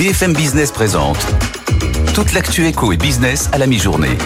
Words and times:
BFM 0.00 0.32
Business 0.32 0.72
présente 0.72 1.18
toute 2.14 2.32
l'actu 2.32 2.66
éco 2.66 2.90
et 2.90 2.96
business 2.96 3.50
à 3.52 3.58
la 3.58 3.66
mi-journée. 3.66 4.16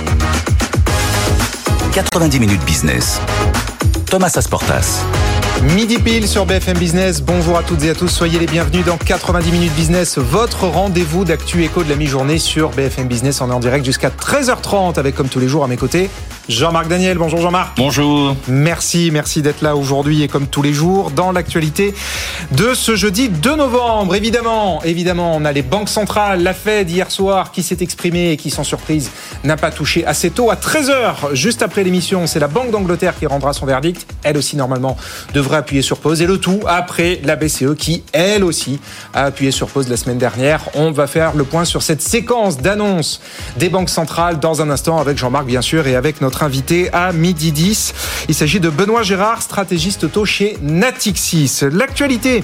90 1.93 2.39
minutes 2.39 2.65
business. 2.65 3.21
Thomas 4.07 4.31
Asportas. 4.37 5.05
Midi 5.75 5.99
pile 5.99 6.29
sur 6.29 6.47
BFM 6.47 6.79
Business. 6.79 7.21
Bonjour 7.21 7.59
à 7.59 7.65
toutes 7.65 7.83
et 7.83 7.91
à 7.91 7.95
tous. 7.97 8.07
Soyez 8.07 8.39
les 8.39 8.47
bienvenus 8.47 8.85
dans 8.85 8.97
90 8.97 9.51
minutes 9.51 9.75
business, 9.75 10.17
votre 10.17 10.69
rendez-vous 10.69 11.25
d'actu 11.25 11.65
éco 11.65 11.83
de 11.83 11.91
la 11.91 11.97
mi-journée 11.97 12.39
sur 12.39 12.71
BFM 12.71 13.09
Business. 13.09 13.41
On 13.41 13.51
est 13.51 13.55
en 13.55 13.59
direct 13.59 13.85
jusqu'à 13.85 14.11
13h30 14.11 15.01
avec 15.01 15.17
comme 15.17 15.29
tous 15.29 15.41
les 15.41 15.49
jours 15.49 15.65
à 15.65 15.67
mes 15.67 15.77
côtés 15.77 16.09
Jean-Marc 16.49 16.89
Daniel. 16.89 17.17
Bonjour 17.17 17.41
Jean-Marc. 17.41 17.77
Bonjour. 17.79 18.37
Merci, 18.49 19.11
merci 19.11 19.41
d'être 19.41 19.63
là 19.63 19.77
aujourd'hui 19.77 20.23
et 20.23 20.29
comme 20.29 20.47
tous 20.47 20.61
les 20.61 20.75
jours 20.75 21.11
dans 21.11 21.33
l'actualité 21.33 21.95
de 22.53 22.75
ce 22.75 22.97
jeudi 22.97 23.31
2 23.31 23.57
novembre. 23.57 24.15
Évidemment, 24.15 24.83
évidemment, 24.85 25.35
on 25.37 25.47
a 25.47 25.53
les 25.53 25.63
banques 25.63 25.89
centrales, 25.89 26.43
la 26.43 26.53
Fed 26.53 26.91
hier 26.91 27.11
soir 27.11 27.51
qui 27.51 27.63
s'est 27.63 27.79
exprimée 27.81 28.33
et 28.33 28.37
qui 28.37 28.51
sans 28.51 28.63
surprise 28.63 29.11
n'a 29.43 29.57
pas 29.57 29.71
touché 29.71 30.05
assez 30.05 30.31
tôt 30.31 30.51
à 30.51 30.57
13h 30.57 31.33
juste 31.33 31.63
après 31.63 31.83
l'émission. 31.83 32.27
C'est 32.27 32.41
la 32.41 32.49
Banque 32.49 32.71
d'Angleterre 32.71 33.15
qui 33.19 33.25
rendra 33.25 33.55
son 33.55 33.65
verdict. 33.65 34.07
Elle 34.23 34.37
aussi 34.37 34.57
normalement 34.57 34.99
devrait 35.33 35.57
appuyer 35.57 35.81
sur 35.81 35.99
pause 35.99 36.21
et 36.21 36.27
le 36.27 36.37
tout 36.37 36.61
après 36.67 37.21
la 37.25 37.37
BCE 37.37 37.75
qui 37.79 38.03
elle 38.13 38.45
aussi 38.45 38.81
a 39.15 39.25
appuyé 39.25 39.51
sur 39.51 39.69
pause 39.69 39.89
la 39.89 39.97
semaine 39.97 40.19
dernière. 40.19 40.61
On 40.75 40.91
va 40.91 41.07
faire 41.07 41.35
le 41.35 41.45
point 41.45 41.65
sur 41.65 41.83
cette 41.83 42.03
séquence 42.03 42.59
d'annonces 42.59 43.23
des 43.57 43.71
banques 43.71 43.89
centrales 43.89 44.41
dans 44.41 44.61
un 44.61 44.69
instant 44.69 44.99
avec 44.99 45.17
Jean-Marc 45.17 45.47
bien 45.47 45.63
sûr 45.63 45.87
et 45.87 45.97
avec 45.97 46.21
notre 46.21 46.34
invité 46.43 46.93
à 46.93 47.13
midi 47.13 47.53
10. 47.53 47.95
Il 48.29 48.35
s'agit 48.35 48.61
de 48.61 48.69
Benoît 48.69 49.03
Gérard, 49.03 49.43
stratégiste 49.43 50.05
auto 50.05 50.25
chez 50.25 50.57
Natixis. 50.63 51.61
L'actualité 51.71 52.43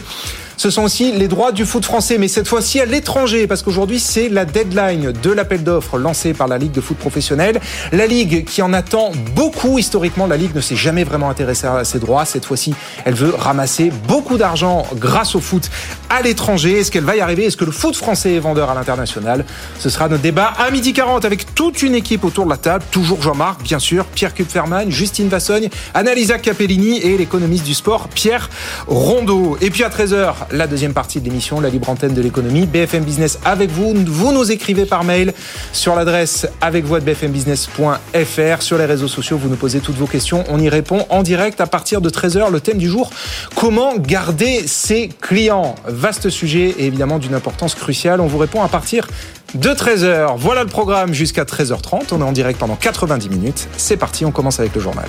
ce 0.61 0.69
sont 0.69 0.83
aussi 0.83 1.13
les 1.13 1.27
droits 1.27 1.53
du 1.53 1.65
foot 1.65 1.87
français, 1.87 2.19
mais 2.19 2.29
cette 2.29 2.47
fois-ci 2.47 2.81
à 2.81 2.85
l'étranger, 2.85 3.47
parce 3.47 3.63
qu'aujourd'hui 3.63 3.99
c'est 3.99 4.29
la 4.29 4.45
deadline 4.45 5.11
de 5.11 5.31
l'appel 5.31 5.65
d'offres 5.65 5.97
lancé 5.97 6.35
par 6.35 6.49
la 6.49 6.59
Ligue 6.59 6.73
de 6.73 6.83
foot 6.83 6.99
professionnel. 6.99 7.59
La 7.93 8.07
Ligue 8.07 8.45
qui 8.45 8.61
en 8.61 8.75
attend 8.75 9.13
beaucoup 9.35 9.79
historiquement, 9.79 10.27
la 10.27 10.37
Ligue 10.37 10.55
ne 10.55 10.61
s'est 10.61 10.77
jamais 10.77 11.03
vraiment 11.03 11.31
intéressée 11.31 11.67
à 11.67 11.83
ses 11.85 11.99
droits. 11.99 12.27
Cette 12.27 12.45
fois-ci, 12.45 12.75
elle 13.07 13.15
veut 13.15 13.35
ramasser 13.35 13.91
beaucoup 14.07 14.37
d'argent 14.37 14.87
grâce 14.97 15.35
au 15.35 15.41
foot 15.41 15.71
à 16.11 16.21
l'étranger. 16.21 16.81
Est-ce 16.81 16.91
qu'elle 16.91 17.05
va 17.05 17.17
y 17.17 17.23
arriver? 17.23 17.47
Est-ce 17.47 17.57
que 17.57 17.65
le 17.65 17.73
foot 17.73 17.97
français 17.97 18.35
est 18.35 18.41
vendeur 18.41 18.69
à 18.69 18.75
l'international? 18.75 19.47
Ce 19.79 19.89
sera 19.89 20.09
notre 20.09 20.23
débat 20.23 20.53
à 20.59 20.71
midi 20.71 20.93
40 20.93 21.25
avec 21.25 21.50
toute 21.61 21.83
une 21.83 21.95
équipe 21.95 22.25
autour 22.25 22.47
de 22.47 22.51
la 22.51 22.57
table. 22.57 22.87
Toujours 22.91 23.21
Jean-Marc, 23.21 23.63
bien 23.63 23.79
sûr, 23.79 24.07
Pierre 24.07 24.33
Kupferman, 24.33 24.91
Justine 24.91 25.29
Vassogne, 25.29 25.69
Annalisa 25.93 26.39
Capellini 26.39 26.97
et 27.01 27.19
l'économiste 27.19 27.65
du 27.65 27.75
sport, 27.75 28.09
Pierre 28.09 28.49
Rondeau. 28.87 29.59
Et 29.61 29.69
puis 29.69 29.85
à 29.85 29.91
13h, 29.91 30.33
la 30.53 30.67
deuxième 30.67 30.95
partie 30.95 31.21
de 31.21 31.27
l'émission, 31.27 31.61
la 31.61 31.69
libre 31.69 31.91
antenne 31.91 32.15
de 32.15 32.23
l'économie. 32.23 32.65
BFM 32.65 33.05
Business 33.05 33.39
avec 33.45 33.69
vous. 33.71 33.93
Vous 34.07 34.33
nous 34.33 34.51
écrivez 34.51 34.87
par 34.87 35.05
mail 35.05 35.35
sur 35.75 35.95
l'adresse 35.95 36.49
avec 36.63 36.87
vous 36.87 36.99
bfmbusiness.fr. 36.99 38.63
Sur 38.63 38.79
les 38.79 38.87
réseaux 38.87 39.09
sociaux, 39.09 39.37
vous 39.37 39.51
nous 39.51 39.57
posez 39.57 39.81
toutes 39.81 39.97
vos 39.97 40.07
questions. 40.07 40.45
On 40.49 40.59
y 40.59 40.71
répond 40.71 41.05
en 41.11 41.23
direct 41.23 41.61
à 41.61 41.67
partir 41.67 42.01
de 42.01 42.09
13h. 42.09 42.51
Le 42.51 42.61
thème 42.61 42.79
du 42.79 42.89
jour, 42.89 43.11
comment 43.55 43.99
garder 43.99 44.67
ses 44.67 45.09
clients? 45.09 45.75
Vaste 45.87 46.31
sujet 46.31 46.75
et 46.79 46.87
évidemment 46.87 47.19
d'une 47.19 47.35
importance 47.35 47.75
cruciale. 47.75 48.23
On 48.23 48.29
vous 48.29 48.39
répond 48.39 48.63
à 48.63 48.69
partir 48.69 49.07
de 49.55 49.71
13h. 49.71 50.37
Voilà 50.37 50.63
le 50.63 50.69
programme 50.69 51.15
jusqu'à 51.15 51.45
13h30. 51.45 52.13
On 52.13 52.21
est 52.21 52.25
en 52.25 52.33
direct 52.33 52.59
pendant 52.59 52.77
90 52.77 53.29
minutes. 53.29 53.69
C'est 53.77 53.97
parti, 53.97 54.25
on 54.25 54.33
commence 54.33 54.61
avec 54.61 54.75
le 54.75 54.81
journal. 54.81 55.09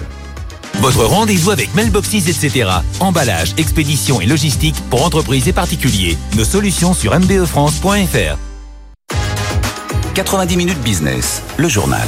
Votre 0.76 1.06
rendez-vous 1.06 1.52
avec 1.52 1.74
Mailboxes, 1.76 2.28
etc. 2.28 2.70
Emballage, 3.00 3.54
expédition 3.58 4.22
et 4.22 4.26
logistique 4.26 4.76
pour 4.90 5.06
entreprises 5.06 5.48
et 5.48 5.54
particuliers. 5.54 6.18
Nos 6.36 6.46
solutions 6.46 6.94
sur 6.94 7.18
mbefrance.fr. 7.20 8.38
90 10.14 10.58
minutes 10.58 10.82
business, 10.82 11.42
le 11.58 11.70
journal. 11.70 12.08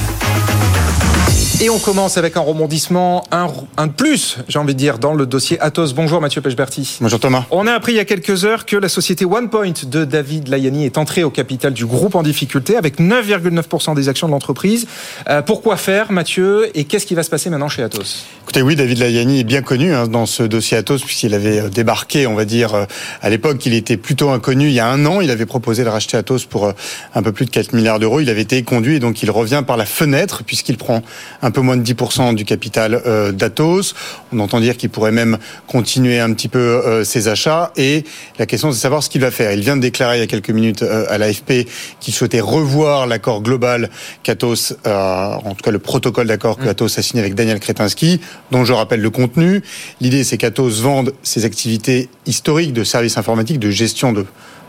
Et 1.63 1.69
on 1.69 1.79
commence 1.79 2.18
avec 2.18 2.35
un 2.35 2.41
rebondissement, 2.41 3.24
un, 3.31 3.47
un 3.78 3.88
de 3.88 3.94
plus, 3.94 4.40
j'ai 4.50 4.59
envie 4.59 4.74
de 4.74 4.78
dire, 4.78 5.00
dans 5.00 5.13
le 5.13 5.25
dossier 5.25 5.57
Atos. 5.62 5.94
Bonjour 5.94 6.19
Mathieu 6.19 6.41
Pechberti. 6.41 6.97
Bonjour 7.00 7.22
Thomas. 7.22 7.46
On 7.51 7.68
a 7.68 7.72
appris 7.72 7.94
il 7.94 7.96
y 7.96 8.01
a 8.01 8.06
quelques 8.06 8.44
heures 8.44 8.66
que 8.66 8.75
la 8.75 8.90
société 8.90 9.24
OnePoint 9.24 9.72
de 9.85 10.03
David 10.03 10.50
Layani 10.50 10.84
est 10.84 10.97
entrée 10.97 11.24
au 11.24 11.29
capital 11.29 11.72
du 11.72 11.85
groupe 11.85 12.16
en 12.16 12.24
difficulté 12.24 12.75
avec 12.75 13.00
9,9% 13.00 13.96
des 13.96 14.09
actions 14.09 14.28
de 14.28 14.34
l'entreprise. 14.34 14.88
Euh, 15.29 15.41
pourquoi 15.41 15.78
faire, 15.78 16.12
Mathieu 16.12 16.69
Et 16.78 16.84
qu'est-ce 16.84 17.06
qui 17.06 17.16
va 17.16 17.24
se 17.24 17.29
passer 17.29 17.50
maintenant 17.50 17.69
chez 17.69 17.81
Atos? 17.81 18.25
Écoutez, 18.41 18.62
oui, 18.62 18.75
David 18.75 18.97
Layani 18.97 19.40
est 19.40 19.45
bien 19.45 19.62
connu 19.62 19.94
hein, 19.94 20.09
dans 20.09 20.25
ce 20.25 20.44
dossier 20.44 20.75
Atos 20.75 21.01
puisqu'il 21.01 21.34
avait 21.34 21.62
euh, 21.62 21.69
débarqué, 21.69 22.28
on 22.28 22.35
va 22.35 22.44
dire, 22.44 22.75
euh, 22.75 22.85
à 23.22 23.30
l'époque, 23.30 23.66
il 23.66 23.74
était 23.74 23.95
plutôt 23.95 24.31
inconnu. 24.31 24.68
Il 24.68 24.74
y 24.74 24.81
a 24.81 24.90
un 24.90 25.06
an, 25.06 25.22
il 25.22 25.31
avait 25.31 25.45
proposé 25.45 25.85
de 25.85 25.90
racheter 25.90 26.18
Atos 26.18 26.44
pour 26.44 26.74
un 27.16 27.24
peu 27.24 27.31
plus 27.31 27.45
de 27.45 27.51
4 27.51 27.72
milliards 27.72 28.00
d'euros. 28.00 28.19
Il 28.19 28.30
avait 28.30 28.41
été 28.41 28.62
conduit 28.63 28.95
et 28.97 29.00
donc 29.00 29.24
il 29.24 29.31
revient 29.31 29.63
par 29.66 29.78
la 29.78 29.85
fenêtre 29.85 30.44
puisqu'il 30.44 30.75
prend 30.75 31.01
un 31.41 31.52
peu 31.53 31.61
moins 31.61 31.77
de 31.77 31.83
10% 31.83 32.35
du 32.35 32.43
capital 32.43 33.01
euh, 33.05 33.31
d'Atos. 33.31 33.95
On 34.33 34.39
entend 34.39 34.59
dire 34.59 34.75
qu'il 34.75 34.89
pourrait 34.89 35.13
même 35.13 35.37
continuer 35.67 36.19
un 36.19 36.33
petit 36.33 36.49
peu 36.49 36.59
euh, 36.59 37.05
ses 37.05 37.29
achats. 37.29 37.71
Et 37.77 38.03
la 38.37 38.45
question, 38.45 38.71
c'est 38.71 38.77
de 38.77 38.81
savoir 38.81 39.01
ce 39.01 39.09
qu'il 39.09 39.21
va 39.21 39.31
faire. 39.31 39.53
Il 39.53 39.61
vient 39.61 39.77
de 39.77 39.81
déclarer 39.81 40.17
il 40.17 40.19
y 40.19 40.23
a 40.23 40.27
quelques 40.27 40.49
minutes 40.49 40.83
euh, 40.83 41.05
à 41.09 41.17
l'AFP 41.17 41.65
qu'il 42.01 42.13
souhaitait 42.13 42.41
revoir 42.41 43.07
l'accord 43.07 43.41
global 43.41 43.89
qu'Atos, 44.23 44.73
en 44.85 45.55
tout 45.55 45.63
cas 45.63 45.71
le 45.71 45.79
protocole 45.79 46.27
d'accord 46.27 46.57
que 46.57 46.65
mm. 46.65 46.83
A 46.83 47.01
signé 47.01 47.21
avec 47.21 47.33
Daniel 47.35 47.59
Kretinsky, 47.59 48.19
dont 48.51 48.65
je 48.65 48.73
rappelle 48.73 48.99
le 48.99 49.09
contenu. 49.09 49.63
L'idée, 50.01 50.25
c'est 50.25 50.37
qu'Atos 50.37 50.81
vende 50.81 51.13
ses 51.23 51.45
activités 51.45 52.09
historiques 52.25 52.73
de 52.73 52.83
services 52.83 53.17
informatiques, 53.17 53.59
de 53.59 53.71
gestion 53.71 54.11
de 54.11 54.25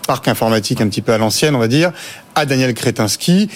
parc 0.06 0.28
informatique 0.28 0.80
un 0.80 0.88
petit 0.88 1.02
peu 1.02 1.12
à 1.12 1.18
l'ancienne, 1.18 1.54
on 1.54 1.58
va 1.58 1.68
dire, 1.68 1.92
à 2.34 2.46
Daniel 2.46 2.74
Kretinsky 2.74 3.48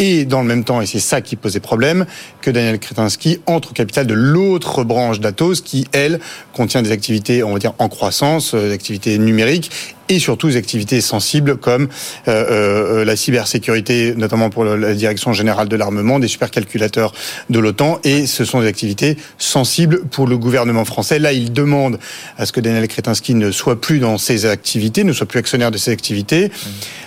et 0.00 0.24
dans 0.24 0.40
le 0.40 0.48
même 0.48 0.64
temps, 0.64 0.80
et 0.80 0.86
c'est 0.86 0.98
ça 0.98 1.20
qui 1.20 1.36
posait 1.36 1.60
problème, 1.60 2.06
que 2.40 2.50
Daniel 2.50 2.78
Kretinsky 2.78 3.38
entre 3.46 3.70
au 3.70 3.74
capital 3.74 4.06
de 4.06 4.14
l'autre 4.14 4.82
branche 4.82 5.20
d'Atos 5.20 5.60
qui, 5.60 5.86
elle, 5.92 6.20
contient 6.54 6.80
des 6.80 6.90
activités, 6.90 7.44
on 7.44 7.52
va 7.52 7.58
dire, 7.58 7.74
en 7.78 7.88
croissance, 7.90 8.54
euh, 8.54 8.68
des 8.68 8.72
activités 8.72 9.18
numériques 9.18 9.70
et 10.10 10.18
surtout 10.18 10.48
des 10.48 10.56
activités 10.56 11.00
sensibles 11.00 11.56
comme 11.56 11.88
euh, 12.28 13.00
euh, 13.00 13.04
la 13.04 13.16
cybersécurité, 13.16 14.12
notamment 14.16 14.50
pour 14.50 14.64
la 14.64 14.92
direction 14.92 15.32
générale 15.32 15.68
de 15.68 15.76
l'armement, 15.76 16.18
des 16.18 16.28
supercalculateurs 16.28 17.14
de 17.48 17.58
l'OTAN, 17.60 18.00
et 18.02 18.26
ce 18.26 18.44
sont 18.44 18.60
des 18.60 18.66
activités 18.66 19.16
sensibles 19.38 20.02
pour 20.10 20.26
le 20.26 20.36
gouvernement 20.36 20.84
français. 20.84 21.20
Là, 21.20 21.32
il 21.32 21.52
demande 21.52 21.98
à 22.36 22.44
ce 22.44 22.52
que 22.52 22.60
Daniel 22.60 22.88
Kretinsky 22.88 23.34
ne 23.34 23.52
soit 23.52 23.80
plus 23.80 24.00
dans 24.00 24.18
ces 24.18 24.46
activités, 24.46 25.04
ne 25.04 25.12
soit 25.12 25.26
plus 25.26 25.38
actionnaire 25.38 25.70
de 25.70 25.78
ces 25.78 25.92
activités. 25.92 26.50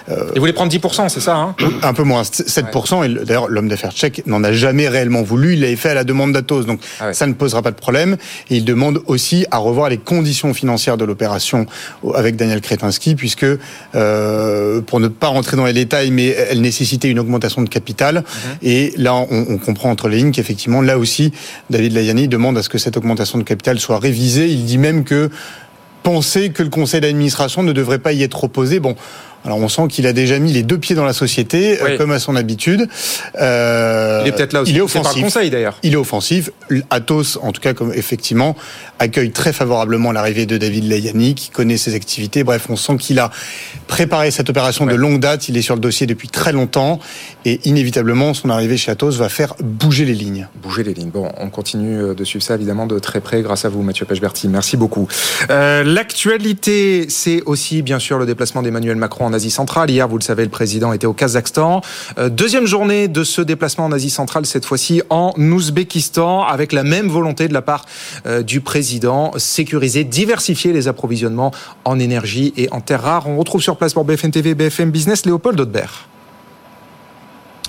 Euh, 0.10 0.32
il 0.34 0.40
voulait 0.40 0.54
prendre 0.54 0.72
10%, 0.72 1.10
c'est 1.10 1.20
ça 1.20 1.36
hein 1.36 1.56
Un 1.82 1.94
peu 1.94 2.04
moins, 2.04 2.22
7%. 2.22 3.06
Et 3.06 3.26
d'ailleurs, 3.26 3.50
l'homme 3.50 3.68
d'affaires 3.68 3.92
tchèque 3.92 4.24
n'en 4.28 4.44
a 4.46 4.54
jamais 4.54 4.88
réellement 4.88 5.24
voulu. 5.24 5.54
Il 5.54 5.62
l'avait 5.62 5.76
fait 5.76 5.90
à 5.90 5.94
la 5.94 6.06
demande 6.06 6.32
d'Atos, 6.32 6.66
donc 6.66 6.80
ah 7.02 7.14
ça 7.14 7.28
ne 7.28 7.34
posera 7.34 7.62
pas 7.62 7.72
de 7.72 7.76
problème. 7.76 8.16
Et 8.50 8.58
il 8.58 8.66
demande 8.66 9.02
aussi 9.08 9.46
à 9.52 9.58
revoir 9.58 9.90
les 9.90 9.98
conditions 9.98 10.54
financières 10.54 10.96
de 10.96 11.04
l'opération 11.04 11.66
avec 12.16 12.38
Daniel 12.38 12.62
Kretinsky 12.62 12.93
puisque, 13.16 13.46
euh, 13.96 14.82
pour 14.82 15.00
ne 15.00 15.08
pas 15.08 15.28
rentrer 15.28 15.58
dans 15.58 15.66
les 15.66 15.74
détails, 15.74 16.12
mais 16.12 16.28
elle 16.28 16.62
nécessitait 16.62 17.10
une 17.10 17.20
augmentation 17.20 17.62
de 17.62 17.70
capital. 17.70 18.16
Mhm. 18.16 18.24
Et 18.62 18.94
là, 18.98 19.14
on, 19.16 19.58
comprend 19.58 19.90
entre 19.90 20.08
les 20.08 20.18
lignes 20.18 20.32
qu'effectivement, 20.32 20.82
là 20.82 20.98
aussi, 20.98 21.32
David 21.70 21.94
Layani 21.94 22.28
demande 22.28 22.58
à 22.58 22.64
ce 22.64 22.70
que 22.70 22.78
cette 22.78 22.98
augmentation 22.98 23.38
de 23.38 23.44
capital 23.44 23.80
soit 23.80 24.00
révisée. 24.00 24.48
Il 24.48 24.66
dit 24.66 24.78
même 24.78 25.04
que 25.04 25.30
penser 26.04 26.50
que 26.50 26.64
le 26.64 26.70
conseil 26.70 27.02
d'administration 27.02 27.64
ne 27.64 27.72
devrait 27.72 28.00
pas 28.00 28.14
y 28.14 28.24
être 28.24 28.44
opposé. 28.44 28.80
Bon, 28.80 28.96
alors 29.46 29.58
on 29.58 29.68
sent 29.68 29.88
qu'il 29.90 30.08
a 30.08 30.14
déjà 30.14 30.40
mis 30.40 30.54
les 30.54 30.64
deux 30.64 30.78
pieds 30.78 30.96
dans 30.96 31.04
la 31.06 31.14
société, 31.14 31.82
euh, 31.82 31.98
comme 31.98 32.12
à 32.12 32.20
son 32.20 32.36
habitude. 32.36 32.88
Euh, 33.40 34.22
il 34.24 34.30
est 34.30 34.32
peut-être 34.32 34.54
là 34.54 34.62
aussi. 34.62 34.72
Il 34.72 34.78
est 34.78 34.82
offensif. 34.82 35.22
conseil 35.22 35.50
d'ailleurs. 35.50 35.78
Il 35.84 35.94
est 35.94 35.98
offensif. 35.98 36.50
Athos, 36.90 37.38
en 37.42 37.52
tout 37.52 37.62
cas, 37.62 37.74
comme 37.74 37.94
effectivement, 37.94 38.56
accueille 39.00 39.32
très 39.32 39.52
favorablement 39.52 40.12
l'arrivée 40.12 40.46
de 40.46 40.58
David 40.58 40.86
Layani, 40.90 41.36
qui 41.36 41.50
connaît 41.50 41.78
ses 41.78 41.94
activités. 41.96 42.44
Bref, 42.44 42.68
on 42.70 42.76
sent 42.76 42.98
qu'il 42.98 43.20
a 43.20 43.32
préparé 43.88 44.32
cette 44.32 44.50
opération 44.50 44.86
de 44.86 44.96
longue 44.96 45.20
date. 45.20 45.50
Il 45.50 45.58
est 45.58 45.62
sur 45.62 45.76
le 45.76 45.82
dossier 45.82 46.08
depuis 46.08 46.30
très 46.30 46.54
longtemps, 46.54 47.00
et 47.44 47.60
inévitablement, 47.66 48.34
son 48.34 48.50
arrivée 48.50 48.78
chez 48.78 48.92
Athos 48.92 49.12
va 49.12 49.30
faire 49.30 49.56
bouger 49.62 50.06
les 50.06 50.14
lignes. 50.14 50.48
Bouger 50.62 50.84
les 50.84 50.94
lignes. 50.94 51.10
Bon, 51.10 51.30
on 51.38 51.50
continue 51.50 52.02
euh, 52.02 52.14
de 52.14 52.24
suivre 52.24 52.44
ça 52.44 52.56
évidemment 52.56 52.88
de 52.88 52.98
très 53.00 53.20
près, 53.20 53.42
grâce 53.42 53.66
à 53.66 53.70
vous, 53.70 53.82
Mathieu 53.82 54.06
Pechberti. 54.06 54.48
Merci 54.48 54.78
beaucoup. 54.78 55.08
Euh, 55.50 55.84
L'actualité, 55.84 57.08
c'est 57.10 57.42
aussi 57.46 57.82
bien 57.82 58.00
sûr 58.00 58.18
le 58.18 58.26
déplacement 58.26 58.62
d'Emmanuel 58.62 58.96
Macron 58.96 59.26
en 59.26 59.33
Asie 59.34 59.52
centrale. 59.52 59.90
Hier, 59.90 60.08
vous 60.08 60.18
le 60.18 60.24
savez, 60.24 60.44
le 60.44 60.50
président 60.50 60.94
était 60.94 61.08
au 61.08 61.14
Kazakhstan. 61.14 61.82
Euh, 62.18 62.30
deuxième 62.30 62.66
journée 62.66 63.08
de 63.08 63.24
ce 63.24 63.42
déplacement 63.42 63.86
en 63.86 63.92
Asie 63.92 64.10
centrale, 64.10 64.46
cette 64.46 64.66
fois-ci 64.66 65.02
en 65.10 65.34
Ouzbékistan, 65.38 66.44
avec 66.44 66.72
la 66.72 66.84
même 66.84 67.08
volonté 67.08 67.48
de 67.48 67.54
la 67.54 67.62
part 67.62 67.86
euh, 68.26 68.42
du 68.44 68.62
président, 68.62 69.32
sécuriser, 69.38 70.04
diversifier 70.04 70.74
les 70.74 70.88
approvisionnements 70.88 71.52
en 71.86 72.00
énergie 72.00 72.54
et 72.58 72.72
en 72.72 72.82
terres 72.82 73.04
rares. 73.04 73.28
On 73.28 73.38
retrouve 73.38 73.62
sur 73.62 73.78
place 73.78 73.94
pour 73.94 74.06
BFM 74.06 74.32
TV, 74.32 74.56
BFM 74.56 74.92
Business, 74.92 75.26
Léopold 75.26 75.60
Audebert. 75.60 76.08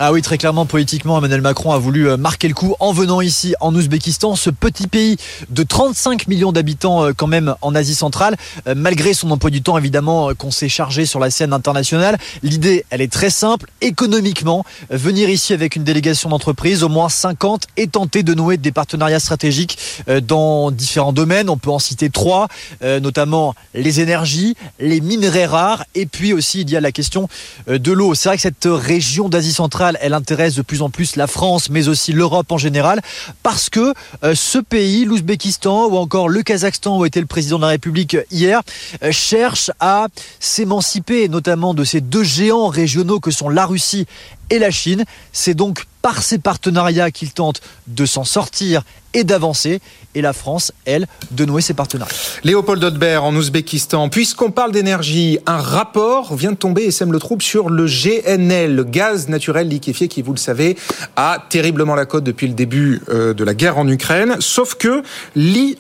Ah 0.00 0.12
oui, 0.12 0.23
très 0.23 0.38
clairement, 0.38 0.67
politiquement, 0.67 1.19
Emmanuel 1.19 1.41
Macron 1.41 1.70
a 1.70 1.79
voulu 1.79 2.08
euh, 2.08 2.17
marquer 2.17 2.49
le 2.49 2.55
coup 2.55 2.75
en 2.81 2.93
venant 2.93 3.20
ici 3.20 3.55
en 3.61 3.73
Ouzbékistan, 3.73 4.35
ce 4.35 4.50
petit 4.50 4.88
pays 4.88 5.19
de 5.50 5.62
35 5.62 6.26
millions 6.26 6.50
d'habitants 6.50 7.05
euh, 7.05 7.12
quand 7.17 7.29
même 7.29 7.55
en 7.62 7.76
Asie 7.76 7.94
centrale, 7.94 8.35
euh, 8.67 8.75
malgré 8.76 9.14
son 9.14 9.31
emploi 9.31 9.50
du 9.50 9.62
temps 9.62 9.79
évidemment 9.79 10.35
qu'on 10.35 10.50
s'est 10.50 10.69
chargé 10.69 11.06
sur 11.06 11.20
la 11.20 11.31
scène 11.31 11.52
internationale. 11.52 12.19
L'idée, 12.43 12.85
elle 12.91 13.02
est 13.02 13.12
très 13.12 13.31
simple, 13.31 13.70
économiquement, 13.82 14.64
venir 14.91 15.31
ici 15.31 15.52
avec 15.52 15.76
une 15.76 15.85
délégation 15.85 16.29
d'entreprise, 16.29 16.82
au 16.82 16.88
moins 16.88 17.08
50, 17.08 17.69
et 17.76 17.87
tenter 17.87 18.25
de 18.25 18.35
nouer 18.35 18.56
des 18.56 18.73
partenariats 18.73 19.20
stratégiques 19.20 19.79
dans 20.25 20.73
différents 20.73 21.12
domaines. 21.12 21.49
On 21.49 21.56
peut 21.56 21.70
en 21.70 21.79
citer 21.79 22.11
trois, 22.11 22.49
notamment 22.82 23.55
les 23.75 24.00
énergies, 24.00 24.56
les 24.81 25.00
minerais 25.00 25.46
rares, 25.46 25.85
et 25.94 26.06
puis 26.06 26.32
aussi 26.32 26.62
il 26.62 26.70
y 26.70 26.76
a 26.76 26.81
la 26.81 26.91
question 26.91 27.29
de 27.69 27.93
l'eau. 27.93 28.14
C'est 28.14 28.29
vrai 28.29 28.37
que 28.37 28.43
cette 28.43 28.69
région 28.69 29.29
d'Asie 29.29 29.52
centrale 29.52 29.83
elle 30.00 30.14
intéresse 30.14 30.54
de 30.54 30.62
plus 30.62 30.82
en 30.82 30.90
plus 30.90 31.16
la 31.16 31.26
France, 31.26 31.70
mais 31.70 31.88
aussi 31.88 32.12
l'Europe 32.12 32.50
en 32.50 32.58
général, 32.58 33.00
parce 33.42 33.70
que 33.70 33.92
euh, 34.22 34.34
ce 34.34 34.58
pays, 34.58 35.04
l'Ouzbékistan 35.04 35.86
ou 35.86 35.96
encore 35.96 36.28
le 36.28 36.42
Kazakhstan, 36.42 36.98
où 36.98 37.04
était 37.04 37.20
le 37.20 37.26
président 37.26 37.56
de 37.56 37.62
la 37.62 37.69
République 37.69 38.16
hier, 38.31 38.62
euh, 39.02 39.12
cherche 39.12 39.70
à 39.81 40.06
s'émanciper, 40.40 41.28
notamment 41.28 41.75
de 41.75 41.84
ces 41.84 42.00
deux 42.00 42.25
géants 42.25 42.69
régionaux 42.69 43.20
que 43.20 43.31
sont 43.31 43.48
la 43.48 43.66
Russie 43.66 44.06
et 44.50 44.58
la 44.58 44.70
Chine. 44.70 45.05
C'est 45.32 45.55
donc 45.55 45.87
par 46.02 46.23
ces 46.23 46.38
partenariats 46.38 47.11
qu'il 47.11 47.32
tente 47.32 47.62
de 47.87 48.05
s'en 48.05 48.25
sortir 48.25 48.82
et 49.14 49.25
d'avancer. 49.25 49.81
Et 50.14 50.20
la 50.20 50.32
France, 50.32 50.73
elle, 50.85 51.06
de 51.31 51.44
nouer 51.44 51.62
ses 51.62 51.75
partenariats. 51.75 52.14
Léopold 52.44 52.81
Dodbert 52.81 53.25
en 53.25 53.35
Ouzbékistan. 53.35 54.08
Puisqu'on 54.08 54.50
parle 54.50 54.70
d'énergie, 54.70 55.38
un 55.46 55.56
rapport 55.56 56.35
vient 56.35 56.52
de 56.52 56.56
tomber 56.56 56.82
et 56.82 56.91
sème 56.91 57.12
le 57.12 57.19
trouble 57.19 57.43
sur 57.43 57.70
le 57.70 57.87
GNL, 57.87 58.75
le 58.75 58.85
gaz 58.85 59.29
naturel 59.29 59.69
liquéfié 59.69 60.08
qui, 60.08 60.23
vous 60.23 60.32
le 60.32 60.38
savez, 60.38 60.76
a 61.17 61.44
terriblement 61.49 61.94
la 61.94 62.06
cote 62.06 62.25
depuis 62.25 62.46
le 62.46 62.55
début 62.55 63.00
euh, 63.08 63.35
de 63.35 63.43
la 63.43 63.55
guerre 63.55 63.79
en 63.79 63.88
Ukraine. 63.88 64.37
Sauf 64.41 64.75
que 64.75 65.02
l'IE 65.35 65.79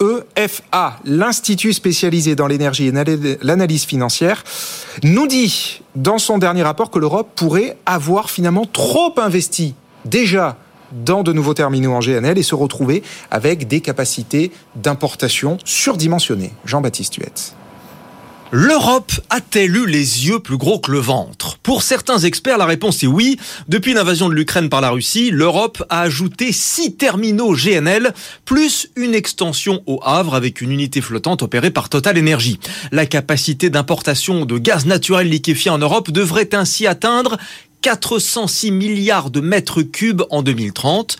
EFA, 0.00 0.98
l'Institut 1.04 1.72
spécialisé 1.72 2.36
dans 2.36 2.46
l'énergie 2.46 2.86
et 2.86 2.92
l'analyse 3.42 3.84
financière, 3.84 4.44
nous 5.02 5.26
dit 5.26 5.82
dans 5.94 6.18
son 6.18 6.38
dernier 6.38 6.62
rapport 6.62 6.90
que 6.90 6.98
l'Europe 6.98 7.30
pourrait 7.34 7.76
avoir 7.86 8.30
finalement 8.30 8.66
trop 8.66 9.14
investi 9.18 9.74
déjà 10.04 10.56
dans 10.92 11.22
de 11.22 11.32
nouveaux 11.32 11.54
terminaux 11.54 11.92
en 11.92 12.00
GNL 12.00 12.38
et 12.38 12.42
se 12.42 12.54
retrouver 12.54 13.02
avec 13.30 13.66
des 13.66 13.80
capacités 13.80 14.52
d'importation 14.76 15.58
surdimensionnées. 15.64 16.52
Jean-Baptiste 16.64 17.16
Huette. 17.16 17.54
L'Europe 18.52 19.10
a-t-elle 19.28 19.76
eu 19.76 19.86
les 19.86 20.28
yeux 20.28 20.38
plus 20.38 20.56
gros 20.56 20.78
que 20.78 20.92
le 20.92 21.00
ventre? 21.00 21.58
Pour 21.64 21.82
certains 21.82 22.20
experts, 22.20 22.58
la 22.58 22.64
réponse 22.64 23.02
est 23.02 23.08
oui. 23.08 23.38
Depuis 23.66 23.92
l'invasion 23.92 24.28
de 24.28 24.34
l'Ukraine 24.34 24.68
par 24.68 24.80
la 24.80 24.90
Russie, 24.90 25.30
l'Europe 25.32 25.82
a 25.90 26.02
ajouté 26.02 26.52
six 26.52 26.94
terminaux 26.94 27.56
GNL, 27.56 28.14
plus 28.44 28.88
une 28.94 29.16
extension 29.16 29.82
au 29.86 29.98
Havre 30.04 30.36
avec 30.36 30.60
une 30.60 30.70
unité 30.70 31.00
flottante 31.00 31.42
opérée 31.42 31.72
par 31.72 31.88
Total 31.88 32.16
Energy. 32.16 32.60
La 32.92 33.04
capacité 33.06 33.68
d'importation 33.68 34.46
de 34.46 34.58
gaz 34.58 34.86
naturel 34.86 35.28
liquéfié 35.28 35.72
en 35.72 35.78
Europe 35.78 36.12
devrait 36.12 36.54
ainsi 36.54 36.86
atteindre 36.86 37.38
406 37.82 38.70
milliards 38.70 39.30
de 39.30 39.40
mètres 39.40 39.82
cubes 39.82 40.22
en 40.30 40.42
2030. 40.42 41.16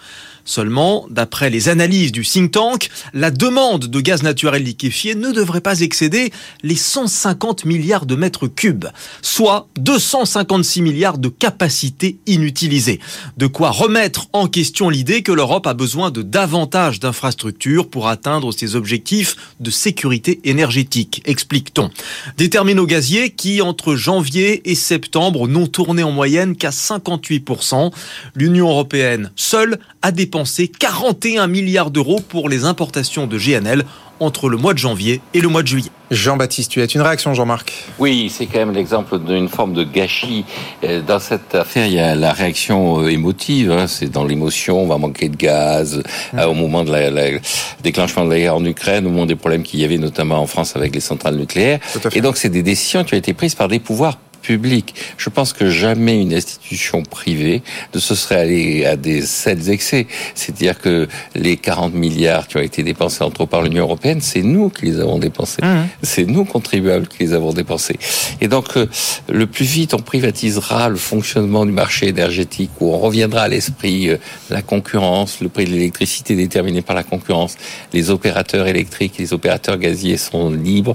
Seulement, 0.47 1.07
d'après 1.11 1.51
les 1.51 1.69
analyses 1.69 2.13
du 2.13 2.23
think 2.23 2.53
tank, 2.53 2.89
la 3.13 3.33
demande 3.33 3.87
de 3.87 4.01
gaz 4.01 4.23
naturel 4.23 4.63
liquéfié 4.63 5.17
ne 5.17 5.33
devrait 5.33 5.61
pas 5.61 5.81
excéder 5.81 6.33
les 6.63 6.77
150 6.77 7.65
milliards 7.65 8.07
de 8.07 8.15
mètres 8.15 8.47
cubes, 8.47 8.87
soit 9.23 9.67
256 9.77 10.83
milliards 10.83 11.19
de 11.19 11.29
capacités 11.29 12.19
inutilisées. 12.27 13.01
De 13.37 13.49
quoi 13.49 13.71
remettre 13.71 14.29
en 14.33 14.47
question 14.47 14.89
l'idée 14.89 15.25
que 15.25 15.33
l'Europe 15.33 15.67
a 15.67 15.75
besoin 15.75 16.13
de 16.13 16.23
davantage 16.23 17.01
d'infrastructures 17.01 17.91
pour 17.91 18.07
atteindre 18.07 18.53
ses 18.53 18.77
objectifs 18.77 19.37
de 19.59 19.73
sécurité 19.73 20.39
énergétique, 20.45 21.23
explique-t-on. 21.25 21.91
Des 22.37 22.51
terminaux 22.51 22.87
gaziers 22.87 23.31
qui, 23.31 23.63
entre 23.63 23.97
janvier 23.97 24.71
et 24.71 24.77
septembre, 24.77 25.49
n'ont 25.49 25.67
tourné 25.67 26.05
en 26.05 26.13
moyenne 26.13 26.55
qu'à 26.57 26.71
58%. 26.71 27.93
L'Union 28.37 28.69
européenne 28.69 29.33
seule 29.35 29.81
a 30.03 30.13
dépensé 30.13 30.36
41 30.45 31.47
milliards 31.47 31.91
d'euros 31.91 32.21
pour 32.21 32.49
les 32.49 32.65
importations 32.65 33.27
de 33.27 33.39
GNL 33.39 33.85
entre 34.21 34.49
le 34.49 34.57
mois 34.57 34.73
de 34.73 34.79
janvier 34.79 35.21
et 35.35 35.41
le 35.41 35.49
mois 35.49 35.63
de 35.63 35.69
juillet. 35.69 35.91
Jean-Baptiste, 36.11 36.71
tu 36.71 36.81
as 36.81 36.95
une 36.95 37.01
réaction, 37.01 37.35
Jean-Marc? 37.35 37.73
Oui, 37.99 38.33
c'est 38.33 38.47
quand 38.47 38.61
même 38.61 38.73
l'exemple 38.73 39.19
d'une 39.19 39.49
forme 39.49 39.75
de 39.75 39.83
gâchis. 39.83 40.45
Euh, 40.85 41.03
dans 41.03 41.19
cette 41.19 41.55
affaire, 41.55 41.87
il 41.87 41.95
y 41.95 41.99
a 41.99 42.15
la 42.15 42.33
réaction 42.33 43.03
euh, 43.03 43.09
émotive. 43.09 43.73
Hein. 43.73 43.87
c'est 43.89 44.09
dans 44.09 44.25
l'émotion, 44.25 44.83
on 44.83 44.87
va 44.87 44.99
manquer 44.99 45.29
de 45.29 45.37
gaz. 45.37 46.03
Euh, 46.35 46.45
au 46.47 46.55
moment 46.55 46.85
de 46.85 46.93
la, 46.93 47.41
déclenchement 47.83 48.25
de 48.25 48.31
la 48.31 48.39
guerre 48.39 48.57
en 48.57 48.65
Ukraine, 48.65 49.07
au 49.07 49.11
moment 49.11 49.27
des 49.27 49.35
problèmes 49.35 49.65
qu'il 49.65 49.81
y 49.81 49.85
avait 49.85 49.99
notamment 49.99 50.39
en 50.39 50.47
France 50.47 50.77
avec 50.77 50.95
les 50.95 51.01
centrales 51.01 51.37
nucléaires. 51.37 51.81
Et 52.13 52.21
donc, 52.21 52.37
c'est 52.37 52.51
des 52.51 52.63
décisions 52.63 53.03
qui 53.05 53.15
ont 53.15 53.19
été 53.19 53.35
prises 53.35 53.57
par 53.57 53.69
des 53.69 53.81
pouvoirs 53.81 54.17
public. 54.47 54.95
Je 55.19 55.29
pense 55.29 55.53
que 55.53 55.69
jamais 55.71 56.21
une 56.21 56.33
institution 56.33 57.03
privée 57.03 57.63
ne 57.95 57.99
se 57.99 58.15
serait 58.15 58.41
allée 58.41 58.87
à 58.87 58.97
des 58.97 59.23
sels 59.23 59.71
excès. 59.71 60.07
C'est-à-dire 60.35 60.81
que 60.81 61.09
les 61.35 61.57
40 61.57 61.95
milliards 61.95 62.47
qui 62.47 62.57
ont 62.57 62.63
été 62.63 62.83
dépensés 62.85 63.25
entre 63.25 63.41
autres 63.41 63.51
par 63.51 63.63
l'Union 63.63 63.83
européenne, 63.83 64.21
c'est 64.21 64.43
nous 64.43 64.71
qui 64.71 64.87
les 64.87 65.01
avons 65.01 65.19
dépensés. 65.19 65.63
Mmh. 65.63 65.89
C'est 66.03 66.27
nous 66.27 66.45
contribuables 66.45 67.09
qui 67.09 67.25
les 67.25 67.33
avons 67.33 67.53
dépensés. 67.53 67.99
Et 68.41 68.49
donc, 68.49 68.77
euh, 68.77 68.87
le 69.29 69.47
plus 69.47 69.65
vite 69.65 69.95
on 69.95 69.99
privatisera 69.99 70.89
le 70.89 70.97
fonctionnement 70.97 71.67
du 71.67 71.73
marché 71.73 72.09
énergétique, 72.09 72.71
où 72.81 72.93
on 72.93 72.99
reviendra 72.99 73.43
à 73.43 73.49
l'esprit 73.49 74.11
euh, 74.11 74.17
la 74.51 74.63
concurrence, 74.63 75.41
le 75.41 75.49
prix 75.49 75.65
de 75.65 75.71
l'électricité 75.71 76.37
déterminé 76.37 76.83
par 76.83 76.95
la 76.95 77.03
concurrence, 77.03 77.57
les 77.93 78.11
opérateurs 78.11 78.67
électriques, 78.69 79.15
les 79.19 79.33
opérateurs 79.33 79.79
gaziers 79.79 80.19
sont 80.19 80.51
libres 80.51 80.95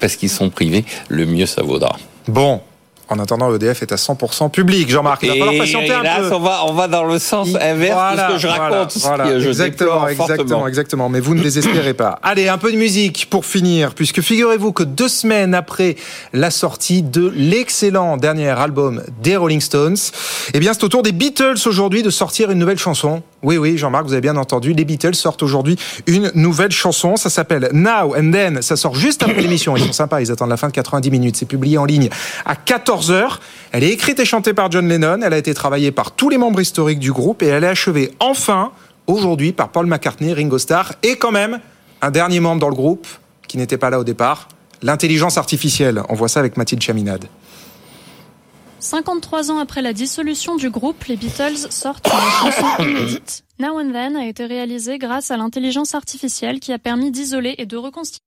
parce 0.00 0.16
qu'ils 0.16 0.30
sont 0.30 0.50
privés, 0.50 0.84
le 1.08 1.24
mieux 1.24 1.46
ça 1.46 1.62
vaudra. 1.62 1.96
Bon, 2.28 2.60
en 3.08 3.18
attendant, 3.18 3.50
l'EDF 3.50 3.82
est 3.82 3.92
à 3.92 3.96
100% 3.96 4.50
public. 4.50 4.90
Jean-Marc, 4.90 5.22
il 5.22 5.28
va 5.28 5.34
falloir 5.34 5.58
patienter 5.58 5.92
un 5.92 6.02
peu. 6.02 6.34
On 6.34 6.40
va, 6.40 6.62
on 6.66 6.72
va 6.72 6.88
dans 6.88 7.04
le 7.04 7.18
sens 7.18 7.48
inverse 7.60 8.16
de 8.16 8.20
ce 8.20 8.32
que 8.32 8.38
je 8.38 8.46
raconte. 8.46 8.96
Voilà, 8.98 9.38
je 9.38 9.48
exactement, 9.48 10.08
exactement, 10.08 10.68
exactement. 10.68 11.08
Mais 11.08 11.20
vous 11.20 11.34
ne 11.34 11.42
désespérez 11.42 11.94
pas. 11.94 12.18
Allez, 12.22 12.48
un 12.48 12.58
peu 12.58 12.72
de 12.72 12.76
musique 12.76 13.28
pour 13.30 13.44
finir, 13.44 13.94
puisque 13.94 14.20
figurez-vous 14.20 14.72
que 14.72 14.82
deux 14.82 15.08
semaines 15.08 15.54
après 15.54 15.96
la 16.32 16.50
sortie 16.50 17.02
de 17.02 17.32
l'excellent 17.34 18.16
dernier 18.16 18.48
album 18.48 19.02
des 19.22 19.36
Rolling 19.36 19.60
Stones, 19.60 19.96
eh 20.54 20.60
bien, 20.60 20.72
c'est 20.72 20.84
au 20.84 20.88
tour 20.88 21.02
des 21.02 21.12
Beatles 21.12 21.58
aujourd'hui 21.66 22.02
de 22.02 22.10
sortir 22.10 22.50
une 22.50 22.58
nouvelle 22.58 22.78
chanson. 22.78 23.22
Oui, 23.44 23.58
oui, 23.58 23.76
Jean-Marc, 23.76 24.06
vous 24.06 24.12
avez 24.12 24.22
bien 24.22 24.38
entendu. 24.38 24.72
Les 24.72 24.86
Beatles 24.86 25.14
sortent 25.14 25.42
aujourd'hui 25.42 25.76
une 26.06 26.32
nouvelle 26.34 26.72
chanson. 26.72 27.16
Ça 27.16 27.28
s'appelle 27.28 27.68
Now 27.74 28.16
and 28.16 28.32
Then. 28.32 28.62
Ça 28.62 28.74
sort 28.74 28.94
juste 28.94 29.22
après 29.22 29.42
l'émission. 29.42 29.76
Ils 29.76 29.84
sont 29.84 29.92
sympas. 29.92 30.22
Ils 30.22 30.32
attendent 30.32 30.48
la 30.48 30.56
fin 30.56 30.68
de 30.68 30.72
90 30.72 31.10
minutes. 31.10 31.36
C'est 31.36 31.44
publié 31.44 31.76
en 31.76 31.84
ligne 31.84 32.08
à 32.46 32.56
14 32.56 33.10
heures. 33.10 33.40
Elle 33.70 33.84
est 33.84 33.90
écrite 33.90 34.18
et 34.18 34.24
chantée 34.24 34.54
par 34.54 34.70
John 34.70 34.88
Lennon. 34.88 35.20
Elle 35.22 35.34
a 35.34 35.38
été 35.38 35.52
travaillée 35.52 35.92
par 35.92 36.12
tous 36.12 36.30
les 36.30 36.38
membres 36.38 36.58
historiques 36.58 36.98
du 36.98 37.12
groupe 37.12 37.42
et 37.42 37.46
elle 37.48 37.64
est 37.64 37.68
achevée 37.68 38.12
enfin 38.18 38.72
aujourd'hui 39.06 39.52
par 39.52 39.68
Paul 39.68 39.86
McCartney, 39.86 40.32
Ringo 40.32 40.56
Starr 40.56 40.94
et 41.02 41.16
quand 41.16 41.32
même 41.32 41.60
un 42.00 42.10
dernier 42.10 42.40
membre 42.40 42.60
dans 42.60 42.70
le 42.70 42.74
groupe 42.74 43.06
qui 43.46 43.58
n'était 43.58 43.76
pas 43.76 43.90
là 43.90 44.00
au 44.00 44.04
départ, 44.04 44.48
l'intelligence 44.80 45.36
artificielle. 45.36 46.02
On 46.08 46.14
voit 46.14 46.28
ça 46.28 46.40
avec 46.40 46.56
Mathilde 46.56 46.82
Chaminade. 46.82 47.26
53 48.84 49.50
ans 49.50 49.58
après 49.58 49.80
la 49.80 49.94
dissolution 49.94 50.56
du 50.56 50.68
groupe, 50.68 51.04
les 51.04 51.16
Beatles 51.16 51.56
sortent 51.70 52.06
une 52.06 52.52
chanson 52.52 52.66
inédite. 52.82 53.42
Now 53.58 53.80
and 53.80 53.92
Then 53.92 54.14
a 54.14 54.26
été 54.26 54.44
réalisée 54.44 54.98
grâce 54.98 55.30
à 55.30 55.38
l'intelligence 55.38 55.94
artificielle 55.94 56.60
qui 56.60 56.70
a 56.70 56.78
permis 56.78 57.10
d'isoler 57.10 57.54
et 57.56 57.64
de 57.64 57.78
reconstituer 57.78 58.20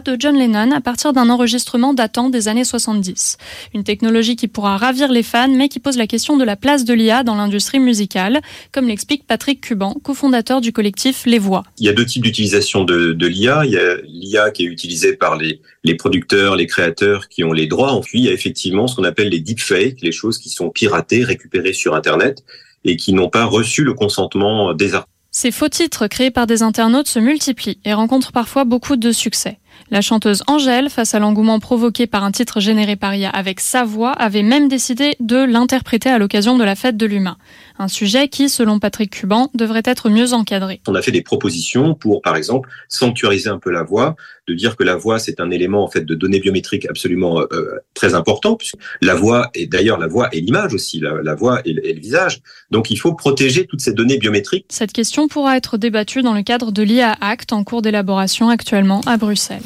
de 0.00 0.16
John 0.18 0.36
Lennon 0.36 0.72
à 0.72 0.80
partir 0.80 1.12
d'un 1.12 1.30
enregistrement 1.30 1.94
datant 1.94 2.28
des 2.28 2.48
années 2.48 2.64
70. 2.64 3.38
Une 3.74 3.84
technologie 3.84 4.34
qui 4.34 4.48
pourra 4.48 4.76
ravir 4.76 5.12
les 5.12 5.22
fans, 5.22 5.48
mais 5.48 5.68
qui 5.68 5.78
pose 5.78 5.96
la 5.96 6.08
question 6.08 6.36
de 6.36 6.42
la 6.42 6.56
place 6.56 6.84
de 6.84 6.92
l'IA 6.92 7.22
dans 7.22 7.36
l'industrie 7.36 7.78
musicale, 7.78 8.40
comme 8.72 8.88
l'explique 8.88 9.24
Patrick 9.24 9.60
Cuban, 9.60 9.94
cofondateur 10.02 10.60
du 10.60 10.72
collectif 10.72 11.26
Les 11.26 11.38
Voix. 11.38 11.62
Il 11.78 11.86
y 11.86 11.88
a 11.88 11.92
deux 11.92 12.04
types 12.04 12.24
d'utilisation 12.24 12.82
de, 12.82 13.12
de 13.12 13.26
l'IA. 13.28 13.64
Il 13.66 13.70
y 13.70 13.78
a 13.78 13.96
l'IA 14.04 14.50
qui 14.50 14.64
est 14.64 14.68
utilisée 14.68 15.14
par 15.14 15.36
les, 15.36 15.60
les 15.84 15.94
producteurs, 15.94 16.56
les 16.56 16.66
créateurs 16.66 17.28
qui 17.28 17.44
ont 17.44 17.52
les 17.52 17.68
droits. 17.68 18.00
Puis 18.04 18.18
il 18.18 18.24
y 18.24 18.28
a 18.28 18.32
effectivement 18.32 18.88
ce 18.88 18.96
qu'on 18.96 19.04
appelle 19.04 19.28
les 19.28 19.40
deepfakes, 19.40 20.00
les 20.02 20.12
choses 20.12 20.38
qui 20.38 20.48
sont 20.48 20.70
piratées, 20.70 21.22
récupérées 21.22 21.72
sur 21.72 21.94
Internet 21.94 22.42
et 22.84 22.96
qui 22.96 23.12
n'ont 23.12 23.30
pas 23.30 23.44
reçu 23.44 23.84
le 23.84 23.94
consentement 23.94 24.74
des 24.74 24.94
artistes. 24.94 25.14
Ces 25.36 25.50
faux 25.50 25.68
titres 25.68 26.06
créés 26.06 26.30
par 26.30 26.46
des 26.46 26.62
internautes 26.62 27.08
se 27.08 27.18
multiplient 27.18 27.78
et 27.84 27.92
rencontrent 27.92 28.30
parfois 28.30 28.62
beaucoup 28.62 28.94
de 28.94 29.10
succès. 29.10 29.58
La 29.90 30.00
chanteuse 30.00 30.42
Angèle, 30.46 30.88
face 30.88 31.14
à 31.14 31.18
l'engouement 31.18 31.58
provoqué 31.60 32.06
par 32.06 32.24
un 32.24 32.30
titre 32.30 32.60
généré 32.60 32.96
par 32.96 33.14
IA 33.14 33.30
avec 33.30 33.60
sa 33.60 33.84
voix, 33.84 34.12
avait 34.12 34.42
même 34.42 34.68
décidé 34.68 35.16
de 35.20 35.36
l'interpréter 35.36 36.08
à 36.08 36.18
l'occasion 36.18 36.56
de 36.56 36.64
la 36.64 36.74
fête 36.74 36.96
de 36.96 37.06
l'humain. 37.06 37.36
Un 37.78 37.88
sujet 37.88 38.28
qui, 38.28 38.48
selon 38.48 38.78
Patrick 38.78 39.10
Cuban, 39.10 39.50
devrait 39.54 39.82
être 39.84 40.08
mieux 40.08 40.32
encadré. 40.32 40.80
On 40.86 40.94
a 40.94 41.02
fait 41.02 41.10
des 41.10 41.22
propositions 41.22 41.94
pour, 41.94 42.22
par 42.22 42.36
exemple, 42.36 42.68
sanctuariser 42.88 43.48
un 43.50 43.58
peu 43.58 43.70
la 43.70 43.82
voix, 43.82 44.14
de 44.46 44.54
dire 44.54 44.76
que 44.76 44.84
la 44.84 44.96
voix 44.96 45.18
c'est 45.18 45.40
un 45.40 45.50
élément 45.50 45.82
en 45.82 45.88
fait 45.88 46.02
de 46.02 46.14
données 46.14 46.38
biométriques 46.38 46.86
absolument 46.88 47.40
euh, 47.40 47.78
très 47.94 48.14
important, 48.14 48.56
puisque 48.56 48.76
la 49.00 49.14
voix 49.14 49.50
et 49.54 49.66
d'ailleurs 49.66 49.98
la 49.98 50.06
voix 50.06 50.28
et 50.32 50.40
l'image 50.40 50.74
aussi, 50.74 51.00
la, 51.00 51.34
voix 51.34 51.60
et, 51.64 51.70
et, 51.70 51.94
le 51.94 52.00
visage. 52.00 52.40
Donc 52.70 52.90
il 52.90 52.96
faut 52.96 53.14
protéger 53.14 53.66
toutes 53.66 53.80
ces 53.80 53.92
données 53.92 54.18
biométriques. 54.18 54.66
Cette 54.68 54.92
question 54.92 55.28
pourra 55.28 55.56
être 55.56 55.76
débattue 55.76 56.22
dans 56.22 56.34
le 56.34 56.42
cadre 56.42 56.72
de 56.72 56.82
l'IA 56.82 57.16
Act 57.20 57.52
en 57.52 57.64
cours 57.64 57.82
d'élaboration 57.82 58.50
actuellement 58.50 59.00
à 59.06 59.16
Bruxelles. 59.16 59.62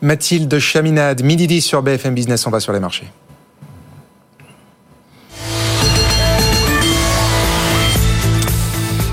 Mathilde 0.00 0.58
Chaminade, 0.58 1.22
midi 1.22 1.46
10 1.46 1.60
sur 1.60 1.82
BFM 1.82 2.14
Business, 2.14 2.46
on 2.46 2.50
va 2.50 2.60
sur 2.60 2.72
les 2.72 2.80
marchés. 2.80 3.06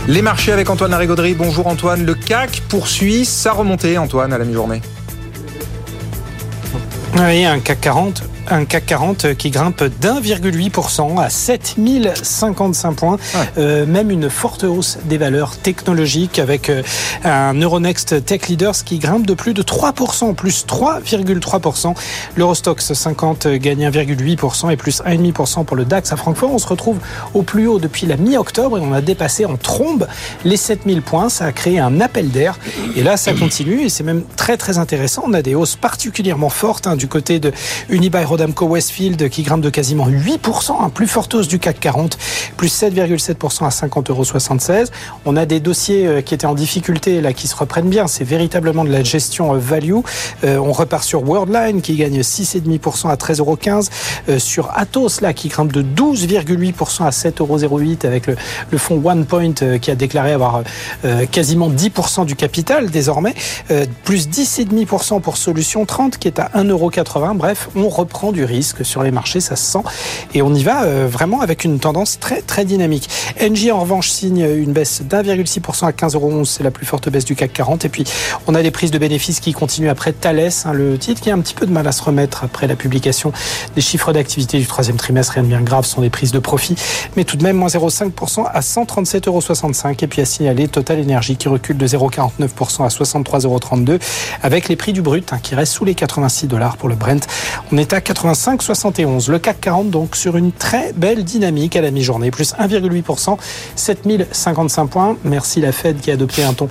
Les 0.09 0.23
marchés 0.23 0.51
avec 0.51 0.67
Antoine 0.71 0.89
Larigauderie. 0.89 1.35
Bonjour 1.35 1.67
Antoine. 1.67 2.03
Le 2.03 2.15
CAC 2.15 2.63
poursuit 2.67 3.25
sa 3.25 3.51
remontée, 3.51 3.99
Antoine, 3.99 4.33
à 4.33 4.39
la 4.39 4.43
mi-journée. 4.43 4.81
Oui, 7.15 7.45
un 7.45 7.59
CAC 7.59 7.79
40 7.81 8.23
un 8.49 8.65
CAC 8.65 8.85
40 8.87 9.33
qui 9.35 9.49
grimpe 9.49 9.83
d'1,8% 9.83 11.19
à 11.19 11.29
7055 11.29 12.93
points. 12.93 13.17
Euh, 13.57 13.85
même 13.85 14.11
une 14.11 14.29
forte 14.29 14.63
hausse 14.63 14.97
des 15.05 15.17
valeurs 15.17 15.57
technologiques 15.57 16.39
avec 16.39 16.69
euh, 16.69 16.81
un 17.23 17.53
Euronext 17.53 18.25
Tech 18.25 18.47
Leaders 18.47 18.83
qui 18.83 18.99
grimpe 18.99 19.25
de 19.25 19.33
plus 19.33 19.53
de 19.53 19.61
3%, 19.61 20.33
plus 20.35 20.65
3,3%. 20.65 21.95
L'Eurostox 22.35 22.93
50 22.93 23.47
gagne 23.47 23.89
1,8% 23.89 24.71
et 24.71 24.77
plus 24.77 25.01
1,5% 25.01 25.65
pour 25.65 25.75
le 25.75 25.85
DAX 25.85 26.11
à 26.11 26.17
Francfort. 26.17 26.51
On 26.51 26.59
se 26.59 26.67
retrouve 26.67 26.97
au 27.33 27.43
plus 27.43 27.67
haut 27.67 27.79
depuis 27.79 28.05
la 28.05 28.17
mi-octobre 28.17 28.77
et 28.77 28.81
on 28.81 28.93
a 28.93 29.01
dépassé 29.01 29.45
en 29.45 29.57
trombe 29.57 30.07
les 30.43 30.57
7000 30.57 31.01
points. 31.01 31.29
Ça 31.29 31.45
a 31.45 31.51
créé 31.51 31.79
un 31.79 32.01
appel 32.01 32.29
d'air 32.29 32.57
et 32.95 33.03
là 33.03 33.17
ça 33.17 33.33
continue 33.33 33.81
et 33.81 33.89
c'est 33.89 34.03
même 34.03 34.23
très 34.35 34.57
très 34.57 34.77
intéressant. 34.77 35.23
On 35.25 35.33
a 35.33 35.41
des 35.41 35.55
hausses 35.55 35.75
particulièrement 35.75 36.49
fortes 36.49 36.87
hein, 36.87 36.95
du 36.95 37.07
côté 37.07 37.39
de 37.39 37.51
Unibail 37.89 38.25
Rodamco 38.39 38.67
Westfield 38.67 39.27
qui 39.27 39.43
grimpe 39.43 39.59
de 39.59 39.69
quasiment 39.69 40.07
8%, 40.07 40.81
un 40.81 40.89
plus 40.89 41.07
forte 41.07 41.33
hausse 41.33 41.49
du 41.49 41.59
CAC 41.59 41.77
40, 41.81 42.17
plus 42.55 42.69
7,7% 42.69 43.65
à 43.65 43.69
50,76 43.69 44.11
euros. 44.11 44.85
On 45.25 45.35
a 45.35 45.45
des 45.45 45.59
dossiers 45.59 46.07
euh, 46.07 46.21
qui 46.21 46.35
étaient 46.35 46.45
en 46.45 46.53
difficulté 46.53 47.19
là 47.19 47.33
qui 47.33 47.49
se 47.49 47.55
reprennent 47.57 47.89
bien. 47.89 48.07
C'est 48.07 48.23
véritablement 48.23 48.85
de 48.85 48.91
la 48.91 49.03
gestion 49.03 49.53
euh, 49.53 49.57
value. 49.57 49.95
Euh, 50.45 50.57
on 50.57 50.71
repart 50.71 51.03
sur 51.03 51.27
Worldline 51.27 51.81
qui 51.81 51.97
gagne 51.97 52.21
6,5% 52.21 53.09
à 53.09 53.15
13,15 53.15 53.39
euros. 53.39 54.39
Sur 54.39 54.71
Atos 54.73 55.19
là 55.19 55.33
qui 55.33 55.49
grimpe 55.49 55.73
de 55.73 55.81
12,8% 55.81 57.03
à 57.03 57.09
7,08 57.09 57.39
euros 57.41 57.79
avec 58.03 58.27
le, 58.27 58.77
fonds 58.77 59.01
OnePoint 59.03 59.79
qui 59.81 59.91
a 59.91 59.95
déclaré 59.95 60.31
avoir 60.31 60.63
quasiment 61.31 61.69
10% 61.69 62.25
du 62.25 62.35
capital 62.35 62.89
désormais. 62.89 63.33
Plus 64.03 64.29
10,5% 64.29 65.19
pour 65.19 65.37
Solution 65.37 65.85
30 65.85 66.17
qui 66.17 66.27
est 66.27 66.39
à 66.39 66.51
1,80 66.55 66.69
euros. 66.69 66.91
Bref, 67.35 67.69
on 67.75 67.89
reprend 67.89 68.18
du 68.31 68.43
risque 68.43 68.85
sur 68.85 69.03
les 69.03 69.11
marchés, 69.11 69.39
ça 69.39 69.55
se 69.55 69.63
sent. 69.63 69.83
Et 70.33 70.41
on 70.41 70.53
y 70.53 70.63
va 70.63 70.83
euh, 70.83 71.07
vraiment 71.09 71.41
avec 71.41 71.63
une 71.63 71.79
tendance 71.79 72.19
très 72.19 72.41
très 72.41 72.65
dynamique. 72.65 73.09
Engie 73.41 73.71
en 73.71 73.79
revanche 73.79 74.09
signe 74.09 74.41
une 74.41 74.73
baisse 74.73 75.01
d'1,6% 75.03 75.85
à 75.85 75.91
15,11 75.91 76.15
euros, 76.15 76.45
c'est 76.45 76.63
la 76.63 76.71
plus 76.71 76.85
forte 76.85 77.09
baisse 77.09 77.25
du 77.25 77.35
CAC 77.35 77.53
40. 77.53 77.85
Et 77.85 77.89
puis 77.89 78.03
on 78.47 78.55
a 78.55 78.61
des 78.61 78.71
prises 78.71 78.91
de 78.91 78.97
bénéfices 78.97 79.39
qui 79.39 79.53
continuent 79.53 79.89
après 79.89 80.11
Thales, 80.11 80.49
hein, 80.65 80.73
le 80.73 80.97
titre 80.97 81.21
qui 81.21 81.31
a 81.31 81.33
un 81.33 81.39
petit 81.39 81.53
peu 81.53 81.65
de 81.65 81.71
mal 81.71 81.87
à 81.87 81.91
se 81.91 82.03
remettre 82.03 82.43
après 82.43 82.67
la 82.67 82.75
publication 82.75 83.31
des 83.75 83.81
chiffres 83.81 84.11
d'activité 84.13 84.59
du 84.59 84.65
troisième 84.65 84.97
trimestre. 84.97 85.33
Rien 85.33 85.43
de 85.43 85.47
bien 85.47 85.61
grave, 85.61 85.85
sont 85.85 86.01
des 86.01 86.09
prises 86.09 86.31
de 86.31 86.39
profit, 86.39 86.75
mais 87.15 87.23
tout 87.23 87.37
de 87.37 87.43
même 87.43 87.57
moins 87.57 87.69
0,5% 87.69 88.45
à 88.51 88.59
137,65 88.59 89.27
euros. 89.27 89.41
Et 90.01 90.07
puis 90.07 90.21
à 90.21 90.25
signaler 90.25 90.67
Total 90.67 91.01
Energy 91.01 91.35
qui 91.35 91.47
recule 91.47 91.77
de 91.77 91.87
0,49% 91.87 92.85
à 92.85 92.87
63,32 92.87 93.45
euros 93.45 93.59
avec 94.41 94.67
les 94.69 94.75
prix 94.75 94.93
du 94.93 95.01
brut 95.01 95.31
hein, 95.33 95.39
qui 95.41 95.55
restent 95.55 95.73
sous 95.73 95.85
les 95.85 95.95
86 95.95 96.47
dollars 96.47 96.77
pour 96.77 96.89
le 96.89 96.95
Brent. 96.95 97.27
On 97.71 97.77
est 97.77 97.93
à 97.93 98.01
85,71. 98.09 99.29
Le 99.29 99.37
CAC 99.37 99.61
40 99.61 99.89
donc 99.91 100.15
sur 100.15 100.35
une 100.35 100.51
très 100.51 100.93
belle 100.93 101.23
dynamique 101.23 101.75
à 101.75 101.81
la 101.81 101.91
mi-journée, 101.91 102.31
plus 102.31 102.53
1,8%, 102.55 103.37
7055 103.75 104.87
points. 104.87 105.17
Merci 105.23 105.61
la 105.61 105.71
Fed 105.71 105.99
qui 105.99 106.09
a 106.09 106.15
adopté 106.15 106.43
un 106.43 106.53
ton 106.53 106.69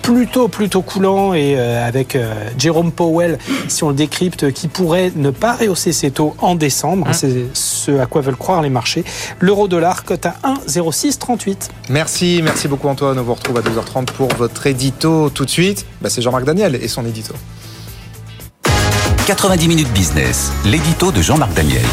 plutôt 0.00 0.48
plutôt 0.48 0.80
coulant 0.80 1.34
et 1.34 1.56
euh, 1.58 1.86
avec 1.86 2.16
euh, 2.16 2.32
Jérôme 2.56 2.90
Powell, 2.90 3.38
si 3.68 3.84
on 3.84 3.90
le 3.90 3.94
décrypte, 3.94 4.50
qui 4.52 4.68
pourrait 4.68 5.12
ne 5.14 5.30
pas 5.30 5.56
rehausser 5.56 5.92
ses 5.92 6.10
taux 6.10 6.34
en 6.38 6.54
décembre. 6.54 7.08
Hein. 7.08 7.12
C'est 7.12 7.48
ce 7.52 7.98
à 7.98 8.06
quoi 8.06 8.22
veulent 8.22 8.36
croire 8.36 8.62
les 8.62 8.70
marchés. 8.70 9.04
L'euro-dollar 9.40 10.04
cote 10.04 10.24
à 10.24 10.36
1,0638. 10.66 11.68
Merci, 11.90 12.40
merci 12.42 12.66
beaucoup 12.66 12.88
Antoine. 12.88 13.18
On 13.18 13.22
vous 13.22 13.34
retrouve 13.34 13.58
à 13.58 13.60
12h30 13.60 14.06
pour 14.06 14.28
votre 14.38 14.66
édito. 14.66 15.28
Tout 15.28 15.44
de 15.44 15.50
suite, 15.50 15.84
bah, 16.00 16.08
c'est 16.08 16.22
Jean-Marc 16.22 16.44
Daniel 16.44 16.76
et 16.76 16.88
son 16.88 17.04
édito. 17.04 17.34
90 19.28 19.68
minutes 19.68 19.92
business, 19.92 20.50
l'édito 20.64 21.12
de 21.12 21.20
Jean-Marc 21.20 21.52
Daniel. 21.52 21.84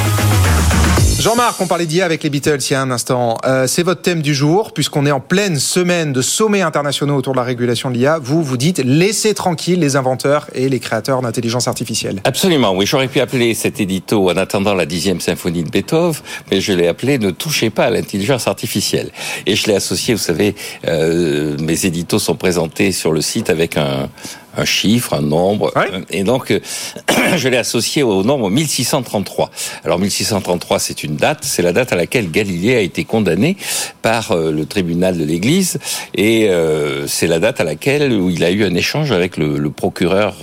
Jean-Marc, 1.20 1.60
on 1.60 1.68
parlait 1.68 1.86
d'IA 1.86 2.06
avec 2.06 2.24
les 2.24 2.30
Beatles 2.30 2.60
il 2.70 2.74
y 2.74 2.76
a 2.76 2.82
un 2.82 2.92
instant. 2.92 3.38
Euh, 3.46 3.68
c'est 3.68 3.84
votre 3.84 4.02
thème 4.02 4.22
du 4.22 4.34
jour, 4.34 4.72
puisqu'on 4.74 5.06
est 5.06 5.12
en 5.12 5.20
pleine 5.20 5.58
semaine 5.58 6.14
de 6.14 6.22
sommets 6.22 6.62
internationaux 6.62 7.16
autour 7.16 7.34
de 7.34 7.38
la 7.38 7.44
régulation 7.44 7.90
de 7.90 7.96
l'IA. 7.96 8.20
Vous, 8.20 8.42
vous 8.42 8.56
dites, 8.56 8.82
laissez 8.86 9.34
tranquilles 9.34 9.80
les 9.80 9.98
inventeurs 9.98 10.48
et 10.54 10.70
les 10.70 10.80
créateurs 10.80 11.22
d'intelligence 11.22 11.68
artificielle. 11.68 12.22
Absolument, 12.24 12.74
oui. 12.74 12.86
J'aurais 12.86 13.10
pu 13.10 13.20
appeler 13.20 13.54
cet 13.54 13.82
édito 13.82 14.30
en 14.30 14.38
attendant 14.38 14.74
la 14.74 14.86
dixième 14.86 15.20
symphonie 15.20 15.64
de 15.64 15.70
Beethoven, 15.70 16.22
mais 16.52 16.62
je 16.62 16.72
l'ai 16.72 16.88
appelé 16.88 17.18
Ne 17.18 17.32
touchez 17.32 17.70
pas 17.70 17.86
à 17.86 17.90
l'intelligence 17.90 18.48
artificielle. 18.48 19.12
Et 19.46 19.56
je 19.56 19.68
l'ai 19.68 19.76
associé, 19.76 20.14
vous 20.14 20.22
savez, 20.22 20.56
euh, 20.88 21.58
mes 21.60 21.86
éditos 21.86 22.20
sont 22.20 22.36
présentés 22.36 22.94
sur 22.94 23.12
le 23.12 23.20
site 23.22 23.50
avec 23.50 23.78
un, 23.78 24.10
un 24.58 24.66
chiffre, 24.66 25.14
un 25.14 25.22
nombre. 25.22 25.74
Et 26.10 26.24
donc, 26.24 26.52
euh, 26.52 26.60
je 27.36 27.48
l'ai 27.48 27.58
associé 27.58 28.04
au 28.04 28.24
nombre 28.24 28.50
1633. 28.50 29.52
Alors, 29.84 30.00
1633, 30.00 30.80
c'est 30.80 31.04
une 31.04 31.16
date, 31.16 31.40
c'est 31.42 31.62
la 31.62 31.74
date 31.74 31.92
à 31.94 31.96
laquelle 31.96 32.32
Galilée 32.32 32.76
a 32.76 32.82
été 32.82 33.04
condamné 33.04 33.58
par 34.02 34.32
euh, 34.32 34.52
le 34.52 34.66
tribunal 34.66 35.18
de 35.18 35.24
l'Église, 35.24 35.80
et 36.14 36.50
euh, 36.50 37.08
c'est 37.08 37.28
la 37.28 37.40
date 37.40 37.60
à 37.60 37.64
laquelle 37.64 38.12
où 38.14 38.30
il 38.30 38.44
a 38.44 38.52
eu 38.52 38.64
un 38.64 38.76
échange 38.76 39.12
avec 39.12 39.38
le, 39.38 39.58
le 39.58 39.70
procureur 39.70 40.36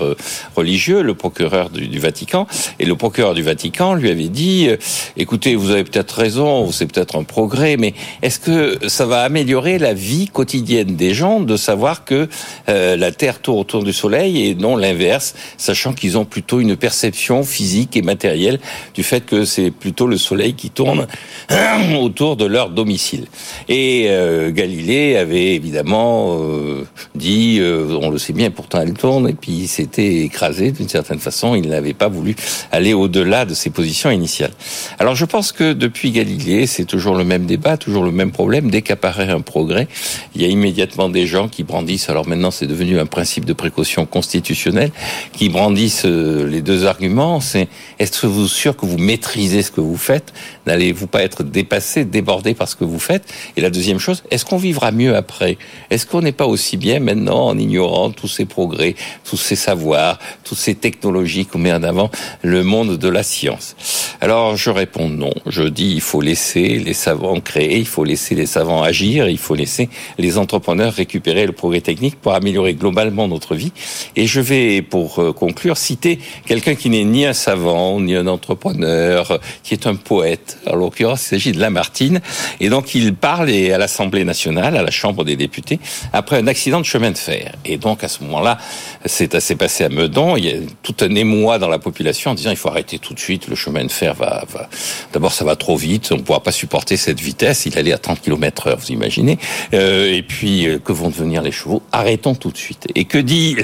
religieux, 0.56 1.02
le 1.02 1.14
procureur 1.14 1.70
du, 1.70 1.88
du, 1.88 1.98
Vatican, 1.98 2.46
et 2.78 2.84
le 2.84 2.96
procureur 2.96 3.34
du 3.34 3.42
Vatican 3.42 3.94
lui 3.94 4.10
avait 4.10 4.28
dit 4.28 4.68
"Écoutez, 5.16 5.54
vous 5.54 5.70
avez 5.70 5.84
peut-être 5.84 6.12
raison, 6.12 6.70
c'est 6.72 6.86
peut-être 6.86 7.16
un 7.16 7.24
progrès, 7.24 7.76
mais 7.76 7.94
est-ce 8.22 8.38
que 8.38 8.78
ça 8.88 9.06
va 9.06 9.22
améliorer 9.22 9.78
la 9.78 9.94
vie 9.94 10.28
quotidienne 10.28 10.96
des 10.96 11.14
gens 11.14 11.40
de 11.40 11.56
savoir 11.56 12.04
que 12.04 12.28
la 12.66 13.12
Terre 13.12 13.40
tourne 13.40 13.60
autour 13.60 13.84
du 13.84 13.92
Soleil 13.92 14.01
et 14.04 14.54
non 14.54 14.76
l'inverse, 14.76 15.34
sachant 15.56 15.92
qu'ils 15.92 16.18
ont 16.18 16.24
plutôt 16.24 16.60
une 16.60 16.76
perception 16.76 17.44
physique 17.44 17.96
et 17.96 18.02
matérielle 18.02 18.58
du 18.94 19.02
fait 19.02 19.24
que 19.24 19.44
c'est 19.44 19.70
plutôt 19.70 20.06
le 20.06 20.16
Soleil 20.16 20.54
qui 20.54 20.70
tourne 20.70 21.06
autour 22.00 22.36
de 22.36 22.44
leur 22.44 22.70
domicile. 22.70 23.26
Et 23.68 24.06
euh, 24.08 24.50
Galilée 24.50 25.16
avait 25.16 25.54
évidemment 25.54 26.38
euh, 26.40 26.84
dit, 27.14 27.58
euh, 27.60 27.98
on 28.00 28.10
le 28.10 28.18
sait 28.18 28.32
bien, 28.32 28.50
pourtant 28.50 28.80
elle 28.80 28.94
tourne, 28.94 29.28
et 29.28 29.34
puis 29.34 29.52
il 29.52 29.68
s'était 29.68 30.16
écrasé 30.18 30.72
d'une 30.72 30.88
certaine 30.88 31.20
façon, 31.20 31.54
il 31.54 31.68
n'avait 31.68 31.94
pas 31.94 32.08
voulu 32.08 32.34
aller 32.72 32.94
au-delà 32.94 33.44
de 33.44 33.54
ses 33.54 33.70
positions 33.70 34.10
initiales. 34.10 34.52
Alors 34.98 35.14
je 35.14 35.24
pense 35.24 35.52
que 35.52 35.72
depuis 35.72 36.10
Galilée, 36.10 36.66
c'est 36.66 36.84
toujours 36.84 37.14
le 37.14 37.24
même 37.24 37.46
débat, 37.46 37.76
toujours 37.76 38.04
le 38.04 38.12
même 38.12 38.32
problème, 38.32 38.70
dès 38.70 38.82
qu'apparaît 38.82 39.30
un 39.30 39.40
progrès, 39.40 39.86
il 40.34 40.42
y 40.42 40.44
a 40.44 40.48
immédiatement 40.48 41.08
des 41.08 41.26
gens 41.26 41.48
qui 41.48 41.62
brandissent, 41.62 42.08
alors 42.08 42.26
maintenant 42.26 42.50
c'est 42.50 42.66
devenu 42.66 42.98
un 42.98 43.06
principe 43.06 43.44
de 43.44 43.52
précaution, 43.52 43.91
constitutionnelle 44.06 44.90
qui 45.32 45.48
brandissent 45.48 46.04
euh, 46.04 46.46
les 46.46 46.62
deux 46.62 46.86
arguments. 46.86 47.40
C'est 47.40 47.68
est-ce 47.98 48.22
que 48.22 48.26
vous 48.26 48.44
êtes 48.44 48.50
sûr 48.50 48.76
que 48.76 48.86
vous 48.86 48.98
maîtrisez 48.98 49.62
ce 49.62 49.70
que 49.70 49.80
vous 49.80 49.96
faites? 49.96 50.32
N'allez-vous 50.66 51.06
pas 51.06 51.22
être 51.22 51.42
dépassé, 51.42 52.04
débordé 52.04 52.54
par 52.54 52.68
ce 52.68 52.76
que 52.76 52.84
vous 52.84 52.98
faites? 52.98 53.24
Et 53.56 53.60
la 53.60 53.70
deuxième 53.70 53.98
chose, 53.98 54.22
est-ce 54.30 54.44
qu'on 54.44 54.56
vivra 54.56 54.92
mieux 54.92 55.16
après? 55.16 55.58
Est-ce 55.90 56.06
qu'on 56.06 56.22
n'est 56.22 56.32
pas 56.32 56.46
aussi 56.46 56.76
bien 56.76 57.00
maintenant 57.00 57.46
en 57.46 57.58
ignorant 57.58 58.10
tous 58.10 58.28
ces 58.28 58.44
progrès, 58.44 58.94
tous 59.24 59.36
ces 59.36 59.56
savoirs, 59.56 60.18
toutes 60.44 60.58
ces 60.58 60.74
technologies 60.74 61.46
qu'on 61.46 61.58
met 61.58 61.72
en 61.72 61.82
avant 61.82 62.10
le 62.42 62.62
monde 62.64 62.96
de 62.96 63.08
la 63.08 63.22
science? 63.22 63.76
Alors 64.20 64.56
je 64.56 64.70
réponds 64.70 65.08
non. 65.08 65.32
Je 65.46 65.64
dis 65.64 65.92
il 65.92 66.00
faut 66.00 66.20
laisser 66.20 66.78
les 66.78 66.94
savants 66.94 67.40
créer, 67.40 67.78
il 67.78 67.86
faut 67.86 68.04
laisser 68.04 68.34
les 68.34 68.46
savants 68.46 68.82
agir, 68.82 69.28
il 69.28 69.38
faut 69.38 69.54
laisser 69.54 69.88
les 70.18 70.38
entrepreneurs 70.38 70.92
récupérer 70.92 71.46
le 71.46 71.52
progrès 71.52 71.80
technique 71.80 72.20
pour 72.20 72.34
améliorer 72.34 72.74
globalement 72.74 73.28
notre 73.28 73.54
vie. 73.54 73.72
Et 74.16 74.26
je 74.26 74.40
vais, 74.40 74.82
pour 74.82 75.18
euh, 75.18 75.32
conclure, 75.32 75.76
citer 75.76 76.18
quelqu'un 76.46 76.74
qui 76.74 76.90
n'est 76.90 77.04
ni 77.04 77.26
un 77.26 77.32
savant, 77.32 78.00
ni 78.00 78.14
un 78.14 78.26
entrepreneur, 78.26 79.40
qui 79.62 79.74
est 79.74 79.86
un 79.86 79.94
poète. 79.94 80.58
En 80.66 80.76
l'occurrence, 80.76 81.24
il 81.24 81.28
s'agit 81.28 81.52
de 81.52 81.60
Lamartine. 81.60 82.20
Et 82.60 82.68
donc 82.68 82.94
il 82.94 83.14
parle 83.14 83.50
à 83.50 83.78
l'Assemblée 83.78 84.24
nationale, 84.24 84.76
à 84.76 84.82
la 84.82 84.90
Chambre 84.90 85.24
des 85.24 85.36
députés, 85.36 85.80
après 86.12 86.38
un 86.38 86.46
accident 86.46 86.80
de 86.80 86.86
chemin 86.86 87.10
de 87.10 87.18
fer. 87.18 87.54
Et 87.64 87.78
donc 87.78 88.04
à 88.04 88.08
ce 88.08 88.22
moment-là, 88.24 88.58
c'est 89.04 89.34
assez 89.34 89.56
passé 89.56 89.84
à 89.84 89.88
Meudon. 89.88 90.36
Il 90.36 90.44
y 90.44 90.50
a 90.50 90.56
tout 90.82 90.94
un 91.00 91.14
émoi 91.14 91.58
dans 91.58 91.68
la 91.68 91.78
population 91.78 92.32
en 92.32 92.34
disant 92.34 92.50
il 92.50 92.56
faut 92.56 92.68
arrêter 92.68 92.98
tout 92.98 93.14
de 93.14 93.18
suite, 93.20 93.48
le 93.48 93.56
chemin 93.56 93.84
de 93.84 93.90
fer 93.90 94.14
va, 94.14 94.44
va... 94.52 94.68
d'abord 95.12 95.32
ça 95.32 95.44
va 95.44 95.56
trop 95.56 95.76
vite, 95.76 96.10
on 96.12 96.16
ne 96.16 96.22
pourra 96.22 96.42
pas 96.42 96.52
supporter 96.52 96.96
cette 96.96 97.20
vitesse, 97.20 97.66
il 97.66 97.78
allait 97.78 97.92
à 97.92 97.98
30 97.98 98.20
km 98.20 98.68
heure, 98.68 98.78
vous 98.78 98.92
imaginez. 98.92 99.38
Euh, 99.74 100.12
et 100.12 100.22
puis 100.22 100.66
euh, 100.66 100.78
que 100.78 100.92
vont 100.92 101.08
devenir 101.08 101.42
les 101.42 101.52
chevaux? 101.52 101.82
Arrêtons 101.92 102.34
tout 102.34 102.50
de 102.50 102.56
suite. 102.56 102.86
Et 102.94 103.04
que 103.04 103.18
dit 103.18 103.56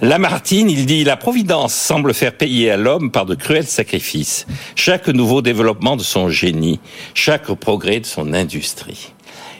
Lamartine 0.00 0.70
Il 0.70 0.86
dit 0.86 1.04
la 1.04 1.16
providence 1.16 1.74
semble 1.74 2.14
faire 2.14 2.36
payer 2.36 2.70
à 2.70 2.76
l'homme 2.76 3.10
par 3.10 3.26
de 3.26 3.34
cruels 3.34 3.66
sacrifices 3.66 4.46
chaque 4.74 5.08
nouveau 5.08 5.42
développement 5.42 5.96
de 5.96 6.02
son 6.02 6.28
génie, 6.28 6.80
chaque 7.14 7.52
progrès 7.52 8.00
de 8.00 8.06
son 8.06 8.32
industrie. 8.34 9.12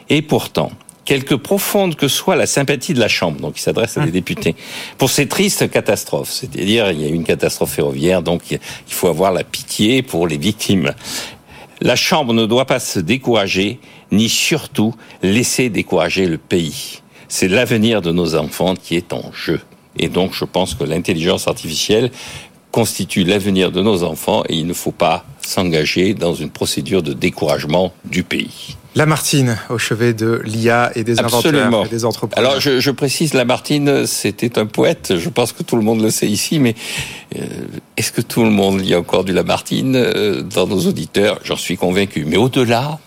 Et 0.08 0.22
pourtant, 0.22 0.72
quelque 1.04 1.34
profonde 1.34 1.96
que 1.96 2.08
soit 2.08 2.36
la 2.36 2.46
sympathie 2.46 2.94
de 2.94 3.00
la 3.00 3.08
Chambre, 3.08 3.40
donc 3.40 3.58
il 3.58 3.62
s'adresse 3.62 3.96
à 3.96 4.00
des 4.00 4.06
hum. 4.06 4.12
députés, 4.12 4.54
pour 4.98 5.10
ces 5.10 5.28
tristes 5.28 5.70
catastrophes. 5.70 6.30
C'est-à-dire, 6.30 6.90
il 6.90 7.00
y 7.00 7.04
a 7.04 7.08
eu 7.08 7.14
une 7.14 7.24
catastrophe 7.24 7.72
ferroviaire, 7.72 8.22
donc 8.22 8.50
il 8.50 8.60
faut 8.88 9.08
avoir 9.08 9.32
la 9.32 9.44
pitié 9.44 10.02
pour 10.02 10.26
les 10.26 10.38
victimes. 10.38 10.92
La 11.80 11.96
Chambre 11.96 12.32
ne 12.32 12.46
doit 12.46 12.66
pas 12.66 12.78
se 12.78 13.00
décourager, 13.00 13.80
ni 14.12 14.28
surtout 14.28 14.94
laisser 15.22 15.68
décourager 15.68 16.26
le 16.26 16.38
pays. 16.38 17.00
C'est 17.28 17.48
l'avenir 17.48 18.02
de 18.02 18.12
nos 18.12 18.36
enfants 18.36 18.76
qui 18.76 18.94
est 18.94 19.12
en 19.12 19.32
jeu. 19.32 19.60
Et 19.98 20.08
donc, 20.08 20.32
je 20.34 20.44
pense 20.44 20.74
que 20.74 20.84
l'intelligence 20.84 21.48
artificielle 21.48 22.10
constitue 22.70 23.24
l'avenir 23.24 23.70
de 23.70 23.82
nos 23.82 24.02
enfants 24.02 24.42
et 24.48 24.56
il 24.56 24.66
ne 24.66 24.72
faut 24.72 24.92
pas 24.92 25.24
s'engager 25.46 26.14
dans 26.14 26.34
une 26.34 26.50
procédure 26.50 27.02
de 27.02 27.12
découragement 27.12 27.92
du 28.04 28.22
pays. 28.22 28.76
Lamartine, 28.94 29.58
au 29.70 29.78
chevet 29.78 30.12
de 30.12 30.42
l'IA 30.44 30.90
et 30.94 31.04
des 31.04 31.18
inventeurs 31.18 31.84
et 31.86 31.88
des 31.88 32.04
entrepreneurs. 32.04 32.50
Alors 32.50 32.60
je, 32.60 32.78
je 32.78 32.90
précise, 32.90 33.32
Lamartine, 33.32 34.06
c'était 34.06 34.58
un 34.58 34.66
poète. 34.66 35.14
Je 35.16 35.28
pense 35.30 35.52
que 35.52 35.62
tout 35.62 35.76
le 35.76 35.82
monde 35.82 36.02
le 36.02 36.10
sait 36.10 36.26
ici, 36.26 36.58
mais 36.58 36.74
euh, 37.36 37.46
est-ce 37.96 38.12
que 38.12 38.20
tout 38.20 38.42
le 38.42 38.50
monde 38.50 38.80
lit 38.80 38.94
encore 38.94 39.24
du 39.24 39.32
Lamartine 39.32 39.96
euh, 39.96 40.42
dans 40.42 40.66
nos 40.66 40.80
auditeurs? 40.80 41.40
J'en 41.42 41.56
suis 41.56 41.78
convaincu. 41.78 42.26
Mais 42.26 42.36
au-delà, 42.36 42.98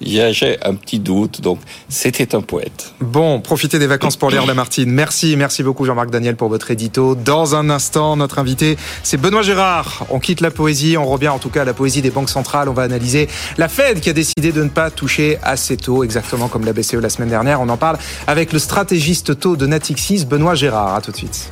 j'ai 0.00 0.58
un 0.64 0.74
petit 0.74 0.98
doute, 0.98 1.40
donc 1.40 1.58
c'était 1.88 2.34
un 2.34 2.42
poète. 2.42 2.94
Bon, 3.00 3.40
profitez 3.40 3.78
des 3.78 3.86
vacances 3.86 4.16
pour 4.16 4.30
lire 4.30 4.46
Lamartine. 4.46 4.90
Merci, 4.90 5.36
merci 5.36 5.62
beaucoup 5.62 5.84
Jean-Marc 5.84 6.10
Daniel 6.10 6.36
pour 6.36 6.48
votre 6.48 6.70
édito. 6.70 7.14
Dans 7.14 7.54
un 7.54 7.70
instant, 7.70 8.16
notre 8.16 8.38
invité, 8.38 8.76
c'est 9.02 9.16
Benoît 9.16 9.42
Gérard. 9.42 10.06
On 10.10 10.18
quitte 10.18 10.40
la 10.40 10.50
poésie, 10.50 10.96
on 10.96 11.06
revient 11.06 11.28
en 11.28 11.38
tout 11.38 11.50
cas 11.50 11.62
à 11.62 11.64
la 11.64 11.74
poésie 11.74 12.02
des 12.02 12.10
banques 12.10 12.30
centrales. 12.30 12.68
On 12.68 12.74
va 12.74 12.82
analyser 12.82 13.28
la 13.58 13.68
Fed 13.68 14.00
qui 14.00 14.10
a 14.10 14.12
décidé 14.12 14.52
de 14.52 14.62
ne 14.62 14.68
pas 14.68 14.90
toucher 14.90 15.38
assez 15.42 15.76
tôt, 15.76 16.04
exactement 16.04 16.48
comme 16.48 16.64
la 16.64 16.72
BCE 16.72 16.94
la 16.94 17.10
semaine 17.10 17.30
dernière. 17.30 17.60
On 17.60 17.68
en 17.68 17.76
parle 17.76 17.98
avec 18.26 18.52
le 18.52 18.58
stratégiste 18.58 19.38
taux 19.38 19.56
de 19.56 19.66
Natixis, 19.66 20.26
Benoît 20.26 20.54
Gérard. 20.54 20.94
À 20.94 21.00
tout 21.00 21.12
de 21.12 21.16
suite. 21.16 21.50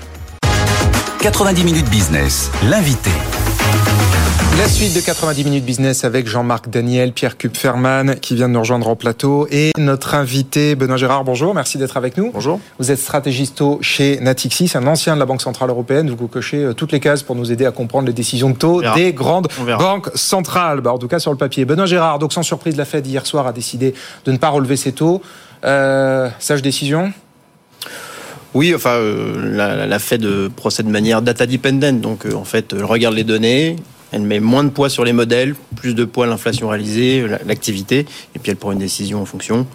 90 1.21 1.65
minutes 1.65 1.89
business, 1.89 2.51
l'invité. 2.69 3.11
La 4.57 4.69
suite 4.69 4.95
de 4.95 5.01
90 5.01 5.45
minutes 5.45 5.65
business 5.65 6.05
avec 6.05 6.29
Jean-Marc 6.29 6.71
Daniel, 6.71 7.13
Pierre 7.13 7.37
Kupferman 7.37 8.15
qui 8.21 8.37
vient 8.37 8.49
de 8.49 8.55
nous 8.55 8.61
rejoindre 8.61 8.87
en 8.87 8.95
plateau 8.95 9.49
et 9.51 9.73
notre 9.79 10.15
invité 10.15 10.77
Benoît 10.77 10.97
Gérard. 10.97 11.25
Bonjour, 11.25 11.55
merci 11.55 11.77
d'être 11.77 11.97
avec 11.97 12.17
nous. 12.17 12.31
Bonjour. 12.33 12.61
Vous 12.79 12.93
êtes 12.93 13.01
stratégiste 13.01 13.65
chez 13.81 14.21
Natixis, 14.21 14.71
un 14.75 14.87
ancien 14.87 15.17
de 15.17 15.19
la 15.19 15.27
Banque 15.27 15.43
Centrale 15.43 15.71
Européenne. 15.71 16.09
Vous 16.09 16.29
cochez 16.29 16.63
euh, 16.63 16.73
toutes 16.73 16.93
les 16.93 17.01
cases 17.01 17.25
pour 17.25 17.35
nous 17.35 17.51
aider 17.51 17.67
à 17.67 17.73
comprendre 17.73 18.07
les 18.07 18.13
décisions 18.13 18.51
de 18.51 18.57
taux 18.57 18.81
des 18.95 19.13
grandes 19.13 19.49
banques 19.79 20.11
centrales. 20.15 20.81
Bah, 20.81 20.93
en 20.93 20.99
tout 20.99 21.09
cas 21.09 21.19
sur 21.19 21.33
le 21.33 21.37
papier. 21.37 21.65
Benoît 21.65 21.87
Gérard, 21.87 22.21
donc 22.21 22.33
sans 22.33 22.45
surprise, 22.45 22.77
la 22.77 22.85
Fed 22.85 23.05
hier 23.07 23.27
soir 23.27 23.49
a 23.49 23.53
décidé 23.53 23.93
de 24.25 24.31
ne 24.31 24.37
pas 24.37 24.51
relever 24.51 24.77
ses 24.77 24.93
taux. 24.93 25.21
Euh, 25.65 26.29
sage 26.39 26.63
décision? 26.63 27.13
Oui, 28.55 28.73
enfin, 28.73 28.91
euh, 28.91 29.57
la, 29.57 29.87
la, 29.87 29.99
Fed 29.99 30.25
procède 30.55 30.87
de 30.87 30.93
manière 30.93 31.23
data 31.23 31.45
dependent, 31.45 32.01
donc 32.01 32.25
en 32.33 32.45
fait, 32.45 32.73
elle 32.73 32.85
regarde 32.85 33.17
les 33.17 33.25
données, 33.25 33.77
elle 34.15 34.23
met 34.23 34.39
moins 34.39 34.63
de 34.63 34.69
poids 34.69 34.89
sur 34.89 35.05
les 35.05 35.13
modèles, 35.13 35.57
plus 35.75 35.95
de 35.95 36.05
poids 36.05 36.27
l'inflation 36.27 36.69
réalisée, 36.69 37.27
l'activité, 37.47 38.07
et 38.35 38.39
puis 38.39 38.53
elle 38.53 38.57
prend 38.57 38.71
une 38.71 38.79
décision 38.79 39.21
en 39.21 39.25
fonction. 39.25 39.67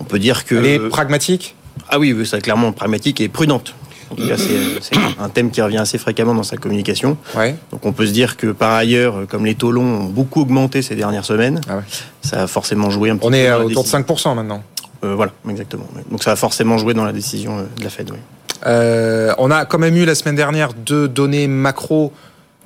On 0.00 0.04
peut 0.04 0.18
dire 0.18 0.44
que... 0.44 0.56
Elle 0.56 0.66
est 0.66 0.88
pragmatique? 0.88 1.54
Ah 1.88 2.00
oui, 2.00 2.14
c'est 2.24 2.40
clairement 2.42 2.72
pragmatique 2.72 3.20
et 3.20 3.28
prudente. 3.28 3.74
En 4.10 4.16
tout 4.16 4.26
cas, 4.26 4.36
c'est 4.36 4.96
un 5.20 5.28
thème 5.28 5.52
qui 5.52 5.62
revient 5.62 5.78
assez 5.78 5.96
fréquemment 5.96 6.34
dans 6.34 6.42
sa 6.42 6.56
communication. 6.56 7.16
Ouais. 7.36 7.54
Donc 7.70 7.86
on 7.86 7.92
peut 7.92 8.06
se 8.06 8.12
dire 8.12 8.36
que 8.36 8.48
par 8.48 8.72
ailleurs, 8.72 9.26
comme 9.28 9.46
les 9.46 9.54
taux 9.54 9.70
longs 9.70 10.00
ont 10.00 10.04
beaucoup 10.04 10.40
augmenté 10.40 10.82
ces 10.82 10.96
dernières 10.96 11.24
semaines, 11.24 11.60
ah 11.68 11.76
ouais. 11.76 11.82
ça 12.22 12.42
a 12.42 12.46
forcément 12.48 12.90
joué 12.90 13.10
un 13.10 13.16
petit 13.16 13.28
on 13.28 13.30
peu. 13.30 13.36
On 13.36 13.38
est 13.38 13.52
autour 13.52 13.84
de 13.84 13.88
5% 13.88 14.34
maintenant. 14.34 14.62
Euh, 15.04 15.14
voilà, 15.14 15.30
exactement. 15.48 15.86
Donc 16.10 16.24
ça 16.24 16.32
a 16.32 16.36
forcément 16.36 16.78
joué 16.78 16.94
dans 16.94 17.04
la 17.04 17.12
décision 17.12 17.58
euh, 17.58 17.62
de 17.78 17.84
la 17.84 17.90
Fed. 17.90 18.10
Oui. 18.10 18.18
Euh, 18.66 19.32
on 19.38 19.50
a 19.50 19.64
quand 19.66 19.78
même 19.78 19.96
eu 19.96 20.04
la 20.04 20.16
semaine 20.16 20.34
dernière 20.34 20.74
deux 20.74 21.06
données 21.06 21.46
macro 21.46 22.12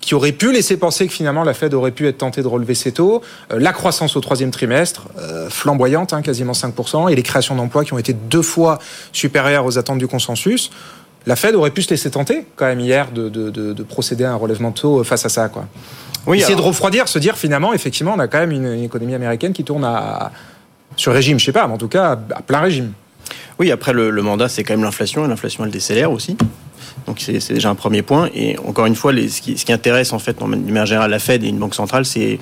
qui 0.02 0.14
aurait 0.14 0.32
pu 0.32 0.52
laisser 0.52 0.76
penser 0.76 1.06
que 1.06 1.12
finalement 1.12 1.44
la 1.44 1.54
Fed 1.54 1.72
aurait 1.72 1.92
pu 1.92 2.06
être 2.08 2.18
tentée 2.18 2.42
de 2.42 2.48
relever 2.48 2.74
ses 2.74 2.92
taux. 2.92 3.22
Euh, 3.50 3.58
la 3.58 3.72
croissance 3.72 4.16
au 4.16 4.20
troisième 4.20 4.50
trimestre, 4.50 5.04
euh, 5.18 5.48
flamboyante, 5.48 6.12
hein, 6.12 6.20
quasiment 6.20 6.52
5%, 6.52 7.08
et 7.08 7.14
les 7.14 7.22
créations 7.22 7.54
d'emplois 7.54 7.84
qui 7.84 7.94
ont 7.94 7.98
été 7.98 8.12
deux 8.12 8.42
fois 8.42 8.80
supérieures 9.12 9.64
aux 9.64 9.78
attentes 9.78 9.98
du 9.98 10.08
consensus. 10.08 10.70
La 11.24 11.36
Fed 11.36 11.54
aurait 11.54 11.70
pu 11.70 11.82
se 11.82 11.90
laisser 11.90 12.10
tenter 12.10 12.44
quand 12.56 12.66
même 12.66 12.80
hier 12.80 13.12
de, 13.12 13.28
de, 13.28 13.48
de, 13.50 13.72
de 13.72 13.82
procéder 13.84 14.24
à 14.24 14.32
un 14.32 14.36
relèvement 14.36 14.70
de 14.70 14.78
taux 14.78 15.04
face 15.04 15.24
à 15.24 15.28
ça. 15.28 15.48
Quoi. 15.48 15.66
Oui, 16.26 16.38
Essayer 16.40 16.56
de 16.56 16.60
refroidir, 16.60 17.06
se 17.06 17.20
dire 17.20 17.36
finalement, 17.36 17.72
effectivement, 17.72 18.14
on 18.16 18.18
a 18.18 18.26
quand 18.26 18.40
même 18.40 18.50
une, 18.50 18.66
une 18.66 18.82
économie 18.82 19.14
américaine 19.14 19.52
qui 19.52 19.62
tourne 19.62 19.84
à, 19.84 20.32
sur 20.96 21.12
régime, 21.12 21.38
je 21.38 21.44
sais 21.44 21.52
pas, 21.52 21.66
mais 21.68 21.74
en 21.74 21.78
tout 21.78 21.88
cas 21.88 22.18
à 22.34 22.42
plein 22.42 22.60
régime. 22.60 22.92
Oui, 23.60 23.70
après 23.70 23.92
le, 23.92 24.10
le 24.10 24.22
mandat, 24.22 24.48
c'est 24.48 24.64
quand 24.64 24.74
même 24.74 24.82
l'inflation, 24.82 25.24
et 25.24 25.28
l'inflation 25.28 25.64
elle 25.64 25.70
décélère 25.70 26.10
aussi. 26.10 26.36
Donc 27.06 27.20
c'est 27.20 27.52
déjà 27.52 27.70
un 27.70 27.74
premier 27.74 28.02
point. 28.02 28.28
Et 28.34 28.58
encore 28.58 28.86
une 28.86 28.94
fois, 28.94 29.12
ce, 29.12 29.40
qui, 29.40 29.58
ce, 29.58 29.64
qui, 29.64 29.72
intéresse 29.72 30.12
en 30.12 30.18
fait, 30.18 30.40
en 30.42 30.46
manière 30.46 30.86
générale, 30.86 31.10
la 31.10 31.18
Fed 31.18 31.44
et 31.44 31.48
une 31.48 31.58
banque 31.58 31.74
centrale, 31.74 32.04
c'est 32.04 32.38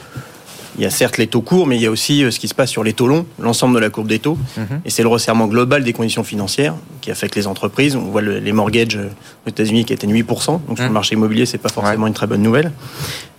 il 0.80 0.84
y 0.84 0.86
a 0.86 0.90
certes 0.90 1.18
les 1.18 1.26
taux 1.26 1.42
courts, 1.42 1.66
mais 1.66 1.76
il 1.76 1.82
y 1.82 1.86
a 1.86 1.90
aussi 1.90 2.24
euh, 2.24 2.30
ce 2.30 2.40
qui 2.40 2.48
se 2.48 2.54
passe 2.54 2.70
sur 2.70 2.82
les 2.82 2.94
taux 2.94 3.06
longs, 3.06 3.26
l'ensemble 3.38 3.74
de 3.74 3.80
la 3.80 3.90
courbe 3.90 4.08
des 4.08 4.18
taux. 4.18 4.38
-hmm. 4.56 4.80
Et 4.86 4.90
c'est 4.90 5.02
le 5.02 5.08
resserrement 5.08 5.46
global 5.46 5.84
des 5.84 5.92
conditions 5.92 6.24
financières 6.24 6.74
qui 7.02 7.10
affecte 7.10 7.36
les 7.36 7.46
entreprises. 7.46 7.96
On 7.96 8.10
voit 8.10 8.22
le, 8.22 8.38
les 8.38 8.52
mortgages 8.52 8.96
euh, 8.96 9.44
aux 9.46 9.50
États-Unis 9.50 9.84
qui 9.84 9.92
étaient 9.92 10.06
8%. 10.06 10.24
Donc 10.66 10.76
sur 10.76 10.84
le 10.84 10.88
mhm. 10.88 10.92
marché 10.92 11.14
immobilier, 11.16 11.44
c'est 11.44 11.58
pas 11.58 11.68
forcément 11.68 12.04
ouais. 12.04 12.08
une 12.08 12.14
très 12.14 12.26
bonne 12.26 12.42
nouvelle. 12.42 12.72